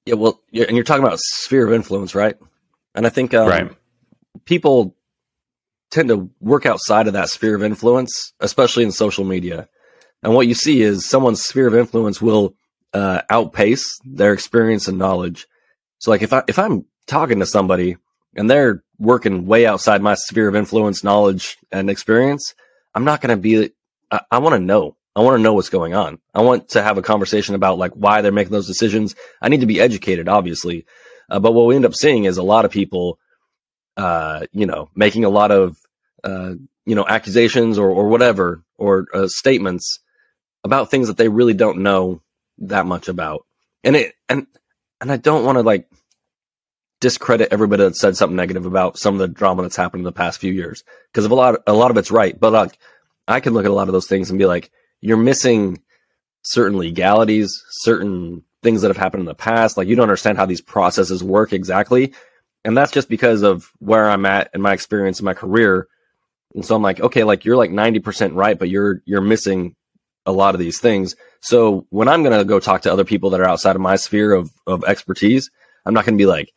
Yeah, 0.05 0.15
well, 0.15 0.41
and 0.53 0.77
you're 0.77 0.83
talking 0.83 1.05
about 1.05 1.21
sphere 1.21 1.65
of 1.65 1.73
influence, 1.73 2.15
right? 2.17 2.37
And 2.97 3.07
I 3.07 3.11
think 3.11 3.33
um, 3.35 3.49
right. 3.49 3.73
people 4.45 4.97
tend 5.91 6.09
to 6.09 6.31
work 6.41 6.67
outside 6.67 7.07
of 7.07 7.13
that 7.13 7.29
sphere 7.29 7.55
of 7.55 7.63
influence, 7.63 8.33
especially 8.41 8.85
in 8.85 8.93
social 8.93 9.25
media. 9.25 9.69
And 10.23 10.35
what 10.35 10.47
you 10.47 10.55
see 10.55 10.83
is 10.83 11.09
someone's 11.09 11.45
sphere 11.45 11.67
of 11.67 11.75
influence 11.75 12.21
will 12.21 12.57
uh, 12.93 13.23
outpace 13.29 13.99
their 14.05 14.33
experience 14.33 14.89
and 14.89 14.99
knowledge. 14.99 15.47
So, 15.99 16.11
like 16.11 16.23
if 16.23 16.33
I 16.33 16.43
if 16.49 16.59
I'm 16.59 16.87
talking 17.07 17.41
to 17.41 17.47
somebody 17.47 17.97
and 18.35 18.51
they're 18.51 18.83
working 18.99 19.47
way 19.47 19.67
outside 19.67 20.01
my 20.01 20.15
sphere 20.15 20.49
of 20.49 20.57
influence, 20.57 21.05
knowledge, 21.05 21.57
and 21.71 21.91
experience, 21.91 22.55
I'm 22.95 23.05
not 23.05 23.21
going 23.21 23.37
to 23.37 23.41
be. 23.41 23.71
I, 24.11 24.21
I 24.31 24.39
want 24.39 24.55
to 24.55 24.61
know. 24.61 24.97
I 25.17 25.21
want 25.21 25.39
to 25.39 25.43
know 25.43 25.55
what's 25.55 25.69
going 25.69 25.95
on. 25.95 26.19
I 26.35 26.43
want 26.43 26.71
to 26.71 26.83
have 26.83 26.99
a 26.99 27.03
conversation 27.03 27.55
about 27.55 27.79
like 27.79 27.93
why 27.93 28.21
they're 28.21 28.33
making 28.33 28.53
those 28.53 28.67
decisions. 28.67 29.15
I 29.41 29.49
need 29.49 29.61
to 29.61 29.67
be 29.67 29.81
educated, 29.81 30.29
obviously. 30.29 30.87
Uh, 31.31 31.39
but 31.39 31.53
what 31.53 31.67
we 31.67 31.77
end 31.77 31.85
up 31.85 31.95
seeing 31.95 32.25
is 32.25 32.37
a 32.37 32.43
lot 32.43 32.65
of 32.65 32.71
people, 32.71 33.19
uh, 33.97 34.47
you 34.53 34.67
know, 34.67 34.91
making 34.95 35.25
a 35.25 35.31
lot 35.31 35.51
of 35.51 35.77
uh, 36.25 36.55
you 36.87 36.95
know, 36.95 37.07
accusations 37.07 37.79
or, 37.79 37.91
or 37.91 38.09
whatever, 38.09 38.63
or 38.77 39.07
uh, 39.15 39.29
statements 39.29 40.01
about 40.65 40.91
things 40.91 41.09
that 41.09 41.17
they 41.17 41.29
really 41.29 41.55
don't 41.55 41.83
know 41.83 42.21
that 42.59 42.87
much 42.87 43.09
about. 43.09 43.47
And 43.83 43.97
it, 43.97 44.15
and, 44.29 44.47
and 45.01 45.13
I 45.13 45.17
don't 45.17 45.45
want 45.45 45.57
to 45.57 45.63
like 45.63 45.89
discredit 47.01 47.53
everybody 47.53 47.85
that 47.85 47.97
said 47.97 48.17
something 48.17 48.37
negative 48.37 48.65
about 48.67 48.99
some 48.99 49.15
of 49.15 49.21
the 49.21 49.29
drama 49.29 49.63
that's 49.63 49.77
happened 49.77 50.01
in 50.01 50.05
the 50.05 50.13
past 50.13 50.41
few 50.41 50.53
years. 50.53 50.85
Cause 51.13 51.25
of 51.25 51.31
a 51.31 51.35
lot, 51.35 51.61
a 51.67 51.73
lot 51.73 51.91
of 51.91 51.97
it's 51.97 52.11
right. 52.11 52.39
But 52.39 52.53
like, 52.53 52.79
I 53.27 53.41
can 53.41 53.55
look 53.55 53.65
at 53.65 53.71
a 53.71 53.75
lot 53.75 53.89
of 53.89 53.93
those 53.93 54.07
things 54.07 54.31
and 54.31 54.39
be 54.39 54.47
like, 54.47 54.71
you're 55.01 55.17
missing 55.17 55.83
certain 56.43 56.79
legalities, 56.79 57.63
certain 57.71 58.43
things 58.63 58.83
that 58.83 58.89
have 58.89 58.97
happened 58.97 59.23
in 59.23 59.27
the 59.27 59.35
past. 59.35 59.77
Like 59.77 59.89
you 59.89 59.97
don't 59.97 60.05
understand 60.05 60.39
how 60.39 60.47
these 60.47 60.61
processes 60.61 61.23
work 61.23 61.53
exactly. 61.53 62.15
And 62.65 62.77
that's 62.77 62.93
just 62.93 63.09
because 63.09 63.43
of 63.43 63.71
where 63.79 64.09
I'm 64.09 64.25
at 64.27 64.51
and 64.55 64.63
my 64.63 64.73
experience 64.73 65.19
in 65.19 65.25
my 65.25 65.35
career 65.35 65.89
and 66.55 66.65
so 66.65 66.77
I'm 66.77 66.83
like, 66.83 67.01
okay, 67.01 67.25
like 67.25 67.45
you're 67.45 67.57
like 67.57 67.71
90% 67.71 68.35
right, 68.35 68.59
but 68.59 68.69
you're, 68.69 69.03
you're 69.05 69.21
missing 69.21 69.75
a 70.25 70.33
lot 70.33 70.55
of 70.55 70.61
these 70.61 70.79
things. 70.79 71.17
So 71.41 71.87
when 71.91 72.09
I'm 72.09 72.23
to 72.39 72.45
go 72.45 72.61
talk 72.61 72.83
to 72.83 72.93
other 72.93 73.05
people 73.05 73.31
that 73.31 73.41
are 73.41 73.49
outside 73.49 73.77
of 73.77 73.83
my 73.83 73.97
sphere 73.97 74.33
of, 74.33 74.51
of 74.67 74.85
expertise, 74.85 75.51
I'm 75.85 75.95
not 75.95 76.05
to 76.17 76.23
be 76.23 76.27
like, 76.27 76.53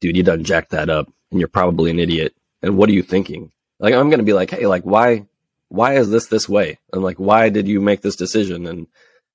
dude, 0.00 0.16
you 0.16 0.22
done 0.22 0.44
jacked 0.44 0.70
that 0.70 0.88
up 0.88 1.12
and 1.30 1.40
you're 1.40 1.48
probably 1.48 1.90
an 1.90 1.98
idiot. 1.98 2.34
And 2.62 2.76
what 2.76 2.88
are 2.88 2.92
you 2.92 3.02
thinking? 3.02 3.50
Like, 3.80 3.94
I'm 3.94 4.08
to 4.20 4.24
be 4.24 4.32
like, 4.32 4.50
Hey, 4.50 4.66
like, 4.66 4.84
why, 4.84 5.26
why 5.68 5.96
is 5.96 6.08
this 6.10 6.26
this 6.26 6.48
way? 6.48 6.78
And 6.92 7.02
like, 7.02 7.18
why 7.18 7.48
did 7.48 7.66
you 7.66 7.80
make 7.80 8.00
this 8.00 8.16
decision? 8.16 8.66
And, 8.66 8.86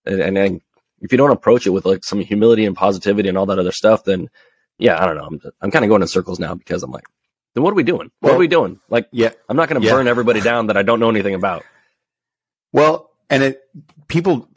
and, 0.05 0.21
and, 0.21 0.37
and 0.37 0.61
if 1.01 1.11
you 1.11 1.17
don't 1.17 1.31
approach 1.31 1.67
it 1.67 1.71
with 1.71 1.85
like 1.85 2.05
some 2.05 2.21
humility 2.21 2.65
and 2.65 2.75
positivity 2.75 3.27
and 3.27 3.37
all 3.37 3.45
that 3.47 3.59
other 3.59 3.71
stuff, 3.73 4.05
then 4.05 4.29
yeah, 4.79 5.01
I 5.01 5.05
don't 5.05 5.17
know. 5.17 5.25
I'm, 5.25 5.41
I'm 5.61 5.71
kind 5.71 5.83
of 5.85 5.89
going 5.89 6.01
in 6.01 6.07
circles 6.07 6.39
now 6.39 6.55
because 6.55 6.83
I'm 6.83 6.91
like, 6.91 7.05
then 7.53 7.63
what 7.63 7.71
are 7.71 7.75
we 7.75 7.83
doing? 7.83 8.11
What 8.19 8.29
well, 8.29 8.35
are 8.35 8.39
we 8.39 8.47
doing? 8.47 8.79
Like, 8.89 9.07
yeah, 9.11 9.31
I'm 9.49 9.57
not 9.57 9.69
going 9.69 9.81
to 9.81 9.87
yeah. 9.87 9.93
burn 9.93 10.07
everybody 10.07 10.41
down 10.41 10.67
that 10.67 10.77
I 10.77 10.83
don't 10.83 10.99
know 10.99 11.09
anything 11.09 11.33
about. 11.33 11.63
Well, 12.71 13.09
and 13.29 13.43
it 13.43 13.61
people 14.07 14.49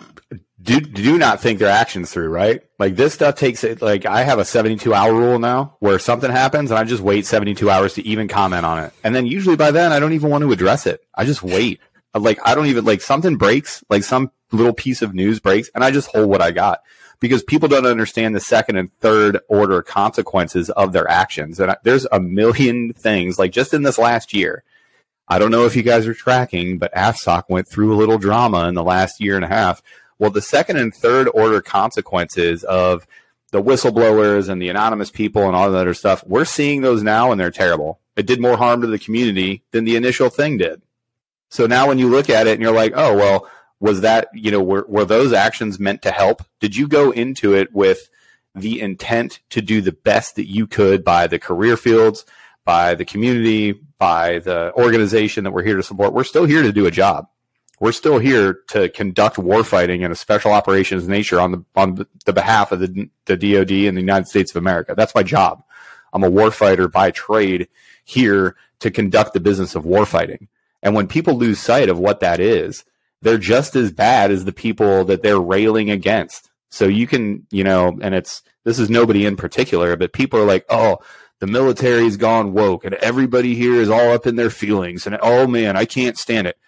do 0.63 0.81
do 0.81 1.17
not 1.17 1.41
think 1.41 1.59
their 1.59 1.71
actions 1.71 2.13
through, 2.13 2.29
right? 2.29 2.63
Like 2.79 2.97
this 2.97 3.15
stuff 3.15 3.37
takes 3.37 3.65
it. 3.65 3.81
Like 3.81 4.05
I 4.05 4.23
have 4.23 4.39
a 4.39 4.45
72 4.45 4.93
hour 4.93 5.15
rule 5.15 5.39
now, 5.39 5.77
where 5.81 5.99
something 5.99 6.31
happens 6.31 6.71
and 6.71 6.79
I 6.79 6.85
just 6.85 7.03
wait 7.03 7.27
72 7.27 7.71
hours 7.71 7.95
to 7.95 8.07
even 8.07 8.29
comment 8.29 8.67
on 8.67 8.85
it, 8.85 8.93
and 9.03 9.15
then 9.15 9.27
usually 9.27 9.57
by 9.57 9.71
then 9.71 9.93
I 9.93 10.01
don't 10.01 10.13
even 10.13 10.31
want 10.31 10.43
to 10.43 10.53
address 10.53 10.87
it. 10.87 11.01
I 11.15 11.25
just 11.25 11.43
wait. 11.43 11.81
Like 12.15 12.39
I 12.45 12.55
don't 12.55 12.67
even 12.67 12.85
like 12.85 13.01
something 13.01 13.37
breaks, 13.37 13.83
like 13.89 14.05
some 14.05 14.31
little 14.53 14.75
piece 14.75 15.01
of 15.01 15.15
news 15.15 15.41
breaks, 15.41 15.71
and 15.75 15.83
I 15.83 15.91
just 15.91 16.09
hold 16.09 16.29
what 16.29 16.43
I 16.43 16.51
got 16.51 16.83
because 17.21 17.43
people 17.43 17.69
don't 17.69 17.87
understand 17.87 18.35
the 18.35 18.41
second 18.41 18.77
and 18.77 18.93
third 18.99 19.39
order 19.49 19.83
consequences 19.83 20.71
of 20.71 20.93
their 20.93 21.09
actions. 21.09 21.61
And 21.61 21.77
there's 21.85 22.07
a 22.11 22.19
million 22.19 22.93
things, 22.95 23.39
like 23.39 23.53
just 23.53 23.75
in 23.75 23.83
this 23.83 23.99
last 23.99 24.33
year. 24.33 24.65
I 25.29 25.39
don't 25.39 25.53
know 25.53 25.65
if 25.65 25.77
you 25.77 25.83
guys 25.83 26.09
are 26.09 26.15
tracking, 26.15 26.79
but 26.79 26.93
AFSOC 26.93 27.45
went 27.49 27.69
through 27.69 27.95
a 27.95 27.97
little 27.97 28.19
drama 28.19 28.67
in 28.67 28.75
the 28.75 28.83
last 28.83 29.21
year 29.21 29.37
and 29.37 29.45
a 29.45 29.49
half. 29.49 29.81
Well, 30.19 30.31
the 30.31 30.43
second 30.43 30.79
and 30.79 30.93
third 30.93 31.29
order 31.33 31.61
consequences 31.61 32.65
of 32.65 33.07
the 33.53 33.63
whistleblowers 33.63 34.49
and 34.49 34.61
the 34.61 34.69
anonymous 34.69 35.11
people 35.11 35.47
and 35.47 35.55
all 35.55 35.71
that 35.71 35.79
other 35.79 35.95
stuff, 35.95 36.25
we're 36.27 36.45
seeing 36.45 36.81
those 36.81 37.03
now 37.03 37.31
and 37.31 37.41
they're 37.41 37.51
terrible. 37.51 38.01
It 38.17 38.27
did 38.27 38.41
more 38.41 38.57
harm 38.57 38.81
to 38.81 38.87
the 38.87 38.99
community 38.99 39.63
than 39.71 39.85
the 39.85 39.97
initial 39.97 40.31
thing 40.31 40.59
did. 40.59 40.83
So 41.49 41.67
now 41.67 41.89
when 41.89 41.99
you 41.99 42.09
look 42.09 42.29
at 42.29 42.47
it 42.47 42.55
and 42.55 42.63
you're 42.63 42.75
like, 42.75 42.93
oh, 42.95 43.17
well, 43.17 43.49
was 43.81 44.03
that 44.03 44.29
you 44.33 44.51
know 44.51 44.63
were, 44.63 44.85
were 44.89 45.05
those 45.05 45.33
actions 45.33 45.79
meant 45.79 46.03
to 46.03 46.11
help 46.11 46.43
did 46.61 46.77
you 46.77 46.87
go 46.87 47.11
into 47.11 47.55
it 47.55 47.73
with 47.73 48.09
the 48.55 48.81
intent 48.81 49.41
to 49.51 49.63
do 49.63 49.81
the 49.81 49.93
best 49.93 50.37
that 50.37 50.49
you 50.49 50.67
could 50.67 51.05
by 51.05 51.27
the 51.27 51.39
career 51.39 51.77
fields 51.77 52.25
by 52.65 52.95
the 52.95 53.05
community 53.05 53.73
by 53.99 54.39
the 54.41 54.73
organization 54.75 55.45
that 55.45 55.53
we're 55.53 55.63
here 55.63 55.77
to 55.77 55.83
support 55.83 56.13
we're 56.13 56.25
still 56.25 56.45
here 56.45 56.63
to 56.63 56.73
do 56.73 56.87
a 56.87 56.91
job 56.91 57.27
we're 57.81 57.93
still 57.93 58.19
here 58.19 58.61
to 58.69 58.91
conduct 58.91 59.37
warfighting 59.37 60.05
in 60.05 60.13
a 60.13 60.15
special 60.15 60.53
operations 60.53 61.09
nature 61.09 61.41
on 61.41 61.53
the 61.53 61.65
on 61.75 62.07
the 62.27 62.33
behalf 62.33 62.73
of 62.73 62.81
the, 62.81 63.09
the 63.25 63.37
DoD 63.37 63.71
and 63.71 63.97
the 63.97 64.03
United 64.03 64.29
States 64.29 64.53
of 64.53 64.57
America. 64.57 64.95
That's 64.95 65.15
my 65.15 65.23
job. 65.23 65.65
I'm 66.13 66.23
a 66.23 66.31
warfighter 66.31 66.93
by 66.93 67.11
trade 67.11 67.69
here 68.05 68.55
to 68.81 68.91
conduct 68.91 69.33
the 69.33 69.41
business 69.41 69.75
of 69.75 69.85
warfighting. 69.85 70.49
And 70.83 70.95
when 70.95 71.09
people 71.09 71.35
lose 71.35 71.59
sight 71.59 71.89
of 71.89 71.99
what 71.99 72.21
that 72.21 72.39
is, 72.39 72.85
they're 73.23 73.39
just 73.39 73.77
as 73.77 73.93
bad 73.93 74.31
as 74.31 74.45
the 74.45 74.53
people 74.53 75.05
that 75.05 75.23
they're 75.23 75.41
railing 75.41 75.91
against. 75.91 76.51
So 76.71 76.87
you 76.87 77.07
can, 77.07 77.47
you 77.51 77.65
know, 77.65 77.99
and 78.01 78.15
it's, 78.15 78.43
this 78.65 78.79
is 78.79 78.91
nobody 78.91 79.27
in 79.27 79.37
particular, 79.37 79.97
but 79.97 80.13
people 80.13 80.41
are 80.41 80.47
like, 80.47 80.65
oh, 80.69 80.99
the 81.41 81.47
military's 81.47 82.17
gone 82.17 82.53
woke 82.53 82.85
and 82.85 82.95
everybody 82.97 83.55
here 83.55 83.75
is 83.75 83.91
all 83.91 84.13
up 84.13 84.27
in 84.27 84.37
their 84.37 84.51
feelings 84.51 85.07
and 85.07 85.19
oh 85.23 85.47
man, 85.47 85.77
I 85.77 85.87
can't 85.87 86.19
stand 86.19 86.47
it. 86.47 86.59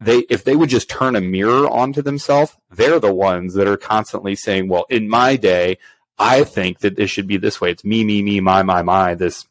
They, 0.00 0.20
if 0.30 0.44
they 0.44 0.56
would 0.56 0.68
just 0.68 0.90
turn 0.90 1.14
a 1.14 1.20
mirror 1.20 1.68
onto 1.68 2.02
themselves, 2.02 2.56
they're 2.70 2.98
the 2.98 3.12
ones 3.12 3.54
that 3.54 3.68
are 3.68 3.76
constantly 3.76 4.34
saying, 4.34 4.68
well, 4.68 4.86
in 4.88 5.08
my 5.08 5.36
day, 5.36 5.78
I 6.18 6.44
think 6.44 6.80
that 6.80 6.96
this 6.96 7.10
should 7.10 7.26
be 7.26 7.36
this 7.36 7.60
way. 7.60 7.70
It's 7.70 7.84
me, 7.84 8.04
me, 8.04 8.22
me, 8.22 8.40
my, 8.40 8.62
my, 8.62 8.82
my, 8.82 9.14
this 9.14 9.46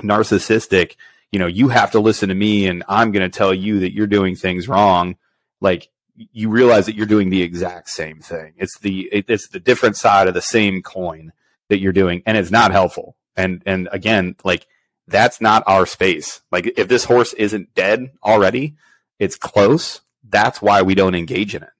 narcissistic, 0.00 0.96
you 1.32 1.38
know, 1.38 1.46
you 1.46 1.68
have 1.68 1.90
to 1.92 2.00
listen 2.00 2.28
to 2.30 2.34
me 2.34 2.66
and 2.66 2.82
I'm 2.88 3.12
going 3.12 3.28
to 3.28 3.36
tell 3.36 3.52
you 3.52 3.80
that 3.80 3.92
you're 3.92 4.06
doing 4.06 4.34
things 4.34 4.68
wrong. 4.68 5.16
Like 5.60 5.88
you 6.16 6.48
realize 6.48 6.86
that 6.86 6.94
you're 6.94 7.06
doing 7.06 7.30
the 7.30 7.42
exact 7.42 7.88
same 7.88 8.20
thing. 8.20 8.54
It's 8.56 8.78
the, 8.78 9.08
it's 9.12 9.48
the 9.48 9.60
different 9.60 9.96
side 9.96 10.28
of 10.28 10.34
the 10.34 10.42
same 10.42 10.82
coin 10.82 11.32
that 11.68 11.78
you're 11.78 11.92
doing 11.92 12.22
and 12.26 12.36
it's 12.36 12.50
not 12.50 12.72
helpful. 12.72 13.16
And, 13.36 13.62
and 13.66 13.88
again, 13.92 14.36
like 14.44 14.66
that's 15.06 15.40
not 15.40 15.62
our 15.66 15.86
space. 15.86 16.42
Like 16.52 16.72
if 16.76 16.88
this 16.88 17.04
horse 17.04 17.32
isn't 17.34 17.74
dead 17.74 18.10
already, 18.22 18.76
it's 19.18 19.36
close. 19.36 20.00
That's 20.28 20.60
why 20.60 20.82
we 20.82 20.94
don't 20.94 21.14
engage 21.14 21.54
in 21.54 21.62
it 21.62 21.70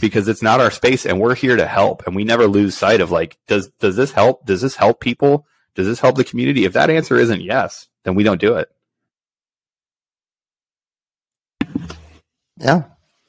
because 0.00 0.28
it's 0.28 0.42
not 0.42 0.60
our 0.60 0.70
space 0.70 1.06
and 1.06 1.20
we're 1.20 1.34
here 1.34 1.56
to 1.56 1.66
help 1.66 2.06
and 2.06 2.14
we 2.14 2.24
never 2.24 2.46
lose 2.46 2.76
sight 2.76 3.00
of 3.00 3.10
like 3.10 3.38
does 3.46 3.68
does 3.80 3.96
this 3.96 4.12
help 4.12 4.44
does 4.44 4.60
this 4.60 4.76
help 4.76 5.00
people 5.00 5.46
does 5.74 5.86
this 5.86 6.00
help 6.00 6.16
the 6.16 6.24
community 6.24 6.64
if 6.64 6.72
that 6.74 6.90
answer 6.90 7.16
isn't 7.16 7.40
yes 7.40 7.88
then 8.04 8.14
we 8.14 8.22
don't 8.22 8.40
do 8.40 8.54
it 8.54 8.68
yeah 12.58 12.82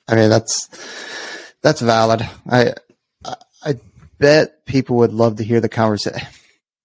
i 0.10 0.16
mean 0.16 0.30
that's 0.30 0.68
that's 1.62 1.82
valid. 1.82 2.28
I 2.50 2.74
i, 3.64 3.76
bet 4.18 4.66
people 4.66 4.98
would 4.98 5.14
love 5.14 5.38
to 5.38 5.44
hear 5.44 5.62
the 5.62 5.70
conversation 5.70 6.28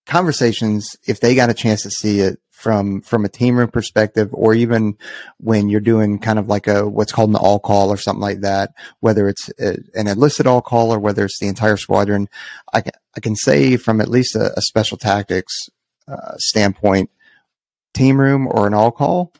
conversations 0.06 0.96
if 1.06 1.18
they 1.18 1.34
got 1.34 1.50
a 1.50 1.54
chance 1.54 1.82
to 1.82 1.90
see 1.90 2.20
it 2.20 2.38
from 2.50 3.00
from 3.02 3.24
a 3.24 3.28
team 3.28 3.58
room 3.58 3.68
perspective, 3.68 4.30
or 4.32 4.54
even 4.54 4.96
when 5.38 5.68
you're 5.68 5.80
doing 5.80 6.18
kind 6.18 6.38
of 6.38 6.48
like 6.48 6.66
a 6.66 6.88
what's 6.88 7.12
called 7.12 7.30
an 7.30 7.36
all 7.36 7.58
call 7.58 7.90
or 7.90 7.96
something 7.96 8.22
like 8.22 8.40
that, 8.40 8.72
whether 9.00 9.28
it's 9.28 9.50
a, 9.58 9.76
an 9.94 10.06
enlisted 10.06 10.46
all 10.46 10.62
call 10.62 10.92
or 10.92 10.98
whether 10.98 11.24
it's 11.24 11.38
the 11.40 11.48
entire 11.48 11.76
squadron, 11.76 12.28
I 12.72 12.80
can 12.80 12.92
I 13.16 13.20
can 13.20 13.36
say 13.36 13.76
from 13.76 14.00
at 14.00 14.08
least 14.08 14.36
a, 14.36 14.56
a 14.56 14.62
special 14.62 14.96
tactics 14.96 15.68
uh, 16.06 16.36
standpoint, 16.36 17.10
team 17.92 18.20
room 18.20 18.46
or 18.48 18.66
an 18.66 18.74
all 18.74 18.92
call, 18.92 19.32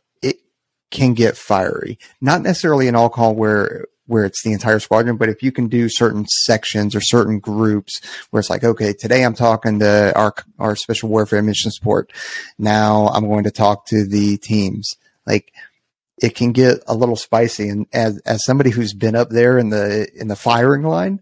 can 0.95 1.13
get 1.13 1.37
fiery. 1.37 1.99
Not 2.21 2.41
necessarily 2.41 2.89
an 2.89 2.95
all 2.95 3.11
call 3.11 3.35
where 3.35 3.87
where 4.07 4.25
it's 4.25 4.43
the 4.43 4.53
entire 4.53 4.79
squadron, 4.81 5.17
but 5.17 5.31
if 5.31 5.43
you 5.43 5.51
can 5.51 5.67
do 5.67 5.89
certain 5.89 6.27
sections 6.27 6.95
or 6.95 7.01
certain 7.01 7.39
groups 7.39 8.01
where 8.31 8.41
it's 8.41 8.51
like, 8.51 8.63
okay, 8.63 8.93
today 8.93 9.25
I'm 9.25 9.35
talking 9.35 9.79
to 9.79 10.13
our, 10.15 10.35
our 10.59 10.77
special 10.77 11.09
warfare 11.09 11.43
mission 11.43 11.71
support. 11.71 12.13
Now 12.59 13.09
I'm 13.09 13.27
going 13.27 13.45
to 13.45 13.51
talk 13.51 13.87
to 13.87 14.07
the 14.07 14.37
teams. 14.37 14.95
Like 15.27 15.55
it 16.21 16.35
can 16.35 16.53
get 16.53 16.81
a 16.87 16.95
little 16.95 17.17
spicy. 17.17 17.71
And 17.71 17.87
as, 17.95 18.19
as 18.27 18.45
somebody 18.45 18.69
who's 18.69 18.93
been 18.93 19.17
up 19.17 19.31
there 19.31 19.57
in 19.57 19.71
the, 19.71 20.07
in 20.15 20.29
the 20.29 20.37
firing 20.37 20.83
line, 20.83 21.21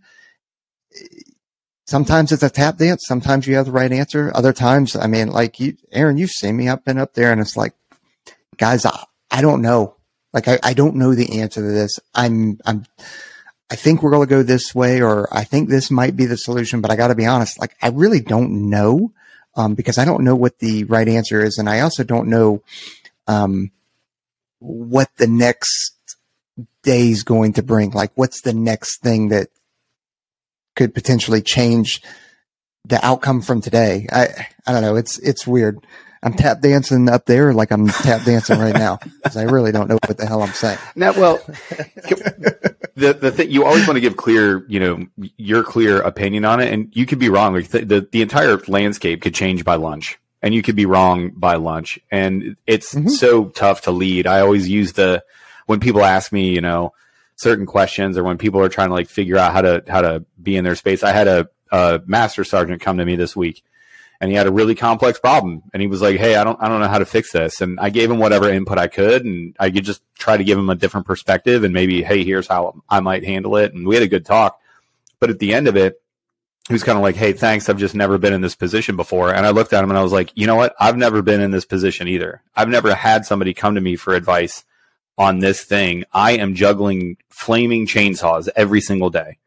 sometimes 1.86 2.32
it's 2.32 2.42
a 2.42 2.50
tap 2.50 2.78
dance. 2.78 3.04
Sometimes 3.06 3.46
you 3.46 3.54
have 3.54 3.66
the 3.66 3.72
right 3.72 3.92
answer. 3.92 4.32
Other 4.34 4.52
times, 4.52 4.96
I 4.96 5.06
mean, 5.06 5.28
like 5.28 5.60
you, 5.60 5.76
Aaron, 5.92 6.18
you've 6.18 6.30
seen 6.30 6.56
me. 6.56 6.68
I've 6.68 6.84
been 6.84 6.98
up 6.98 7.14
there 7.14 7.30
and 7.30 7.40
it's 7.40 7.56
like, 7.56 7.74
guys, 8.56 8.84
I, 8.84 9.04
I 9.32 9.40
don't 9.40 9.62
know. 9.62 9.96
Like 10.32 10.46
I, 10.46 10.58
I 10.62 10.74
don't 10.74 10.96
know 10.96 11.14
the 11.14 11.40
answer 11.40 11.60
to 11.60 11.72
this. 11.72 11.98
I'm, 12.14 12.60
I'm, 12.64 12.84
I 13.70 13.76
think 13.76 14.02
we're 14.02 14.10
going 14.10 14.28
to 14.28 14.34
go 14.34 14.42
this 14.42 14.74
way, 14.74 15.00
or 15.00 15.34
I 15.34 15.44
think 15.44 15.68
this 15.68 15.90
might 15.90 16.14
be 16.14 16.26
the 16.26 16.36
solution, 16.36 16.82
but 16.82 16.90
I 16.90 16.96
got 16.96 17.08
to 17.08 17.14
be 17.14 17.26
honest. 17.26 17.58
Like 17.58 17.74
I 17.80 17.88
really 17.88 18.20
don't 18.20 18.70
know, 18.70 19.12
um, 19.54 19.74
because 19.74 19.98
I 19.98 20.04
don't 20.04 20.24
know 20.24 20.36
what 20.36 20.58
the 20.58 20.84
right 20.84 21.08
answer 21.08 21.42
is. 21.42 21.56
And 21.58 21.68
I 21.68 21.80
also 21.80 22.04
don't 22.04 22.28
know, 22.28 22.62
um, 23.26 23.70
what 24.58 25.08
the 25.16 25.26
next 25.26 25.94
day 26.82 27.08
is 27.08 27.24
going 27.24 27.54
to 27.54 27.62
bring. 27.62 27.90
Like 27.90 28.12
what's 28.14 28.42
the 28.42 28.52
next 28.52 29.02
thing 29.02 29.28
that 29.28 29.48
could 30.76 30.94
potentially 30.94 31.42
change 31.42 32.02
the 32.84 33.04
outcome 33.04 33.40
from 33.40 33.60
today? 33.60 34.06
I, 34.12 34.48
I 34.66 34.72
don't 34.72 34.82
know. 34.82 34.96
It's, 34.96 35.18
it's 35.18 35.46
weird. 35.46 35.84
I'm 36.22 36.34
tap 36.34 36.60
dancing 36.60 37.08
up 37.08 37.26
there 37.26 37.52
like 37.52 37.72
I'm 37.72 37.88
tap 37.88 38.24
dancing 38.24 38.60
right 38.60 38.74
now 38.74 38.98
because 39.16 39.36
I 39.36 39.42
really 39.42 39.72
don't 39.72 39.88
know 39.88 39.98
what 40.06 40.18
the 40.18 40.26
hell 40.26 40.42
I'm 40.42 40.52
saying. 40.52 40.78
Now, 40.94 41.12
well, 41.12 41.38
the 42.94 43.12
the 43.20 43.32
thing 43.32 43.50
you 43.50 43.64
always 43.64 43.86
want 43.88 43.96
to 43.96 44.00
give 44.00 44.16
clear, 44.16 44.64
you 44.68 44.78
know, 44.78 45.06
your 45.36 45.64
clear 45.64 46.00
opinion 46.00 46.44
on 46.44 46.60
it, 46.60 46.72
and 46.72 46.94
you 46.94 47.06
could 47.06 47.18
be 47.18 47.28
wrong. 47.28 47.54
Like 47.54 47.68
the, 47.68 47.84
the, 47.84 48.08
the 48.12 48.22
entire 48.22 48.56
landscape 48.68 49.20
could 49.20 49.34
change 49.34 49.64
by 49.64 49.74
lunch, 49.74 50.18
and 50.42 50.54
you 50.54 50.62
could 50.62 50.76
be 50.76 50.86
wrong 50.86 51.30
by 51.30 51.56
lunch, 51.56 51.98
and 52.12 52.56
it's 52.68 52.94
mm-hmm. 52.94 53.08
so 53.08 53.46
tough 53.46 53.82
to 53.82 53.90
lead. 53.90 54.28
I 54.28 54.40
always 54.40 54.68
use 54.68 54.92
the 54.92 55.24
when 55.66 55.80
people 55.80 56.04
ask 56.04 56.30
me, 56.30 56.54
you 56.54 56.60
know, 56.60 56.92
certain 57.34 57.66
questions, 57.66 58.16
or 58.16 58.22
when 58.22 58.38
people 58.38 58.60
are 58.60 58.68
trying 58.68 58.88
to 58.88 58.94
like 58.94 59.08
figure 59.08 59.38
out 59.38 59.52
how 59.52 59.62
to 59.62 59.82
how 59.88 60.02
to 60.02 60.24
be 60.40 60.56
in 60.56 60.62
their 60.62 60.76
space. 60.76 61.02
I 61.02 61.10
had 61.10 61.26
a, 61.26 61.48
a 61.72 62.00
master 62.06 62.44
sergeant 62.44 62.80
come 62.80 62.98
to 62.98 63.04
me 63.04 63.16
this 63.16 63.34
week 63.34 63.64
and 64.22 64.30
he 64.30 64.36
had 64.36 64.46
a 64.46 64.52
really 64.52 64.76
complex 64.76 65.18
problem. 65.18 65.64
And 65.74 65.82
he 65.82 65.88
was 65.88 66.00
like 66.00 66.16
hey 66.16 66.36
i 66.36 66.44
don't 66.44 66.58
i 66.62 66.68
don't 66.68 66.80
know 66.80 66.88
how 66.88 66.98
to 67.00 67.04
fix 67.04 67.32
this. 67.32 67.60
And 67.60 67.78
i 67.80 67.90
gave 67.90 68.10
him 68.10 68.18
whatever 68.18 68.48
input 68.48 68.78
i 68.78 68.86
could 68.86 69.24
and 69.24 69.54
i 69.58 69.68
could 69.68 69.84
just 69.84 70.00
try 70.14 70.36
to 70.36 70.44
give 70.44 70.56
him 70.56 70.70
a 70.70 70.76
different 70.76 71.06
perspective 71.06 71.64
and 71.64 71.74
maybe 71.74 72.02
hey 72.02 72.24
here's 72.24 72.46
how 72.46 72.80
i 72.88 73.00
might 73.00 73.24
handle 73.24 73.56
it. 73.56 73.74
And 73.74 73.86
we 73.86 73.96
had 73.96 74.04
a 74.04 74.08
good 74.08 74.24
talk. 74.24 74.58
But 75.18 75.30
at 75.30 75.40
the 75.40 75.52
end 75.52 75.68
of 75.68 75.76
it 75.76 76.00
he 76.68 76.72
was 76.72 76.84
kind 76.84 76.96
of 76.96 77.02
like 77.02 77.16
hey 77.16 77.32
thanks. 77.32 77.68
I've 77.68 77.76
just 77.76 77.96
never 77.96 78.16
been 78.16 78.32
in 78.32 78.40
this 78.40 78.54
position 78.54 78.96
before. 78.96 79.34
And 79.34 79.44
i 79.44 79.50
looked 79.50 79.72
at 79.72 79.82
him 79.82 79.90
and 79.90 79.98
i 79.98 80.02
was 80.02 80.12
like 80.12 80.30
you 80.36 80.46
know 80.46 80.56
what? 80.56 80.74
I've 80.78 80.96
never 80.96 81.20
been 81.20 81.40
in 81.40 81.50
this 81.50 81.64
position 81.64 82.06
either. 82.06 82.42
I've 82.54 82.68
never 82.68 82.94
had 82.94 83.26
somebody 83.26 83.52
come 83.52 83.74
to 83.74 83.80
me 83.80 83.96
for 83.96 84.14
advice 84.14 84.64
on 85.18 85.40
this 85.40 85.64
thing. 85.64 86.04
I 86.12 86.32
am 86.32 86.54
juggling 86.54 87.16
flaming 87.28 87.86
chainsaws 87.86 88.48
every 88.54 88.80
single 88.80 89.10
day 89.10 89.38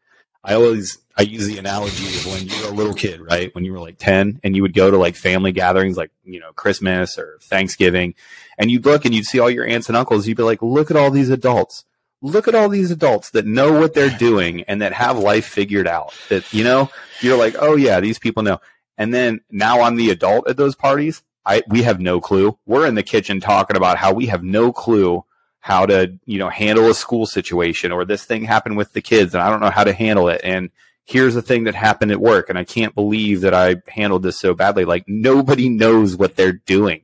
i 0.46 0.54
always 0.54 0.98
I 1.18 1.22
use 1.22 1.46
the 1.46 1.58
analogy 1.58 2.06
of 2.06 2.26
when 2.26 2.46
you 2.46 2.62
were 2.62 2.68
a 2.68 2.74
little 2.74 2.92
kid, 2.92 3.22
right? 3.22 3.54
When 3.54 3.64
you 3.64 3.72
were 3.72 3.80
like 3.80 3.96
10 3.96 4.40
and 4.44 4.54
you 4.54 4.60
would 4.60 4.74
go 4.74 4.90
to 4.90 4.98
like 4.98 5.16
family 5.16 5.50
gatherings 5.50 5.96
like, 5.96 6.10
you 6.24 6.40
know, 6.40 6.52
Christmas 6.52 7.18
or 7.18 7.38
Thanksgiving 7.42 8.14
and 8.58 8.70
you'd 8.70 8.84
look 8.84 9.06
and 9.06 9.14
you'd 9.14 9.24
see 9.24 9.38
all 9.38 9.48
your 9.50 9.66
aunts 9.66 9.88
and 9.88 9.96
uncles. 9.96 10.28
You'd 10.28 10.36
be 10.36 10.42
like, 10.42 10.60
look 10.60 10.90
at 10.90 10.96
all 10.96 11.10
these 11.10 11.30
adults. 11.30 11.84
Look 12.20 12.48
at 12.48 12.54
all 12.54 12.68
these 12.68 12.90
adults 12.90 13.30
that 13.30 13.46
know 13.46 13.80
what 13.80 13.94
they're 13.94 14.10
doing 14.10 14.62
and 14.64 14.82
that 14.82 14.92
have 14.92 15.18
life 15.18 15.46
figured 15.46 15.88
out 15.88 16.12
that, 16.28 16.52
you 16.52 16.64
know, 16.64 16.90
you're 17.22 17.38
like, 17.38 17.56
oh 17.58 17.76
yeah, 17.76 18.00
these 18.00 18.18
people 18.18 18.42
know. 18.42 18.60
And 18.98 19.14
then 19.14 19.40
now 19.50 19.82
I'm 19.82 19.96
the 19.96 20.10
adult 20.10 20.48
at 20.48 20.58
those 20.58 20.74
parties. 20.74 21.22
I, 21.46 21.62
we 21.68 21.82
have 21.84 22.00
no 22.00 22.20
clue. 22.20 22.58
We're 22.66 22.86
in 22.86 22.94
the 22.94 23.02
kitchen 23.02 23.40
talking 23.40 23.76
about 23.76 23.96
how 23.96 24.12
we 24.12 24.26
have 24.26 24.42
no 24.42 24.70
clue 24.70 25.24
how 25.66 25.84
to, 25.84 26.16
you 26.26 26.38
know, 26.38 26.48
handle 26.48 26.88
a 26.88 26.94
school 26.94 27.26
situation 27.26 27.90
or 27.90 28.04
this 28.04 28.24
thing 28.24 28.44
happened 28.44 28.76
with 28.76 28.92
the 28.92 29.02
kids 29.02 29.34
and 29.34 29.42
I 29.42 29.50
don't 29.50 29.58
know 29.58 29.68
how 29.68 29.82
to 29.82 29.92
handle 29.92 30.28
it. 30.28 30.40
And 30.44 30.70
here's 31.04 31.34
the 31.34 31.42
thing 31.42 31.64
that 31.64 31.74
happened 31.74 32.12
at 32.12 32.20
work 32.20 32.48
and 32.48 32.56
I 32.56 32.62
can't 32.62 32.94
believe 32.94 33.40
that 33.40 33.52
I 33.52 33.82
handled 33.88 34.22
this 34.22 34.38
so 34.38 34.54
badly. 34.54 34.84
Like 34.84 35.08
nobody 35.08 35.68
knows 35.68 36.14
what 36.14 36.36
they're 36.36 36.52
doing. 36.52 37.02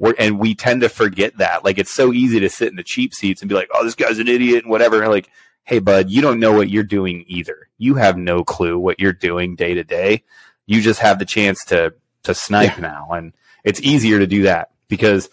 We're, 0.00 0.16
and 0.18 0.40
we 0.40 0.56
tend 0.56 0.80
to 0.80 0.88
forget 0.88 1.36
that. 1.36 1.64
Like 1.64 1.78
it's 1.78 1.92
so 1.92 2.12
easy 2.12 2.40
to 2.40 2.50
sit 2.50 2.70
in 2.70 2.74
the 2.74 2.82
cheap 2.82 3.14
seats 3.14 3.40
and 3.40 3.48
be 3.48 3.54
like, 3.54 3.68
"Oh, 3.72 3.84
this 3.84 3.94
guy's 3.94 4.18
an 4.18 4.26
idiot" 4.26 4.64
and 4.64 4.70
whatever. 4.72 5.06
like, 5.06 5.30
hey, 5.62 5.78
bud, 5.78 6.10
you 6.10 6.20
don't 6.20 6.40
know 6.40 6.56
what 6.56 6.70
you're 6.70 6.82
doing 6.82 7.24
either. 7.28 7.68
You 7.78 7.94
have 7.94 8.16
no 8.16 8.42
clue 8.42 8.80
what 8.80 8.98
you're 8.98 9.12
doing 9.12 9.54
day 9.54 9.74
to 9.74 9.84
day. 9.84 10.24
You 10.66 10.82
just 10.82 10.98
have 10.98 11.20
the 11.20 11.24
chance 11.24 11.64
to 11.66 11.94
to 12.24 12.34
snipe 12.34 12.78
yeah. 12.78 12.82
now, 12.82 13.10
and 13.12 13.32
it's 13.62 13.80
easier 13.80 14.18
to 14.18 14.26
do 14.26 14.42
that 14.42 14.72
because, 14.88 15.30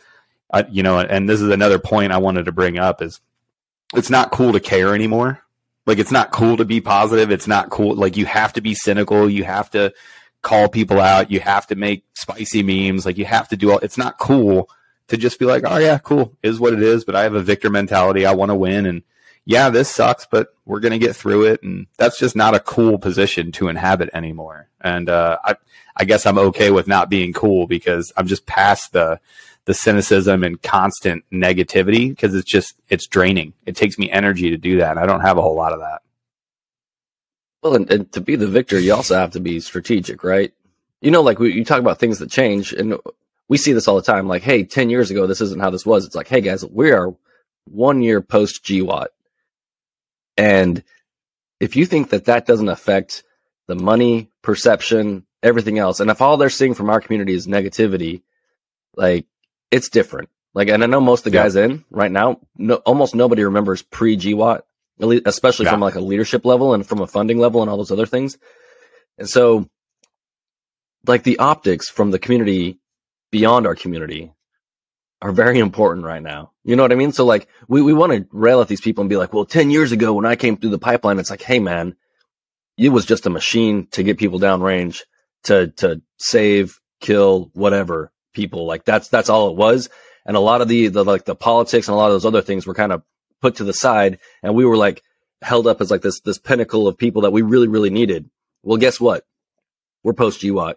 you 0.69 0.83
know. 0.83 0.99
And 0.99 1.29
this 1.29 1.41
is 1.41 1.49
another 1.49 1.79
point 1.79 2.11
I 2.11 2.17
wanted 2.17 2.45
to 2.45 2.51
bring 2.51 2.77
up 2.77 3.01
is 3.01 3.19
it's 3.95 4.09
not 4.09 4.31
cool 4.31 4.53
to 4.53 4.59
care 4.59 4.93
anymore. 4.93 5.43
Like 5.85 5.97
it's 5.97 6.11
not 6.11 6.31
cool 6.31 6.57
to 6.57 6.65
be 6.65 6.81
positive. 6.81 7.31
It's 7.31 7.47
not 7.47 7.69
cool. 7.69 7.95
Like 7.95 8.15
you 8.17 8.25
have 8.25 8.53
to 8.53 8.61
be 8.61 8.75
cynical. 8.75 9.29
You 9.29 9.43
have 9.43 9.71
to 9.71 9.93
call 10.41 10.69
people 10.69 10.99
out. 10.99 11.31
You 11.31 11.39
have 11.39 11.67
to 11.67 11.75
make 11.75 12.03
spicy 12.13 12.63
memes. 12.63 13.05
Like 13.05 13.17
you 13.17 13.25
have 13.25 13.47
to 13.49 13.57
do 13.57 13.71
all. 13.71 13.79
It's 13.79 13.97
not 13.97 14.19
cool 14.19 14.69
to 15.07 15.17
just 15.17 15.39
be 15.39 15.45
like, 15.45 15.63
oh 15.65 15.77
yeah, 15.77 15.97
cool 15.97 16.37
is 16.43 16.59
what 16.59 16.73
it 16.73 16.81
is. 16.81 17.03
But 17.05 17.15
I 17.15 17.23
have 17.23 17.33
a 17.33 17.41
victor 17.41 17.69
mentality. 17.69 18.25
I 18.25 18.33
want 18.33 18.49
to 18.49 18.55
win, 18.55 18.85
and 18.85 19.03
yeah, 19.45 19.69
this 19.69 19.89
sucks, 19.89 20.27
but 20.29 20.53
we're 20.65 20.79
gonna 20.79 20.99
get 20.99 21.15
through 21.15 21.45
it. 21.45 21.63
And 21.63 21.87
that's 21.97 22.19
just 22.19 22.35
not 22.35 22.55
a 22.55 22.59
cool 22.59 22.99
position 22.99 23.51
to 23.53 23.67
inhabit 23.67 24.11
anymore. 24.13 24.69
And 24.81 25.09
uh, 25.09 25.39
I, 25.43 25.55
I 25.95 26.05
guess 26.05 26.25
I'm 26.25 26.37
okay 26.37 26.71
with 26.71 26.87
not 26.87 27.09
being 27.09 27.33
cool 27.33 27.65
because 27.65 28.13
I'm 28.15 28.27
just 28.27 28.45
past 28.45 28.93
the 28.93 29.19
the 29.69 29.75
cynicism 29.75 30.43
and 30.43 30.59
constant 30.63 31.23
negativity 31.31 32.09
because 32.09 32.33
it's 32.33 32.49
just 32.49 32.73
it's 32.89 33.05
draining. 33.05 33.53
It 33.67 33.75
takes 33.75 33.99
me 33.99 34.09
energy 34.09 34.49
to 34.49 34.57
do 34.57 34.79
that. 34.79 34.89
And 34.89 34.99
I 34.99 35.05
don't 35.05 35.21
have 35.21 35.37
a 35.37 35.43
whole 35.43 35.55
lot 35.55 35.73
of 35.73 35.79
that. 35.81 36.01
Well, 37.61 37.75
and, 37.75 37.91
and 37.91 38.11
to 38.13 38.19
be 38.19 38.35
the 38.35 38.47
victor, 38.47 38.79
you 38.79 38.95
also 38.95 39.13
have 39.13 39.29
to 39.33 39.39
be 39.39 39.59
strategic, 39.59 40.23
right? 40.23 40.51
You 41.01 41.11
know, 41.11 41.21
like 41.21 41.37
we, 41.37 41.53
you 41.53 41.63
talk 41.63 41.79
about 41.79 41.99
things 41.99 42.17
that 42.17 42.31
change, 42.31 42.73
and 42.73 42.97
we 43.47 43.57
see 43.57 43.73
this 43.73 43.87
all 43.87 43.95
the 43.95 44.01
time. 44.01 44.27
Like, 44.27 44.41
hey, 44.41 44.63
ten 44.63 44.89
years 44.89 45.11
ago, 45.11 45.27
this 45.27 45.39
isn't 45.39 45.61
how 45.61 45.69
this 45.69 45.85
was. 45.85 46.03
It's 46.03 46.15
like, 46.15 46.27
hey, 46.27 46.41
guys, 46.41 46.65
we 46.65 46.91
are 46.91 47.13
one 47.65 48.01
year 48.01 48.21
post 48.21 48.63
GWOT, 48.63 49.09
and 50.35 50.83
if 51.59 51.75
you 51.75 51.85
think 51.85 52.09
that 52.09 52.25
that 52.25 52.47
doesn't 52.47 52.69
affect 52.69 53.21
the 53.67 53.75
money, 53.75 54.31
perception, 54.41 55.27
everything 55.43 55.77
else. 55.77 55.99
And 55.99 56.09
if 56.09 56.23
all 56.23 56.37
they're 56.37 56.49
seeing 56.49 56.73
from 56.73 56.89
our 56.89 57.01
community 57.01 57.35
is 57.35 57.45
negativity, 57.45 58.23
like 58.95 59.27
it's 59.71 59.89
different. 59.89 60.29
Like, 60.53 60.67
and 60.69 60.83
I 60.83 60.87
know 60.87 61.01
most 61.01 61.25
of 61.25 61.31
the 61.31 61.37
Yeah. 61.37 61.43
guys 61.43 61.55
in 61.55 61.85
right 61.91 62.11
now, 62.11 62.39
no, 62.57 62.75
almost 62.77 63.13
nobody 63.15 63.43
remembers 63.43 63.81
pre 63.81 64.17
GWOT, 64.17 64.61
especially 65.25 65.65
Yeah. 65.65 65.71
from 65.71 65.79
like 65.81 65.95
a 65.95 66.01
leadership 66.01 66.45
level 66.45 66.73
and 66.73 66.85
from 66.85 67.01
a 67.01 67.07
funding 67.07 67.37
level 67.37 67.61
and 67.61 67.69
all 67.69 67.77
those 67.77 67.91
other 67.91 68.05
things. 68.07 68.37
And 69.17 69.29
so, 69.29 69.67
like 71.07 71.23
the 71.23 71.39
optics 71.39 71.89
from 71.89 72.11
the 72.11 72.19
community 72.19 72.79
beyond 73.31 73.65
our 73.67 73.75
community 73.75 74.31
are 75.21 75.31
very 75.31 75.59
important 75.59 76.05
right 76.05 76.21
now. 76.21 76.51
You 76.63 76.75
know 76.75 76.83
what 76.83 76.91
I 76.91 76.95
mean? 76.95 77.11
So 77.11 77.25
like 77.25 77.47
we, 77.67 77.81
we 77.81 77.93
want 77.93 78.11
to 78.13 78.27
rail 78.31 78.61
at 78.61 78.67
these 78.67 78.81
people 78.81 79.01
and 79.01 79.09
be 79.09 79.17
like, 79.17 79.33
well, 79.33 79.45
10 79.45 79.69
years 79.69 79.91
ago 79.91 80.13
when 80.13 80.25
I 80.25 80.35
came 80.35 80.57
through 80.57 80.69
the 80.71 80.79
pipeline, 80.79 81.19
it's 81.19 81.29
like, 81.29 81.41
hey 81.41 81.59
man, 81.59 81.95
it 82.77 82.89
was 82.89 83.05
just 83.05 83.25
a 83.25 83.29
machine 83.29 83.87
to 83.91 84.03
get 84.03 84.17
people 84.17 84.39
downrange 84.39 85.01
to, 85.43 85.67
to 85.77 86.01
save, 86.17 86.79
kill, 87.01 87.49
whatever 87.53 88.11
people. 88.33 88.65
Like 88.65 88.85
that's, 88.85 89.07
that's 89.09 89.29
all 89.29 89.49
it 89.49 89.55
was. 89.55 89.89
And 90.25 90.37
a 90.37 90.41
lot 90.41 90.61
of 90.61 90.67
the, 90.67 90.87
the 90.87 91.03
like 91.03 91.25
the 91.25 91.35
politics 91.35 91.87
and 91.87 91.95
a 91.95 91.97
lot 91.97 92.07
of 92.07 92.13
those 92.13 92.25
other 92.25 92.41
things 92.41 92.65
were 92.67 92.73
kind 92.73 92.91
of 92.91 93.03
put 93.41 93.55
to 93.55 93.63
the 93.63 93.73
side 93.73 94.19
and 94.43 94.55
we 94.55 94.65
were 94.65 94.77
like 94.77 95.01
held 95.41 95.67
up 95.67 95.81
as 95.81 95.89
like 95.89 96.01
this, 96.01 96.19
this 96.21 96.37
pinnacle 96.37 96.87
of 96.87 96.97
people 96.97 97.23
that 97.23 97.31
we 97.31 97.41
really, 97.41 97.67
really 97.67 97.89
needed. 97.89 98.29
Well, 98.63 98.77
guess 98.77 98.99
what? 98.99 99.25
We're 100.03 100.13
post 100.13 100.41
GWOT. 100.41 100.75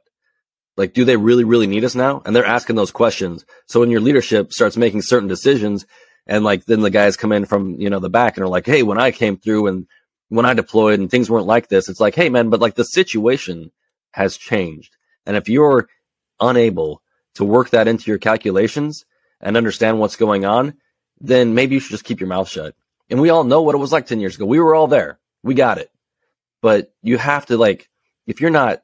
Like, 0.76 0.94
do 0.94 1.04
they 1.04 1.16
really, 1.16 1.44
really 1.44 1.66
need 1.66 1.84
us 1.84 1.94
now? 1.94 2.22
And 2.24 2.34
they're 2.34 2.46
asking 2.46 2.76
those 2.76 2.90
questions. 2.90 3.44
So 3.66 3.80
when 3.80 3.90
your 3.90 4.00
leadership 4.00 4.52
starts 4.52 4.76
making 4.76 5.02
certain 5.02 5.28
decisions 5.28 5.86
and 6.26 6.44
like 6.44 6.64
then 6.64 6.80
the 6.80 6.90
guys 6.90 7.16
come 7.16 7.32
in 7.32 7.44
from, 7.44 7.74
you 7.78 7.90
know, 7.90 7.98
the 7.98 8.08
back 8.08 8.36
and 8.36 8.44
are 8.44 8.48
like, 8.48 8.66
Hey, 8.66 8.82
when 8.82 8.98
I 8.98 9.10
came 9.10 9.36
through 9.36 9.66
and 9.66 9.86
when 10.28 10.46
I 10.46 10.54
deployed 10.54 10.98
and 10.98 11.10
things 11.10 11.28
weren't 11.28 11.46
like 11.46 11.68
this, 11.68 11.88
it's 11.88 12.00
like, 12.00 12.14
Hey 12.14 12.30
man, 12.30 12.48
but 12.48 12.60
like 12.60 12.74
the 12.74 12.84
situation 12.84 13.70
has 14.12 14.36
changed. 14.36 14.96
And 15.26 15.36
if 15.36 15.48
you're 15.48 15.88
unable 16.40 17.01
to 17.34 17.44
work 17.44 17.70
that 17.70 17.88
into 17.88 18.10
your 18.10 18.18
calculations 18.18 19.04
and 19.40 19.56
understand 19.56 19.98
what's 19.98 20.16
going 20.16 20.44
on, 20.44 20.74
then 21.20 21.54
maybe 21.54 21.74
you 21.74 21.80
should 21.80 21.90
just 21.90 22.04
keep 22.04 22.20
your 22.20 22.28
mouth 22.28 22.48
shut. 22.48 22.74
And 23.10 23.20
we 23.20 23.30
all 23.30 23.44
know 23.44 23.62
what 23.62 23.74
it 23.74 23.78
was 23.78 23.92
like 23.92 24.06
10 24.06 24.20
years 24.20 24.36
ago. 24.36 24.46
We 24.46 24.60
were 24.60 24.74
all 24.74 24.86
there. 24.88 25.18
We 25.42 25.54
got 25.54 25.78
it. 25.78 25.90
But 26.60 26.92
you 27.02 27.18
have 27.18 27.46
to 27.46 27.56
like, 27.56 27.88
if 28.26 28.40
you're 28.40 28.50
not 28.50 28.82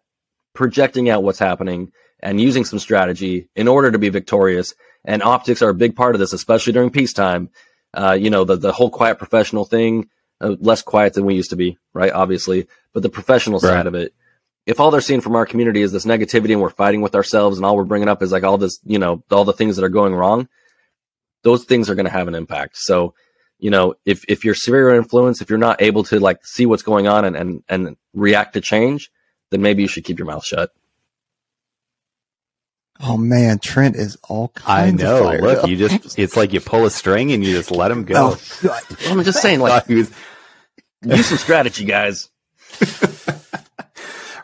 projecting 0.54 1.08
out 1.08 1.22
what's 1.22 1.38
happening 1.38 1.92
and 2.20 2.40
using 2.40 2.64
some 2.64 2.78
strategy 2.78 3.48
in 3.54 3.68
order 3.68 3.90
to 3.92 3.98
be 3.98 4.08
victorious, 4.08 4.74
and 5.04 5.22
optics 5.22 5.62
are 5.62 5.68
a 5.70 5.74
big 5.74 5.94
part 5.94 6.14
of 6.14 6.18
this, 6.18 6.32
especially 6.32 6.72
during 6.72 6.90
peacetime. 6.90 7.50
Uh, 7.94 8.12
you 8.18 8.28
know, 8.30 8.44
the, 8.44 8.56
the 8.56 8.72
whole 8.72 8.90
quiet 8.90 9.16
professional 9.18 9.64
thing, 9.64 10.08
uh, 10.40 10.56
less 10.58 10.82
quiet 10.82 11.14
than 11.14 11.24
we 11.24 11.34
used 11.36 11.50
to 11.50 11.56
be, 11.56 11.78
right? 11.94 12.12
Obviously, 12.12 12.66
but 12.92 13.02
the 13.02 13.08
professional 13.08 13.60
Right. 13.60 13.70
side 13.70 13.86
of 13.86 13.94
it. 13.94 14.12
If 14.68 14.80
all 14.80 14.90
they're 14.90 15.00
seeing 15.00 15.22
from 15.22 15.34
our 15.34 15.46
community 15.46 15.80
is 15.80 15.92
this 15.92 16.04
negativity 16.04 16.52
and 16.52 16.60
we're 16.60 16.68
fighting 16.68 17.00
with 17.00 17.14
ourselves 17.14 17.56
and 17.56 17.64
all 17.64 17.74
we're 17.74 17.84
bringing 17.84 18.06
up 18.08 18.22
is 18.22 18.30
like 18.30 18.44
all 18.44 18.58
this, 18.58 18.78
you 18.84 18.98
know, 18.98 19.22
all 19.30 19.44
the 19.46 19.54
things 19.54 19.76
that 19.76 19.84
are 19.84 19.88
going 19.88 20.14
wrong, 20.14 20.46
those 21.42 21.64
things 21.64 21.88
are 21.88 21.94
going 21.94 22.04
to 22.04 22.12
have 22.12 22.28
an 22.28 22.34
impact. 22.34 22.76
So, 22.76 23.14
you 23.58 23.70
know, 23.70 23.94
if, 24.04 24.26
if 24.28 24.44
you're 24.44 24.54
sphere 24.54 24.90
of 24.90 24.96
influence, 24.98 25.40
if 25.40 25.48
you're 25.48 25.58
not 25.58 25.80
able 25.80 26.04
to 26.04 26.20
like 26.20 26.44
see 26.44 26.66
what's 26.66 26.82
going 26.82 27.08
on 27.08 27.24
and, 27.24 27.34
and, 27.34 27.62
and 27.70 27.96
react 28.12 28.52
to 28.54 28.60
change, 28.60 29.10
then 29.50 29.62
maybe 29.62 29.80
you 29.80 29.88
should 29.88 30.04
keep 30.04 30.18
your 30.18 30.26
mouth 30.26 30.44
shut. 30.44 30.70
Oh 33.00 33.16
man, 33.16 33.60
Trent 33.60 33.96
is 33.96 34.18
all 34.28 34.52
I 34.66 34.90
know. 34.90 35.16
of 35.18 35.24
fired 35.24 35.40
Look, 35.44 35.64
up. 35.64 35.70
you 35.70 35.76
just, 35.78 36.18
it's 36.18 36.36
like 36.36 36.52
you 36.52 36.60
pull 36.60 36.84
a 36.84 36.90
string 36.90 37.32
and 37.32 37.42
you 37.42 37.52
just 37.54 37.70
let 37.70 37.90
him 37.90 38.04
go. 38.04 38.36
Oh, 38.64 38.80
I'm 39.06 39.24
just 39.24 39.40
saying, 39.40 39.60
like, 39.60 39.72
Thought 39.72 39.86
he 39.86 39.94
was- 39.94 40.10
use 41.04 41.26
some 41.26 41.38
strategy, 41.38 41.86
guys. 41.86 42.28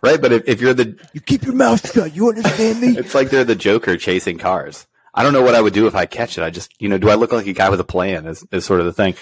right. 0.04 0.20
But 0.20 0.32
if, 0.32 0.48
if 0.48 0.60
you're 0.60 0.74
the, 0.74 0.98
you 1.12 1.20
keep 1.20 1.42
your 1.42 1.54
mouth 1.54 1.92
shut. 1.92 2.14
You 2.14 2.28
understand 2.28 2.80
me? 2.80 2.88
it's 2.98 3.14
like 3.14 3.30
they're 3.30 3.44
the 3.44 3.54
Joker 3.54 3.96
chasing 3.96 4.38
cars. 4.38 4.86
I 5.14 5.22
don't 5.22 5.32
know 5.32 5.42
what 5.42 5.54
I 5.54 5.60
would 5.60 5.74
do 5.74 5.86
if 5.86 5.94
I 5.94 6.06
catch 6.06 6.38
it. 6.38 6.42
I 6.42 6.50
just, 6.50 6.72
you 6.80 6.88
know, 6.88 6.98
do 6.98 7.08
I 7.08 7.14
look 7.14 7.32
like 7.32 7.46
a 7.46 7.52
guy 7.52 7.70
with 7.70 7.80
a 7.80 7.84
plan 7.84 8.26
is, 8.26 8.44
is 8.50 8.64
sort 8.64 8.80
of 8.80 8.86
the 8.86 8.92
thing. 8.92 9.14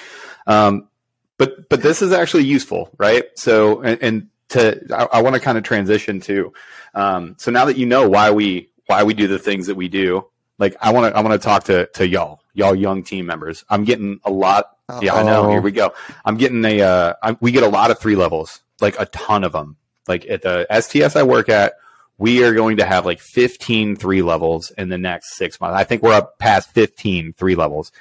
Um, 0.46 0.88
but, 1.36 1.68
but 1.68 1.82
this 1.82 2.02
is 2.02 2.12
actually 2.12 2.44
useful, 2.44 2.90
right? 2.98 3.24
So, 3.34 3.82
and, 3.82 4.02
and 4.02 4.28
to, 4.50 4.80
I, 4.90 5.18
I 5.18 5.22
want 5.22 5.34
to 5.34 5.40
kind 5.40 5.58
of 5.58 5.64
transition 5.64 6.20
to, 6.20 6.52
um, 6.94 7.36
so 7.38 7.50
now 7.50 7.66
that 7.66 7.76
you 7.76 7.84
know 7.84 8.08
why 8.08 8.30
we, 8.30 8.70
why 8.86 9.02
we 9.02 9.12
do 9.12 9.28
the 9.28 9.38
things 9.38 9.66
that 9.66 9.74
we 9.74 9.88
do, 9.88 10.26
like 10.58 10.76
I 10.80 10.92
want 10.92 11.12
to, 11.12 11.18
I 11.18 11.22
want 11.22 11.40
to 11.40 11.44
talk 11.44 11.64
to, 11.64 11.86
to 11.94 12.08
y'all, 12.08 12.40
y'all 12.54 12.74
young 12.74 13.02
team 13.02 13.26
members. 13.26 13.64
I'm 13.68 13.84
getting 13.84 14.20
a 14.24 14.30
lot. 14.30 14.76
Yeah, 15.00 15.14
I 15.14 15.22
know. 15.22 15.50
Here 15.50 15.60
we 15.60 15.72
go. 15.72 15.94
I'm 16.24 16.36
getting 16.36 16.64
a, 16.64 16.80
uh, 16.82 17.14
I, 17.22 17.36
we 17.40 17.52
get 17.52 17.62
a 17.62 17.68
lot 17.68 17.90
of 17.90 17.98
three 17.98 18.16
levels, 18.16 18.60
like 18.80 18.98
a 18.98 19.06
ton 19.06 19.44
of 19.44 19.52
them. 19.52 19.76
Like 20.08 20.26
at 20.28 20.42
the 20.42 20.66
STS 20.80 21.16
I 21.16 21.22
work 21.22 21.48
at, 21.48 21.74
we 22.18 22.44
are 22.44 22.54
going 22.54 22.76
to 22.76 22.84
have 22.84 23.04
like 23.06 23.20
15 23.20 23.96
three 23.96 24.22
levels 24.22 24.70
in 24.76 24.88
the 24.88 24.98
next 24.98 25.34
six 25.36 25.60
months. 25.60 25.76
I 25.78 25.84
think 25.84 26.02
we're 26.02 26.12
up 26.12 26.38
past 26.38 26.70
15 26.72 27.34
three 27.34 27.54
levels. 27.54 27.92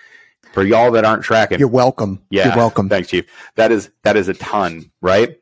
For 0.53 0.63
y'all 0.63 0.91
that 0.91 1.05
aren't 1.05 1.23
tracking, 1.23 1.59
You're 1.59 1.69
welcome. 1.69 2.21
yeah, 2.29 2.47
You're 2.47 2.57
welcome. 2.57 2.89
Thanks, 2.89 3.09
Chief. 3.09 3.25
That 3.55 3.71
is 3.71 3.89
that 4.03 4.17
is 4.17 4.27
a 4.27 4.33
ton, 4.33 4.91
right? 5.01 5.37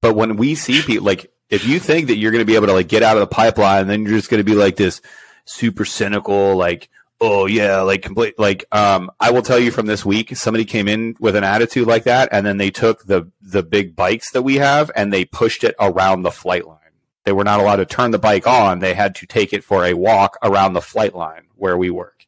but 0.00 0.14
when 0.14 0.36
we 0.36 0.54
see 0.54 0.80
people 0.82 1.04
like, 1.04 1.32
if 1.48 1.66
you 1.66 1.80
think 1.80 2.06
that 2.06 2.16
you're 2.16 2.30
going 2.30 2.42
to 2.42 2.46
be 2.46 2.54
able 2.54 2.68
to 2.68 2.72
like 2.72 2.86
get 2.88 3.02
out 3.02 3.16
of 3.16 3.20
the 3.20 3.26
pipeline, 3.26 3.88
then 3.88 4.04
you're 4.04 4.16
just 4.16 4.30
going 4.30 4.38
to 4.38 4.44
be 4.44 4.54
like 4.54 4.76
this 4.76 5.00
super 5.44 5.84
cynical, 5.84 6.56
like, 6.56 6.88
oh 7.20 7.46
yeah, 7.46 7.80
like 7.82 8.02
complete, 8.02 8.38
like, 8.38 8.64
um, 8.72 9.10
I 9.20 9.30
will 9.30 9.42
tell 9.42 9.58
you 9.58 9.70
from 9.70 9.86
this 9.86 10.04
week, 10.04 10.34
somebody 10.36 10.64
came 10.64 10.88
in 10.88 11.16
with 11.20 11.36
an 11.36 11.44
attitude 11.44 11.86
like 11.86 12.04
that, 12.04 12.28
and 12.32 12.46
then 12.46 12.56
they 12.56 12.70
took 12.70 13.04
the 13.04 13.30
the 13.40 13.62
big 13.62 13.94
bikes 13.94 14.30
that 14.32 14.42
we 14.42 14.56
have 14.56 14.90
and 14.96 15.12
they 15.12 15.24
pushed 15.24 15.64
it 15.64 15.74
around 15.80 16.22
the 16.22 16.30
flight 16.30 16.66
line. 16.66 16.76
They 17.24 17.32
were 17.32 17.44
not 17.44 17.60
allowed 17.60 17.76
to 17.76 17.86
turn 17.86 18.10
the 18.12 18.18
bike 18.18 18.46
on; 18.46 18.78
they 18.78 18.94
had 18.94 19.14
to 19.16 19.26
take 19.26 19.52
it 19.52 19.62
for 19.62 19.84
a 19.84 19.94
walk 19.94 20.38
around 20.42 20.72
the 20.72 20.80
flight 20.80 21.14
line 21.14 21.42
where 21.56 21.76
we 21.76 21.90
work 21.90 22.26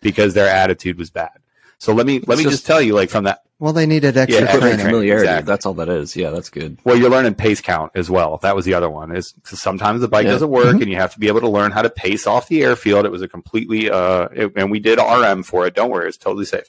because 0.00 0.34
their 0.34 0.48
attitude 0.48 0.98
was 0.98 1.10
bad. 1.10 1.38
So 1.78 1.92
let 1.94 2.06
me 2.06 2.20
let 2.26 2.30
It's 2.34 2.38
me 2.38 2.44
just- 2.44 2.54
just 2.56 2.66
tell 2.66 2.82
you, 2.82 2.94
like 2.94 3.10
from 3.10 3.24
that, 3.24 3.42
Well, 3.60 3.72
they 3.72 3.86
needed 3.86 4.16
extra 4.16 4.40
Yeah, 4.42 4.46
training. 4.50 4.60
training. 4.60 4.86
Familiarity. 4.86 5.22
exactly. 5.28 5.46
That's 5.50 5.64
all 5.64 5.74
that 5.74 5.88
is. 5.88 6.16
Yeah, 6.16 6.30
that's 6.30 6.50
good. 6.50 6.76
well, 6.84 6.96
you're 6.96 7.08
learning 7.10 7.34
pace 7.34 7.60
count 7.60 7.92
as 7.94 8.10
well. 8.10 8.38
That 8.38 8.56
was 8.56 8.64
the 8.64 8.74
other 8.74 8.90
one. 8.90 9.14
Is 9.14 9.32
'cause 9.44 9.60
sometimes 9.62 10.00
the 10.00 10.08
bike 10.08 10.24
Yeah. 10.26 10.32
doesn't 10.32 10.50
work, 10.50 10.74
Mhm. 10.76 10.82
and 10.82 10.90
you 10.90 10.96
have 10.96 11.12
to 11.14 11.20
be 11.20 11.28
able 11.28 11.40
to 11.40 11.48
learn 11.48 11.70
how 11.70 11.80
to 11.82 11.88
pace 11.90 12.26
off 12.26 12.48
the 12.48 12.62
airfield. 12.64 13.06
It 13.06 13.12
was 13.12 13.22
a 13.22 13.28
completely, 13.28 13.90
uh, 13.90 14.28
it- 14.34 14.52
and 14.56 14.70
we 14.70 14.80
did 14.80 14.98
RM 14.98 15.42
for 15.44 15.66
it. 15.66 15.74
Don't 15.74 15.90
worry, 15.90 16.08
it's 16.08 16.16
totally 16.18 16.44
safe. 16.44 16.64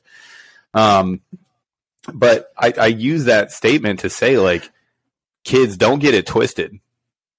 Um, 0.76 1.22
but 2.14 2.52
I, 2.58 2.72
I 2.80 2.86
use 2.88 3.26
that 3.26 3.52
statement 3.52 4.02
to 4.02 4.10
say, 4.10 4.38
like, 4.38 4.70
kids, 5.44 5.78
don't 5.78 6.00
get 6.00 6.14
it 6.14 6.28
twisted. 6.28 6.80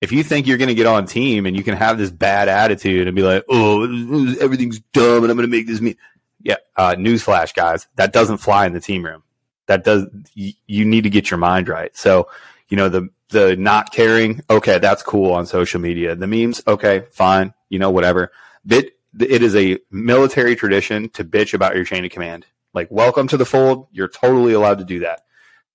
If 0.01 0.11
you 0.13 0.23
think 0.25 0.47
you're 0.47 0.59
going 0.59 0.69
to 0.69 0.75
get 0.75 0.87
on 0.87 1.07
team 1.07 1.47
and 1.47 1.57
you 1.57 1.63
can 1.63 1.77
have 1.77 1.99
this 1.99 2.11
bad 2.11 2.49
attitude 2.49 3.07
and 3.07 3.15
be 3.17 3.23
like, 3.23 3.45
oh, 3.49 3.85
everything's 4.41 4.81
dumb 4.93 5.23
and 5.23 5.31
I'm 5.31 5.37
going 5.37 5.49
to 5.49 5.57
make 5.57 5.67
this 5.69 5.81
me. 5.81 5.97
Yeah. 6.43 6.57
Uh, 6.77 6.95
newsflash, 6.97 7.55
guys. 7.55 7.87
That 7.97 8.13
doesn't 8.13 8.39
fly 8.39 8.67
in 8.67 8.73
the 8.73 8.81
team 8.81 9.05
room. 9.05 9.23
That 9.67 9.85
does, 9.85 10.07
you, 10.35 10.53
you 10.67 10.85
need 10.85 11.03
to 11.03 11.11
get 11.11 11.31
your 11.31 11.39
mind 11.39 11.69
right. 11.69 11.97
So, 11.97 12.29
you 12.69 12.77
know, 12.77 12.89
the, 12.89 13.09
the 13.31 13.57
not 13.57 13.93
caring, 13.93 14.43
okay, 14.49 14.79
that's 14.79 15.03
cool 15.03 15.33
on 15.33 15.47
social 15.47 15.81
media. 15.81 16.15
The 16.15 16.27
memes, 16.27 16.63
okay, 16.67 17.07
fine, 17.11 17.55
you 17.69 17.79
know, 17.79 17.91
whatever. 17.91 18.31
Bit, 18.67 18.93
it 19.19 19.43
is 19.43 19.57
a 19.57 19.79
military 19.91 20.57
tradition 20.57 21.09
to 21.11 21.25
bitch 21.25 21.55
about 21.55 21.75
your 21.75 21.85
chain 21.85 22.05
of 22.05 22.11
command. 22.11 22.47
Like, 22.75 22.91
welcome 22.91 23.27
to 23.29 23.37
the 23.37 23.47
fold. 23.47 23.89
You're 23.91 24.09
totally 24.09 24.53
allowed 24.53 24.79
to 24.79 24.85
do 24.85 25.01
that. 25.01 25.23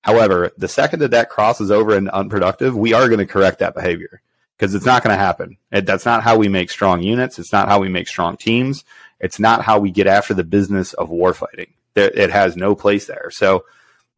However, 0.02 0.52
the 0.58 0.68
second 0.68 1.00
that 1.00 1.12
that 1.12 1.30
crosses 1.30 1.72
over 1.72 1.96
into 1.96 2.14
unproductive, 2.16 2.76
we 2.76 2.94
are 2.94 3.08
going 3.08 3.20
to 3.20 3.26
correct 3.26 3.60
that 3.60 3.76
behavior 3.76 4.22
because 4.58 4.76
it's 4.76 4.86
not 4.86 5.04
going 5.04 5.16
to 5.16 5.24
happen. 5.24 5.58
It, 5.72 5.86
that's 5.86 6.06
not 6.06 6.24
how 6.24 6.38
we 6.38 6.48
make 6.48 6.70
strong 6.70 7.02
units. 7.02 7.40
It's 7.40 7.52
not 7.52 7.68
how 7.68 7.80
we 7.80 7.90
make 7.90 8.08
strong 8.08 8.38
teams. 8.38 8.84
It's 9.20 9.40
not 9.40 9.64
how 9.64 9.80
we 9.80 9.92
get 9.92 10.08
after 10.08 10.34
the 10.34 10.44
business 10.44 10.94
of 10.94 11.10
warfighting. 11.10 11.70
It 11.96 12.32
has 12.32 12.56
no 12.56 12.74
place 12.74 13.08
there. 13.08 13.30
So, 13.32 13.66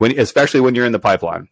when, 0.04 0.20
especially 0.20 0.60
when 0.60 0.76
you're 0.76 0.86
in 0.86 0.92
the 0.92 1.00
pipeline, 1.00 1.48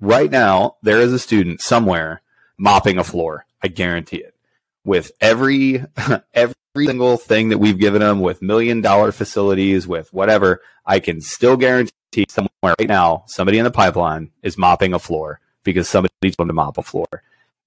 right 0.00 0.30
now 0.30 0.76
there 0.80 1.00
is 1.00 1.12
a 1.12 1.18
student 1.18 1.60
somewhere 1.60 2.22
mopping 2.56 2.98
a 2.98 3.04
floor. 3.04 3.46
I 3.60 3.66
guarantee 3.66 4.18
it. 4.18 4.36
With 4.84 5.10
every 5.20 5.84
every 6.34 6.54
single 6.76 7.16
thing 7.16 7.48
that 7.48 7.58
we've 7.58 7.80
given 7.80 8.00
them, 8.00 8.20
with 8.20 8.42
million 8.42 8.80
dollar 8.80 9.10
facilities, 9.10 9.88
with 9.88 10.12
whatever, 10.12 10.60
I 10.86 11.00
can 11.00 11.20
still 11.20 11.56
guarantee 11.56 12.26
somewhere 12.28 12.76
right 12.78 12.86
now, 12.88 13.24
somebody 13.26 13.58
in 13.58 13.64
the 13.64 13.72
pipeline 13.72 14.30
is 14.40 14.56
mopping 14.56 14.94
a 14.94 15.00
floor 15.00 15.40
because 15.64 15.88
somebody 15.88 16.12
told 16.22 16.36
them 16.36 16.46
to 16.46 16.52
mop 16.52 16.78
a 16.78 16.82
floor. 16.84 17.08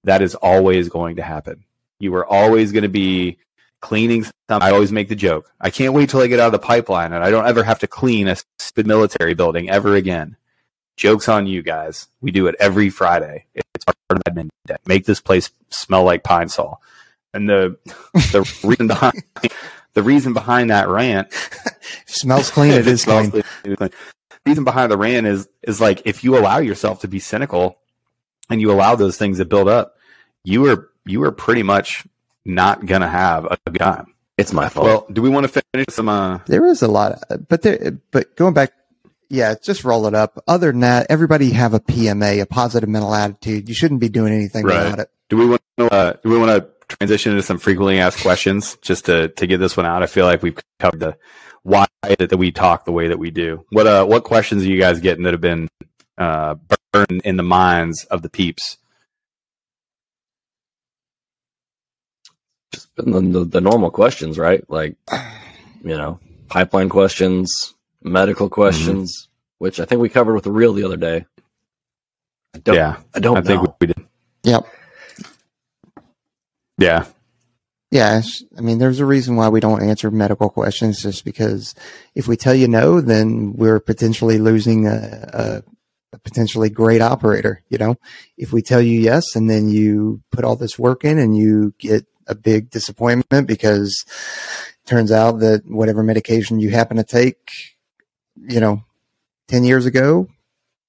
That 0.04 0.22
is 0.22 0.34
always 0.34 0.88
going 0.88 1.16
to 1.16 1.22
happen. 1.22 1.64
You 1.98 2.14
are 2.14 2.24
always 2.24 2.72
going 2.72 2.84
to 2.84 2.88
be 2.88 3.36
cleaning 3.82 4.24
some. 4.24 4.62
I 4.62 4.70
always 4.70 4.90
make 4.92 5.10
the 5.10 5.14
joke. 5.16 5.52
I 5.60 5.68
can't 5.68 5.92
wait 5.92 6.08
till 6.08 6.20
I 6.20 6.26
get 6.28 6.40
out 6.40 6.46
of 6.46 6.52
the 6.52 6.58
pipeline 6.66 7.12
and 7.12 7.22
I 7.22 7.30
don't 7.30 7.46
ever 7.46 7.62
have 7.62 7.80
to 7.80 7.86
clean 7.86 8.28
a 8.28 8.36
stupid 8.58 8.86
military 8.86 9.34
building 9.34 9.68
ever 9.68 9.94
again. 9.94 10.36
Jokes 10.96 11.28
on 11.28 11.46
you 11.46 11.62
guys. 11.62 12.08
We 12.22 12.30
do 12.30 12.46
it 12.46 12.54
every 12.58 12.88
Friday. 12.88 13.44
It's 13.54 13.84
part 13.84 13.96
of 14.10 14.18
admin 14.24 14.48
day. 14.66 14.76
Make 14.86 15.04
this 15.04 15.20
place 15.20 15.50
smell 15.68 16.04
like 16.04 16.22
pine 16.24 16.48
sol. 16.48 16.80
And 17.34 17.48
the 17.48 17.76
the 18.32 18.42
reason 18.64 18.86
behind 18.86 19.22
the 19.94 20.02
reason 20.02 20.32
behind 20.32 20.70
that 20.70 20.88
rant 20.88 21.28
Smells 22.06 22.50
clean. 22.50 22.72
It 22.72 22.86
is 22.86 23.02
smells 23.02 23.30
clean. 23.30 23.42
clean. 23.42 23.44
It 23.64 23.70
is 23.72 23.76
clean. 23.76 23.90
The 24.30 24.50
reason 24.50 24.64
behind 24.64 24.92
the 24.92 24.98
rant 24.98 25.26
is 25.26 25.48
is 25.62 25.80
like 25.80 26.02
if 26.04 26.22
you 26.24 26.36
allow 26.38 26.58
yourself 26.58 27.00
to 27.00 27.08
be 27.08 27.18
cynical 27.18 27.78
and 28.50 28.60
you 28.60 28.70
allow 28.70 28.94
those 28.96 29.16
things 29.16 29.38
to 29.38 29.44
build 29.44 29.68
up, 29.68 29.96
you 30.44 30.66
are 30.66 30.90
you 31.06 31.22
are 31.24 31.32
pretty 31.32 31.62
much 31.62 32.04
not 32.44 32.86
gonna 32.86 33.08
have 33.08 33.44
a 33.46 33.58
good 33.70 33.78
time. 33.78 34.14
It's 34.38 34.52
my 34.52 34.68
fault. 34.68 34.86
Well, 34.86 35.06
do 35.12 35.22
we 35.22 35.28
want 35.28 35.46
to 35.50 35.62
finish 35.72 35.86
some? 35.90 36.08
Uh, 36.08 36.38
There 36.46 36.66
is 36.66 36.82
a 36.82 36.88
lot, 36.88 37.22
of, 37.30 37.48
but 37.48 37.62
there, 37.62 37.98
but 38.10 38.34
going 38.36 38.54
back, 38.54 38.72
yeah, 39.28 39.54
just 39.62 39.84
roll 39.84 40.06
it 40.06 40.14
up. 40.14 40.42
Other 40.48 40.72
than 40.72 40.80
that, 40.80 41.06
everybody 41.10 41.50
have 41.50 41.74
a 41.74 41.80
PMA, 41.80 42.40
a 42.40 42.46
positive 42.46 42.88
mental 42.88 43.14
attitude. 43.14 43.68
You 43.68 43.74
shouldn't 43.74 44.00
be 44.00 44.08
doing 44.08 44.32
anything 44.32 44.64
Right. 44.64 44.86
about 44.86 44.98
it. 45.00 45.10
do 45.28 45.36
we 45.36 45.46
want 45.46 45.62
to? 45.78 45.92
Uh, 45.92 46.12
do 46.22 46.30
we 46.30 46.38
want 46.38 46.50
to 46.50 46.68
transition 46.96 47.32
into 47.32 47.42
some 47.42 47.58
frequently 47.58 47.98
asked 48.00 48.20
questions 48.22 48.76
just 48.82 49.04
to 49.06 49.28
to 49.28 49.46
get 49.46 49.58
this 49.58 49.76
one 49.76 49.86
out? 49.86 50.02
I 50.02 50.06
feel 50.06 50.26
like 50.26 50.42
we've 50.42 50.58
covered 50.80 51.00
the 51.00 51.16
why 51.62 51.86
that, 52.02 52.30
that 52.30 52.36
we 52.38 52.50
talk 52.52 52.84
the 52.84 52.92
way 52.92 53.08
that 53.08 53.18
we 53.18 53.30
do. 53.30 53.64
What 53.70 53.86
uh 53.86 54.04
what 54.06 54.24
questions 54.24 54.64
are 54.64 54.66
you 54.68 54.80
guys 54.80 54.98
getting 55.00 55.24
that 55.24 55.32
have 55.32 55.40
been 55.40 55.68
uh 56.18 56.56
burned 56.92 57.22
in 57.24 57.36
the 57.36 57.42
minds 57.42 58.04
of 58.06 58.22
the 58.22 58.28
peeps? 58.30 58.78
Just 62.72 62.94
been 62.96 63.10
the, 63.10 63.20
the, 63.20 63.44
the 63.44 63.60
normal 63.60 63.90
questions, 63.90 64.38
right? 64.38 64.68
Like, 64.68 64.96
you 65.82 65.96
know, 65.96 66.18
pipeline 66.48 66.88
questions, 66.88 67.74
medical 68.02 68.46
mm-hmm. 68.46 68.54
questions, 68.54 69.28
which 69.58 69.80
I 69.80 69.84
think 69.84 70.00
we 70.00 70.08
covered 70.08 70.34
with 70.34 70.44
the 70.44 70.52
real 70.52 70.72
the 70.72 70.84
other 70.84 70.96
day. 70.96 71.26
I 72.54 72.58
don't, 72.58 72.74
yeah, 72.74 72.96
I 73.14 73.20
don't 73.20 73.38
I 73.38 73.40
think 73.42 73.80
we 73.80 73.86
did. 73.86 74.06
Yep. 74.44 74.66
Yeah, 76.78 77.04
Yeah, 77.92 78.22
I 78.56 78.60
mean, 78.62 78.78
there's 78.78 79.00
a 79.00 79.04
reason 79.04 79.36
why 79.36 79.50
we 79.50 79.60
don't 79.60 79.82
answer 79.82 80.10
medical 80.10 80.48
questions, 80.48 81.02
just 81.02 81.26
because 81.26 81.74
if 82.14 82.26
we 82.26 82.38
tell 82.38 82.54
you 82.54 82.66
no, 82.66 83.02
then 83.02 83.52
we're 83.52 83.80
potentially 83.80 84.38
losing 84.38 84.86
a, 84.86 85.28
a, 85.32 85.62
a 86.14 86.18
potentially 86.20 86.70
great 86.70 87.02
operator. 87.02 87.62
You 87.68 87.76
know, 87.76 87.96
if 88.38 88.50
we 88.50 88.62
tell 88.62 88.80
you 88.80 88.98
yes, 88.98 89.36
and 89.36 89.50
then 89.50 89.68
you 89.68 90.22
put 90.32 90.42
all 90.42 90.56
this 90.56 90.78
work 90.78 91.04
in, 91.04 91.18
and 91.18 91.36
you 91.36 91.74
get 91.78 92.06
a 92.26 92.34
big 92.34 92.70
disappointment 92.70 93.46
because 93.46 94.04
it 94.84 94.88
turns 94.88 95.10
out 95.12 95.40
that 95.40 95.62
whatever 95.66 96.02
medication 96.02 96.60
you 96.60 96.70
happen 96.70 96.96
to 96.96 97.04
take, 97.04 97.50
you 98.48 98.60
know, 98.60 98.84
ten 99.48 99.64
years 99.64 99.86
ago, 99.86 100.28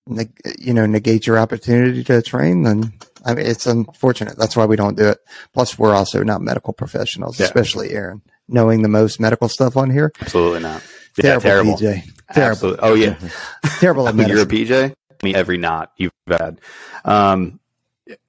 neg- 0.08 0.40
you 0.60 0.74
know, 0.74 0.86
negate 0.86 1.26
your 1.28 1.38
opportunity 1.40 2.04
to 2.04 2.22
train, 2.22 2.64
then 2.64 2.94
I 3.26 3.34
mean, 3.34 3.46
it's 3.46 3.66
unfortunate. 3.68 4.38
That's 4.38 4.56
why 4.56 4.66
we 4.66 4.76
don't 4.76 4.98
do 4.98 5.08
it. 5.08 5.20
Plus, 5.54 5.78
we're 5.80 5.96
also 5.96 6.24
not 6.24 6.42
medical 6.42 6.74
professionals, 6.74 7.40
Yeah. 7.40 7.46
especially 7.46 7.92
Aaron, 7.92 8.22
knowing 8.48 8.82
the 8.82 8.90
most 8.90 9.20
medical 9.20 9.48
stuff 9.50 9.78
on 9.78 9.90
here. 9.90 10.12
absolutely 10.22 10.60
not. 10.62 10.82
Yeah, 11.18 11.38
Terrible, 11.40 11.42
terrible. 11.42 11.74
PJ. 11.78 12.04
Terrible, 12.34 12.52
Absolutely. 12.52 12.80
Oh 12.82 12.94
yeah, 12.96 13.16
terrible 13.80 14.08
at 14.08 14.16
you're 14.28 14.42
a. 14.42 14.46
PJ. 14.46 14.92
I 14.92 15.26
mean, 15.26 15.36
every 15.36 15.58
knot 15.58 15.92
you've 15.98 16.12
had. 16.28 16.60
Um, 17.06 17.60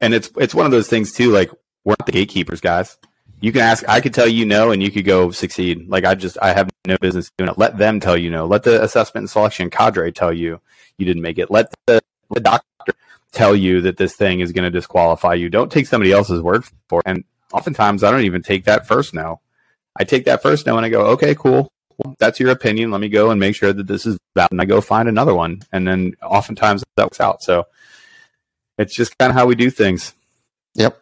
and 0.00 0.14
it's 0.14 0.30
it's 0.36 0.54
one 0.54 0.66
of 0.66 0.72
those 0.72 0.88
things 0.88 1.10
too. 1.12 1.30
Like 1.32 1.50
we're 1.84 1.96
not 1.98 2.06
the 2.06 2.12
gatekeepers, 2.12 2.60
guys. 2.60 2.96
You 3.40 3.52
can 3.52 3.60
ask. 3.60 3.86
I 3.88 4.00
could 4.00 4.14
tell 4.14 4.28
you 4.28 4.46
no, 4.46 4.70
and 4.70 4.82
you 4.82 4.90
could 4.90 5.04
go 5.04 5.30
succeed. 5.30 5.88
Like 5.88 6.04
I 6.04 6.14
just 6.14 6.38
I 6.40 6.52
have 6.54 6.70
no 6.86 6.96
business 7.00 7.30
doing 7.36 7.50
it. 7.50 7.58
Let 7.58 7.76
them 7.76 8.00
tell 8.00 8.16
you 8.16 8.30
no. 8.30 8.46
Let 8.46 8.62
the 8.62 8.82
assessment 8.82 9.24
and 9.24 9.30
selection 9.30 9.70
cadre 9.70 10.12
tell 10.12 10.32
you 10.32 10.60
you 10.98 11.04
didn't 11.04 11.22
make 11.22 11.38
it. 11.38 11.50
Let 11.50 11.72
the, 11.86 12.00
the 12.30 12.40
doctor 12.40 12.94
tell 13.32 13.54
you 13.54 13.80
that 13.82 13.96
this 13.96 14.14
thing 14.14 14.40
is 14.40 14.52
going 14.52 14.64
to 14.64 14.70
disqualify 14.70 15.34
you. 15.34 15.50
Don't 15.50 15.70
take 15.70 15.86
somebody 15.86 16.12
else's 16.12 16.40
word 16.40 16.64
for 16.88 17.00
it. 17.00 17.06
And 17.06 17.24
oftentimes 17.52 18.02
I 18.02 18.10
don't 18.10 18.24
even 18.24 18.42
take 18.42 18.64
that 18.64 18.86
first 18.86 19.12
no. 19.12 19.40
I 19.96 20.04
take 20.04 20.24
that 20.24 20.42
first 20.42 20.66
no 20.66 20.76
and 20.76 20.86
I 20.86 20.88
go, 20.88 21.06
okay, 21.08 21.34
cool. 21.34 21.70
Well, 21.98 22.16
that's 22.18 22.40
your 22.40 22.50
opinion. 22.50 22.90
Let 22.90 23.00
me 23.00 23.08
go 23.08 23.30
and 23.30 23.38
make 23.38 23.54
sure 23.54 23.72
that 23.72 23.86
this 23.86 24.06
is 24.06 24.18
valid. 24.34 24.52
And 24.52 24.60
I 24.60 24.64
go 24.64 24.80
find 24.80 25.08
another 25.08 25.34
one. 25.34 25.62
And 25.72 25.86
then 25.86 26.14
oftentimes 26.22 26.82
that 26.96 27.04
works 27.04 27.20
out. 27.20 27.42
So 27.42 27.66
it's 28.78 28.94
just 28.94 29.16
kind 29.18 29.30
of 29.30 29.36
how 29.36 29.46
we 29.46 29.54
do 29.54 29.70
things. 29.70 30.14
Yep. 30.74 31.00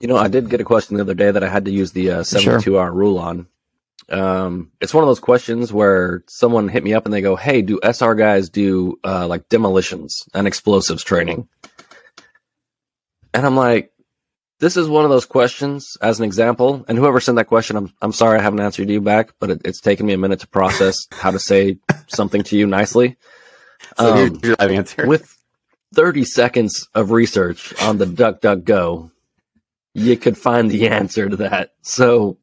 You 0.00 0.08
know, 0.08 0.16
I 0.16 0.28
did 0.28 0.48
get 0.50 0.60
a 0.60 0.64
question 0.64 0.96
the 0.96 1.02
other 1.02 1.14
day 1.14 1.30
that 1.30 1.42
I 1.42 1.48
had 1.48 1.64
to 1.64 1.70
use 1.72 1.92
the 1.92 2.10
uh, 2.10 2.22
72 2.22 2.78
hour 2.78 2.92
rule 2.92 3.18
on. 3.18 3.46
Um, 4.10 4.70
it's 4.80 4.94
one 4.94 5.04
of 5.04 5.08
those 5.08 5.20
questions 5.20 5.72
where 5.72 6.22
someone 6.28 6.68
hit 6.68 6.82
me 6.84 6.94
up 6.94 7.04
and 7.04 7.12
they 7.12 7.20
go, 7.20 7.36
Hey, 7.36 7.62
do 7.62 7.78
SR 7.82 8.14
guys 8.14 8.48
do, 8.48 8.98
uh, 9.04 9.26
like 9.26 9.48
demolitions 9.48 10.22
and 10.32 10.46
explosives 10.46 11.02
training? 11.04 11.48
And 13.34 13.44
I'm 13.44 13.56
like, 13.56 13.92
this 14.60 14.76
is 14.76 14.88
one 14.88 15.04
of 15.04 15.10
those 15.10 15.26
questions 15.26 15.96
as 16.00 16.18
an 16.18 16.24
example. 16.24 16.84
And 16.88 16.96
whoever 16.96 17.20
sent 17.20 17.36
that 17.36 17.46
question, 17.46 17.76
I'm, 17.76 17.92
I'm 18.00 18.12
sorry 18.12 18.38
I 18.38 18.42
haven't 18.42 18.60
answered 18.60 18.88
you 18.88 19.00
back, 19.00 19.32
but 19.38 19.50
it, 19.50 19.62
it's 19.64 19.80
taken 19.80 20.06
me 20.06 20.14
a 20.14 20.18
minute 20.18 20.40
to 20.40 20.48
process 20.48 20.96
how 21.12 21.30
to 21.30 21.38
say 21.38 21.78
something 22.08 22.42
to 22.44 22.56
you 22.56 22.66
nicely. 22.66 23.16
So 23.98 24.10
Um, 24.12 24.16
here's 24.16 24.42
your 24.42 24.56
answer. 24.60 25.06
with 25.06 25.36
30 25.94 26.24
seconds 26.24 26.88
of 26.94 27.10
research 27.10 27.74
on 27.82 27.98
the 27.98 28.06
DuckDuckGo, 28.06 29.10
you 29.98 30.16
could 30.16 30.38
find 30.38 30.70
the 30.70 30.88
answer 30.88 31.28
to 31.28 31.36
that. 31.36 31.72
So 31.82 32.38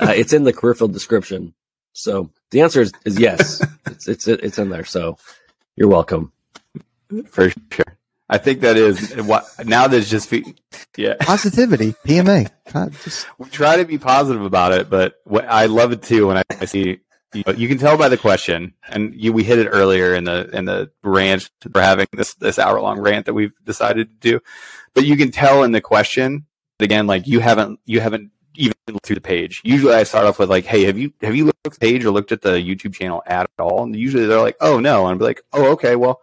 uh, 0.00 0.06
it's 0.16 0.32
in 0.32 0.44
the 0.44 0.52
career 0.52 0.74
field 0.74 0.92
description. 0.92 1.54
So 1.92 2.30
the 2.50 2.60
answer 2.60 2.80
is, 2.80 2.92
is 3.04 3.18
yes. 3.18 3.60
it's, 3.86 4.08
it's 4.08 4.28
it's 4.28 4.58
in 4.58 4.68
there. 4.68 4.84
So 4.84 5.18
you're 5.76 5.88
welcome. 5.88 6.32
for 7.26 7.50
sure. 7.70 7.98
I 8.30 8.36
think 8.36 8.60
that 8.60 8.76
is 8.76 9.16
what 9.16 9.46
now 9.64 9.88
there's 9.88 10.10
just 10.10 10.28
fe- 10.28 10.54
yeah. 10.96 11.14
Positivity, 11.20 11.94
PMA. 12.06 12.50
God, 12.72 12.92
just 13.02 13.26
we 13.38 13.48
try 13.48 13.76
to 13.78 13.84
be 13.84 13.96
positive 13.96 14.42
about 14.42 14.72
it, 14.72 14.90
but 14.90 15.14
what, 15.24 15.46
I 15.46 15.66
love 15.66 15.92
it 15.92 16.02
too 16.02 16.26
when 16.26 16.36
I, 16.36 16.42
I 16.60 16.66
see 16.66 17.00
you, 17.34 17.42
know, 17.46 17.52
you 17.52 17.68
can 17.68 17.78
tell 17.78 17.96
by 17.96 18.08
the 18.08 18.16
question, 18.16 18.74
and 18.88 19.14
you, 19.14 19.32
we 19.32 19.44
hit 19.44 19.58
it 19.58 19.68
earlier 19.68 20.14
in 20.14 20.24
the 20.24 20.48
in 20.52 20.66
the 20.66 20.90
rant 21.02 21.48
for 21.72 21.80
having 21.80 22.06
this 22.12 22.34
this 22.34 22.58
hour 22.58 22.80
long 22.80 23.00
rant 23.00 23.26
that 23.26 23.34
we've 23.34 23.52
decided 23.64 24.08
to 24.08 24.30
do, 24.30 24.40
but 24.94 25.04
you 25.04 25.16
can 25.16 25.30
tell 25.30 25.62
in 25.62 25.72
the 25.72 25.80
question 25.80 26.46
again 26.80 27.06
like 27.06 27.26
you 27.26 27.40
haven't 27.40 27.80
you 27.86 28.00
haven't 28.00 28.30
even 28.54 28.74
looked 28.88 29.06
through 29.06 29.16
the 29.16 29.20
page. 29.20 29.60
Usually, 29.64 29.94
I 29.94 30.02
start 30.02 30.26
off 30.26 30.38
with 30.38 30.50
like, 30.50 30.64
"Hey, 30.64 30.84
have 30.84 30.98
you 30.98 31.12
have 31.22 31.36
you 31.36 31.46
looked 31.46 31.66
at 31.66 31.72
the 31.74 31.78
page 31.78 32.04
or 32.04 32.10
looked 32.10 32.32
at 32.32 32.42
the 32.42 32.52
YouTube 32.52 32.94
channel 32.94 33.22
at 33.26 33.50
all?" 33.58 33.84
And 33.84 33.94
usually 33.94 34.26
they're 34.26 34.40
like, 34.40 34.56
"Oh 34.60 34.80
no," 34.80 35.06
and 35.06 35.12
I'm 35.12 35.18
like, 35.18 35.42
"Oh 35.52 35.72
okay, 35.72 35.96
well." 35.96 36.20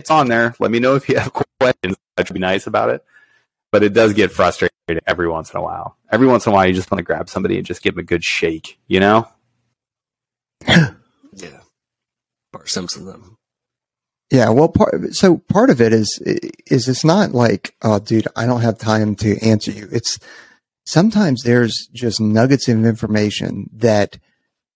It's 0.00 0.12
on 0.12 0.28
there. 0.28 0.54
Let 0.60 0.70
me 0.70 0.78
know 0.78 0.94
if 0.94 1.08
you 1.08 1.18
have 1.18 1.32
questions. 1.60 1.96
That 2.16 2.28
would 2.28 2.34
be 2.34 2.38
nice 2.38 2.68
about 2.68 2.90
it 2.90 3.04
but 3.70 3.82
it 3.82 3.92
does 3.92 4.14
get 4.14 4.32
frustrating 4.32 4.72
every 5.06 5.28
once 5.28 5.52
in 5.52 5.58
a 5.58 5.62
while. 5.62 5.96
Every 6.10 6.26
once 6.26 6.46
in 6.46 6.52
a 6.52 6.54
while, 6.54 6.66
you 6.66 6.72
just 6.72 6.90
want 6.90 6.98
to 6.98 7.04
grab 7.04 7.28
somebody 7.28 7.56
and 7.58 7.66
just 7.66 7.82
give 7.82 7.94
them 7.94 8.00
a 8.00 8.06
good 8.06 8.24
shake, 8.24 8.78
you 8.86 9.00
know? 9.00 9.28
Yeah. 11.34 11.60
Bart 12.52 12.68
Simpson 12.68 13.04
them. 13.04 13.37
Yeah. 14.30 14.50
Well, 14.50 14.68
part 14.68 15.14
so 15.14 15.38
part 15.38 15.70
of 15.70 15.80
it 15.80 15.92
is 15.92 16.20
is 16.66 16.88
it's 16.88 17.04
not 17.04 17.32
like, 17.32 17.74
oh, 17.82 17.98
dude, 17.98 18.28
I 18.36 18.46
don't 18.46 18.60
have 18.60 18.78
time 18.78 19.14
to 19.16 19.38
answer 19.38 19.70
you. 19.70 19.88
It's 19.90 20.18
sometimes 20.84 21.42
there's 21.42 21.88
just 21.92 22.20
nuggets 22.20 22.68
of 22.68 22.84
information 22.84 23.70
that 23.72 24.18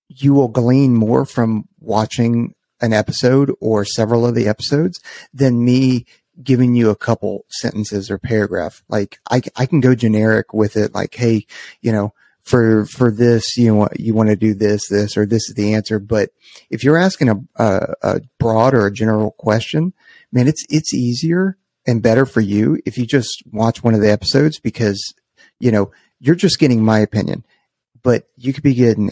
you 0.08 0.34
will 0.34 0.48
glean 0.48 0.94
more 0.94 1.24
from 1.24 1.68
watching 1.80 2.54
an 2.80 2.92
episode 2.92 3.52
or 3.60 3.84
several 3.84 4.26
of 4.26 4.34
the 4.34 4.48
episodes 4.48 5.00
than 5.32 5.64
me 5.64 6.04
giving 6.42 6.74
you 6.74 6.90
a 6.90 6.96
couple 6.96 7.44
sentences 7.48 8.10
or 8.10 8.18
paragraph. 8.18 8.82
Like 8.88 9.20
I, 9.30 9.42
I 9.56 9.66
can 9.66 9.80
go 9.80 9.94
generic 9.94 10.52
with 10.52 10.76
it. 10.76 10.94
Like, 10.94 11.14
Hey, 11.14 11.46
you 11.80 11.92
know, 11.92 12.14
for, 12.42 12.86
for 12.86 13.10
this, 13.10 13.56
you 13.56 13.74
know, 13.74 13.88
you 13.96 14.14
want 14.14 14.28
to 14.28 14.36
do 14.36 14.54
this, 14.54 14.88
this, 14.88 15.16
or 15.16 15.26
this 15.26 15.48
is 15.48 15.54
the 15.54 15.74
answer. 15.74 15.98
But 15.98 16.30
if 16.70 16.82
you're 16.82 16.98
asking 16.98 17.28
a, 17.28 17.36
a, 17.56 17.94
a 18.02 18.20
broad 18.38 18.74
or 18.74 18.86
a 18.86 18.92
general 18.92 19.32
question, 19.32 19.92
man, 20.32 20.48
it's, 20.48 20.64
it's 20.68 20.94
easier 20.94 21.56
and 21.86 22.02
better 22.02 22.26
for 22.26 22.40
you 22.40 22.80
if 22.84 22.98
you 22.98 23.06
just 23.06 23.42
watch 23.50 23.82
one 23.82 23.94
of 23.94 24.00
the 24.00 24.10
episodes 24.10 24.58
because, 24.58 25.14
you 25.60 25.70
know, 25.70 25.90
you're 26.20 26.34
just 26.34 26.58
getting 26.58 26.84
my 26.84 26.98
opinion, 26.98 27.44
but 28.02 28.28
you 28.36 28.52
could 28.52 28.62
be 28.62 28.74
getting 28.74 29.10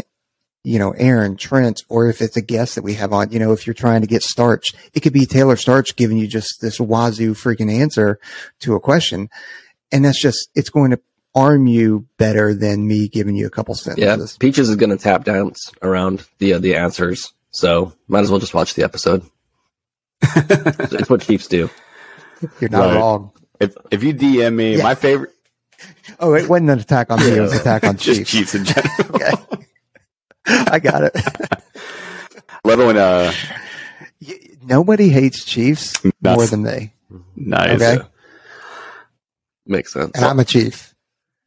you 0.63 0.79
know, 0.79 0.91
Aaron, 0.93 1.37
Trent, 1.37 1.83
or 1.89 2.09
if 2.09 2.21
it's 2.21 2.37
a 2.37 2.43
guest 2.43 2.75
that 2.75 2.85
we 2.85 2.95
have 2.95 3.13
on, 3.13 3.33
you 3.33 3.39
know, 3.39 3.53
if 3.53 3.67
you're 3.67 3.75
trying 3.75 4.03
to 4.03 4.07
get 4.07 4.23
Starch, 4.23 4.75
it 4.93 5.01
could 5.01 5.13
be 5.13 5.25
Taylor 5.25 5.57
Starch 5.57 5.97
giving 5.97 6.19
you 6.19 6.27
just 6.27 6.61
this 6.61 6.79
wazoo 6.79 7.35
freaking 7.35 7.73
answer 7.73 8.19
to 8.61 8.75
a 8.75 8.81
question. 8.81 9.31
And 9.91 10.05
that's 10.05 10.21
just, 10.21 10.51
it's 10.55 10.71
going 10.71 10.91
to 10.91 11.01
arm 11.35 11.67
you 11.67 12.07
better 12.19 12.55
than 12.55 12.87
me 12.87 13.09
giving 13.09 13.37
you 13.37 13.47
a 13.47 13.51
couple 13.51 13.75
sentences. 13.75 14.03
Yeah. 14.05 14.11
sentences. 14.13 14.39
Peaches 14.39 14.69
is 14.69 14.77
going 14.77 14.91
to 14.91 14.97
tap 14.97 15.25
dance 15.25 15.71
around 15.83 16.27
the 16.39 16.55
uh, 16.55 16.59
the 16.59 16.75
answers. 16.77 17.33
So 17.53 17.93
might 18.09 18.21
as 18.21 18.31
well 18.31 18.41
just 18.41 18.55
watch 18.55 18.75
the 18.75 18.85
episode. 18.85 19.23
it's 20.23 21.09
what 21.11 21.23
Chiefs 21.23 21.47
do. 21.49 21.71
You're 22.61 22.71
not 22.71 22.87
Right. 22.87 22.95
wrong. 22.97 23.33
If, 23.61 23.77
if 23.91 24.03
you 24.03 24.15
DM 24.15 24.55
me, 24.55 24.77
Yeah. 24.77 24.83
my 24.83 24.95
favorite, 24.95 25.31
Oh, 26.19 26.35
it 26.35 26.49
wasn't 26.49 26.71
an 26.71 26.79
attack 26.79 27.11
on 27.11 27.21
me. 27.21 27.27
It 27.31 27.41
was 27.41 27.53
an 27.53 27.61
attack 27.61 27.85
on 27.85 27.97
just 27.99 28.19
Chiefs. 28.21 28.31
Chiefs 28.31 28.55
in 28.55 28.65
general. 28.65 28.95
Okay. 29.15 29.31
I 30.47 30.79
got 30.79 31.05
it. 31.05 31.15
Love 32.65 32.81
it 32.81 32.87
when, 32.87 32.97
uh, 32.99 33.33
Nobody 34.63 35.09
hates 35.09 35.45
Chiefs 35.45 36.03
more 36.23 36.47
than 36.47 36.63
me. 36.63 36.93
nice. 37.35 37.81
Okay. 37.81 38.05
Makes 39.67 39.93
sense. 39.95 40.11
And 40.15 40.25
I'm 40.25 40.39
a 40.39 40.45
Chief. 40.45 40.90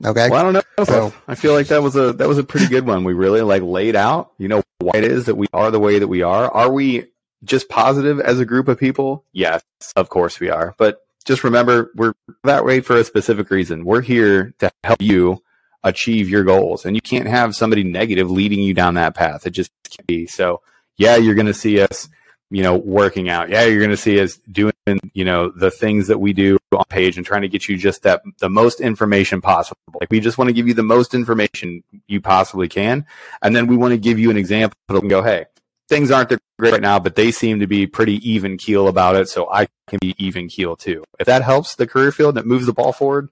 Okay. 0.06 0.30
Well, 0.30 0.40
I 0.40 0.44
don't 0.44 0.54
know. 0.54 0.84
So- 0.86 1.14
I 1.28 1.36
feel 1.36 1.54
like 1.54 1.68
that 1.68 1.82
was 1.84 1.96
a, 1.96 2.14
that 2.14 2.28
was 2.28 2.38
a 2.38 2.44
pretty 2.44 2.68
good 2.68 2.86
one. 2.86 3.04
We 3.04 3.14
really 3.14 3.42
like 3.42 3.62
laid 3.64 3.96
out, 3.96 4.32
you 4.38 4.48
know, 4.48 4.62
why 4.80 4.98
it 4.98 5.04
is 5.06 5.26
that 5.26 5.36
we 5.36 5.48
are 5.54 5.72
the 5.72 5.80
way 5.80 6.00
that 6.00 6.08
we 6.08 6.22
are. 6.24 6.50
Are 6.52 6.72
we 6.72 7.06
just 7.44 7.70
positive 7.70 8.20
as 8.20 8.40
a 8.40 8.46
group 8.46 8.68
of 8.68 8.80
people? 8.80 9.26
Yes, 9.34 9.64
of 9.96 10.10
course 10.10 10.40
we 10.40 10.50
are. 10.50 10.76
But 10.78 11.00
just 11.26 11.44
remember 11.44 11.92
we're 11.96 12.14
that 12.44 12.66
way 12.66 12.82
for 12.82 12.98
a 12.98 13.04
specific 13.04 13.50
reason. 13.50 13.86
We're 13.86 14.02
here 14.02 14.54
to 14.60 14.72
help 14.84 15.02
you 15.02 15.42
achieve 15.84 16.30
your 16.30 16.44
goals, 16.44 16.86
and 16.86 16.96
you 16.96 17.02
can't 17.02 17.28
have 17.28 17.56
somebody 17.56 17.84
negative 17.84 18.30
leading 18.32 18.60
you 18.60 18.74
down 18.74 18.96
that 18.96 19.16
path. 19.16 19.46
It 19.46 19.52
just 19.52 19.72
can't 19.90 20.08
be. 20.08 20.28
So, 20.28 20.62
yeah, 20.98 21.16
you're 21.18 21.36
going 21.36 21.48
to 21.48 21.54
see 21.54 21.82
us, 21.82 22.08
you 22.54 22.62
know, 22.62 22.78
working 22.78 23.30
out. 23.30 23.50
Yeah, 23.50 23.66
you're 23.66 23.80
going 23.80 23.90
to 23.90 23.98
see 23.98 24.20
us 24.22 24.38
doing, 24.52 24.74
you 25.14 25.26
know, 25.26 25.50
the 25.50 25.72
things 25.72 26.08
that 26.08 26.20
we 26.20 26.34
do 26.34 26.60
on 26.72 26.86
page 26.88 27.18
and 27.18 27.26
trying 27.26 27.42
to 27.42 27.48
get 27.48 27.68
you 27.68 27.78
just 27.78 28.04
that 28.04 28.22
the 28.38 28.50
most 28.50 28.80
information 28.80 29.42
possible. 29.42 29.80
Like 30.00 30.12
we 30.12 30.20
just 30.20 30.38
want 30.38 30.50
to 30.50 30.54
give 30.54 30.68
you 30.68 30.76
the 30.76 30.84
most 30.84 31.16
information 31.16 31.84
you 32.08 32.22
possibly 32.22 32.70
can, 32.70 33.08
and 33.42 33.56
then 33.56 33.66
we 33.66 33.76
want 33.76 33.92
to 33.94 33.98
give 33.98 34.20
you 34.20 34.30
an 34.30 34.38
example 34.38 34.78
and 34.90 35.10
go, 35.10 35.24
hey, 35.24 35.46
things 35.90 36.12
aren't 36.12 36.30
that 36.30 36.40
great 36.60 36.74
right 36.74 36.82
now, 36.82 37.00
but 37.00 37.16
they 37.16 37.32
seem 37.32 37.60
to 37.60 37.68
be 37.68 37.88
pretty 37.88 38.18
even 38.30 38.58
keel 38.58 38.88
about 38.88 39.16
it. 39.16 39.30
So 39.30 39.50
I 39.50 39.68
can 39.88 39.98
be 40.00 40.14
even 40.20 40.48
keel 40.48 40.76
too. 40.76 41.04
If 41.20 41.26
that 41.26 41.42
helps 41.42 41.76
the 41.76 41.88
career 41.88 42.12
field 42.12 42.36
that 42.36 42.46
moves 42.46 42.68
the 42.68 42.74
ball 42.74 42.94
forward, 42.94 43.30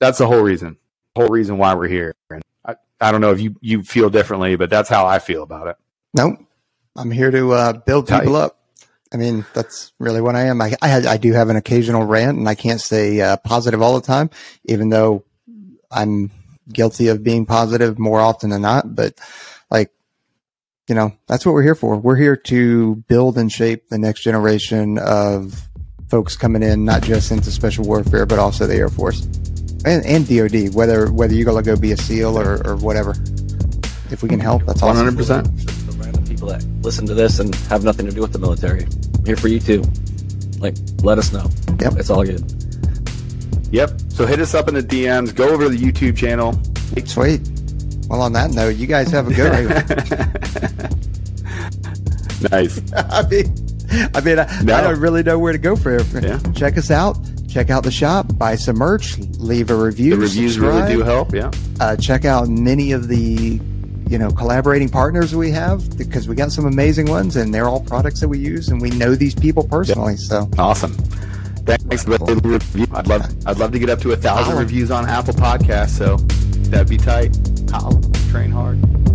that's 0.00 0.18
the 0.18 0.26
whole 0.26 0.42
reason. 0.42 0.76
The 1.14 1.22
whole 1.22 1.30
reason 1.30 1.56
why 1.56 1.74
we're 1.74 1.88
here. 1.88 2.16
And 2.30 2.42
I, 2.64 2.74
I 3.00 3.12
don't 3.12 3.20
know 3.20 3.30
if 3.30 3.40
you, 3.40 3.54
you 3.60 3.84
feel 3.84 4.10
differently, 4.10 4.56
but 4.56 4.70
that's 4.70 4.88
how 4.88 5.06
I 5.06 5.20
feel 5.20 5.44
about 5.44 5.68
it. 5.68 5.76
Nope. 6.14 6.40
I'm 6.96 7.10
here 7.10 7.30
to 7.30 7.52
uh, 7.52 7.72
build 7.74 8.08
people 8.08 8.32
Tight. 8.34 8.40
up. 8.40 8.58
I 9.12 9.16
mean, 9.18 9.44
that's 9.54 9.92
really 9.98 10.20
what 10.20 10.34
I 10.34 10.46
am. 10.46 10.60
I, 10.60 10.74
I, 10.82 10.96
I 10.96 11.16
do 11.16 11.32
have 11.32 11.48
an 11.48 11.56
occasional 11.56 12.04
rant 12.04 12.38
and 12.38 12.48
I 12.48 12.54
can't 12.54 12.80
stay 12.80 13.20
uh, 13.20 13.36
positive 13.36 13.80
all 13.80 13.94
the 13.98 14.06
time, 14.06 14.30
even 14.64 14.88
though 14.88 15.24
I'm 15.90 16.30
guilty 16.72 17.08
of 17.08 17.22
being 17.22 17.46
positive 17.46 17.98
more 17.98 18.20
often 18.20 18.50
than 18.50 18.62
not. 18.62 18.94
But 18.94 19.14
like, 19.70 19.92
you 20.88 20.94
know, 20.94 21.12
that's 21.28 21.46
what 21.46 21.52
we're 21.52 21.62
here 21.62 21.76
for. 21.76 21.96
We're 21.96 22.16
here 22.16 22.36
to 22.36 22.96
build 23.08 23.38
and 23.38 23.50
shape 23.50 23.88
the 23.88 23.98
next 23.98 24.22
generation 24.22 24.98
of 24.98 25.68
folks 26.08 26.36
coming 26.36 26.62
in, 26.62 26.84
not 26.84 27.02
just 27.02 27.30
into 27.30 27.50
special 27.50 27.84
warfare, 27.84 28.26
but 28.26 28.38
also 28.38 28.66
the 28.66 28.74
Air 28.74 28.88
Force 28.88 29.22
and, 29.84 30.04
and 30.04 30.28
DoD. 30.28 30.74
Whether 30.74 31.12
whether 31.12 31.34
you're 31.34 31.44
gonna 31.44 31.62
go 31.62 31.76
be 31.76 31.92
a 31.92 31.96
SEAL 31.96 32.38
or, 32.38 32.66
or 32.66 32.76
whatever, 32.76 33.14
if 34.10 34.22
we 34.22 34.28
can 34.28 34.40
help, 34.40 34.64
that's 34.66 34.82
one 34.82 34.96
hundred 34.96 35.16
percent. 35.16 35.48
The 36.36 36.46
people 36.46 36.48
that 36.48 36.84
listen 36.84 37.06
to 37.06 37.14
this 37.14 37.38
and 37.38 37.54
have 37.70 37.82
nothing 37.82 38.04
to 38.06 38.12
do 38.12 38.20
with 38.20 38.32
the 38.32 38.38
military, 38.38 38.84
I'm 38.84 39.24
here 39.24 39.36
for 39.36 39.48
you 39.48 39.58
too. 39.58 39.82
Like, 40.58 40.74
let 41.02 41.18
us 41.18 41.32
know. 41.32 41.48
Yep, 41.80 41.94
it's 41.96 42.10
all 42.10 42.24
good. 42.24 42.44
Yep. 43.70 43.90
So 44.10 44.26
hit 44.26 44.40
us 44.40 44.54
up 44.54 44.68
in 44.68 44.74
the 44.74 44.82
DMs. 44.82 45.34
Go 45.34 45.48
over 45.48 45.64
to 45.64 45.70
the 45.70 45.78
YouTube 45.78 46.16
channel. 46.16 46.52
Sweet. 47.06 47.40
Well, 48.08 48.20
on 48.22 48.32
that 48.34 48.50
note, 48.50 48.76
you 48.76 48.86
guys 48.86 49.10
have 49.10 49.28
a 49.28 49.34
good 49.34 49.52
one. 49.52 49.68
nice. 52.50 52.80
I 52.96 53.26
mean, 53.28 53.54
I 54.14 54.20
mean, 54.20 54.38
I, 54.38 54.62
no. 54.62 54.76
I, 54.76 54.80
don't 54.82 55.00
really 55.00 55.22
know 55.22 55.38
where 55.38 55.52
to 55.52 55.58
go 55.58 55.74
for 55.74 55.96
it. 55.96 56.06
Yeah. 56.12 56.38
Check 56.52 56.76
us 56.76 56.90
out. 56.90 57.16
Check 57.48 57.70
out 57.70 57.82
the 57.82 57.90
shop. 57.90 58.36
Buy 58.36 58.56
some 58.56 58.76
merch. 58.76 59.16
Leave 59.38 59.70
a 59.70 59.74
review. 59.74 60.10
The 60.10 60.20
reviews 60.20 60.54
subscribe. 60.54 60.84
really 60.84 60.96
do 60.96 61.02
help. 61.02 61.32
Yeah. 61.34 61.50
Uh, 61.80 61.96
check 61.96 62.24
out 62.24 62.48
many 62.48 62.92
of 62.92 63.08
the 63.08 63.58
you 64.08 64.18
know 64.18 64.30
collaborating 64.30 64.88
partners 64.88 65.34
we 65.34 65.50
have 65.50 65.96
because 65.98 66.28
we 66.28 66.34
got 66.34 66.52
some 66.52 66.66
amazing 66.66 67.06
ones 67.06 67.36
and 67.36 67.52
they're 67.52 67.68
all 67.68 67.80
products 67.80 68.20
that 68.20 68.28
we 68.28 68.38
use 68.38 68.68
and 68.68 68.80
we 68.80 68.90
know 68.90 69.14
these 69.14 69.34
people 69.34 69.66
personally. 69.66 70.12
Yep. 70.12 70.20
So 70.20 70.50
awesome. 70.58 70.92
Thanks 71.66 72.04
for 72.04 72.16
the 72.16 72.40
review. 72.44 72.86
I'd 72.92 73.08
love 73.08 73.22
I'd 73.46 73.58
love 73.58 73.72
to 73.72 73.78
get 73.78 73.90
up 73.90 74.00
to 74.00 74.12
a 74.12 74.16
thousand 74.16 74.56
reviews 74.56 74.90
on 74.90 75.08
Apple 75.08 75.34
Podcasts. 75.34 75.90
So 75.90 76.16
that'd 76.70 76.88
be 76.88 76.96
tight. 76.96 77.36
I'll 77.72 78.00
train 78.30 78.50
hard. 78.50 79.05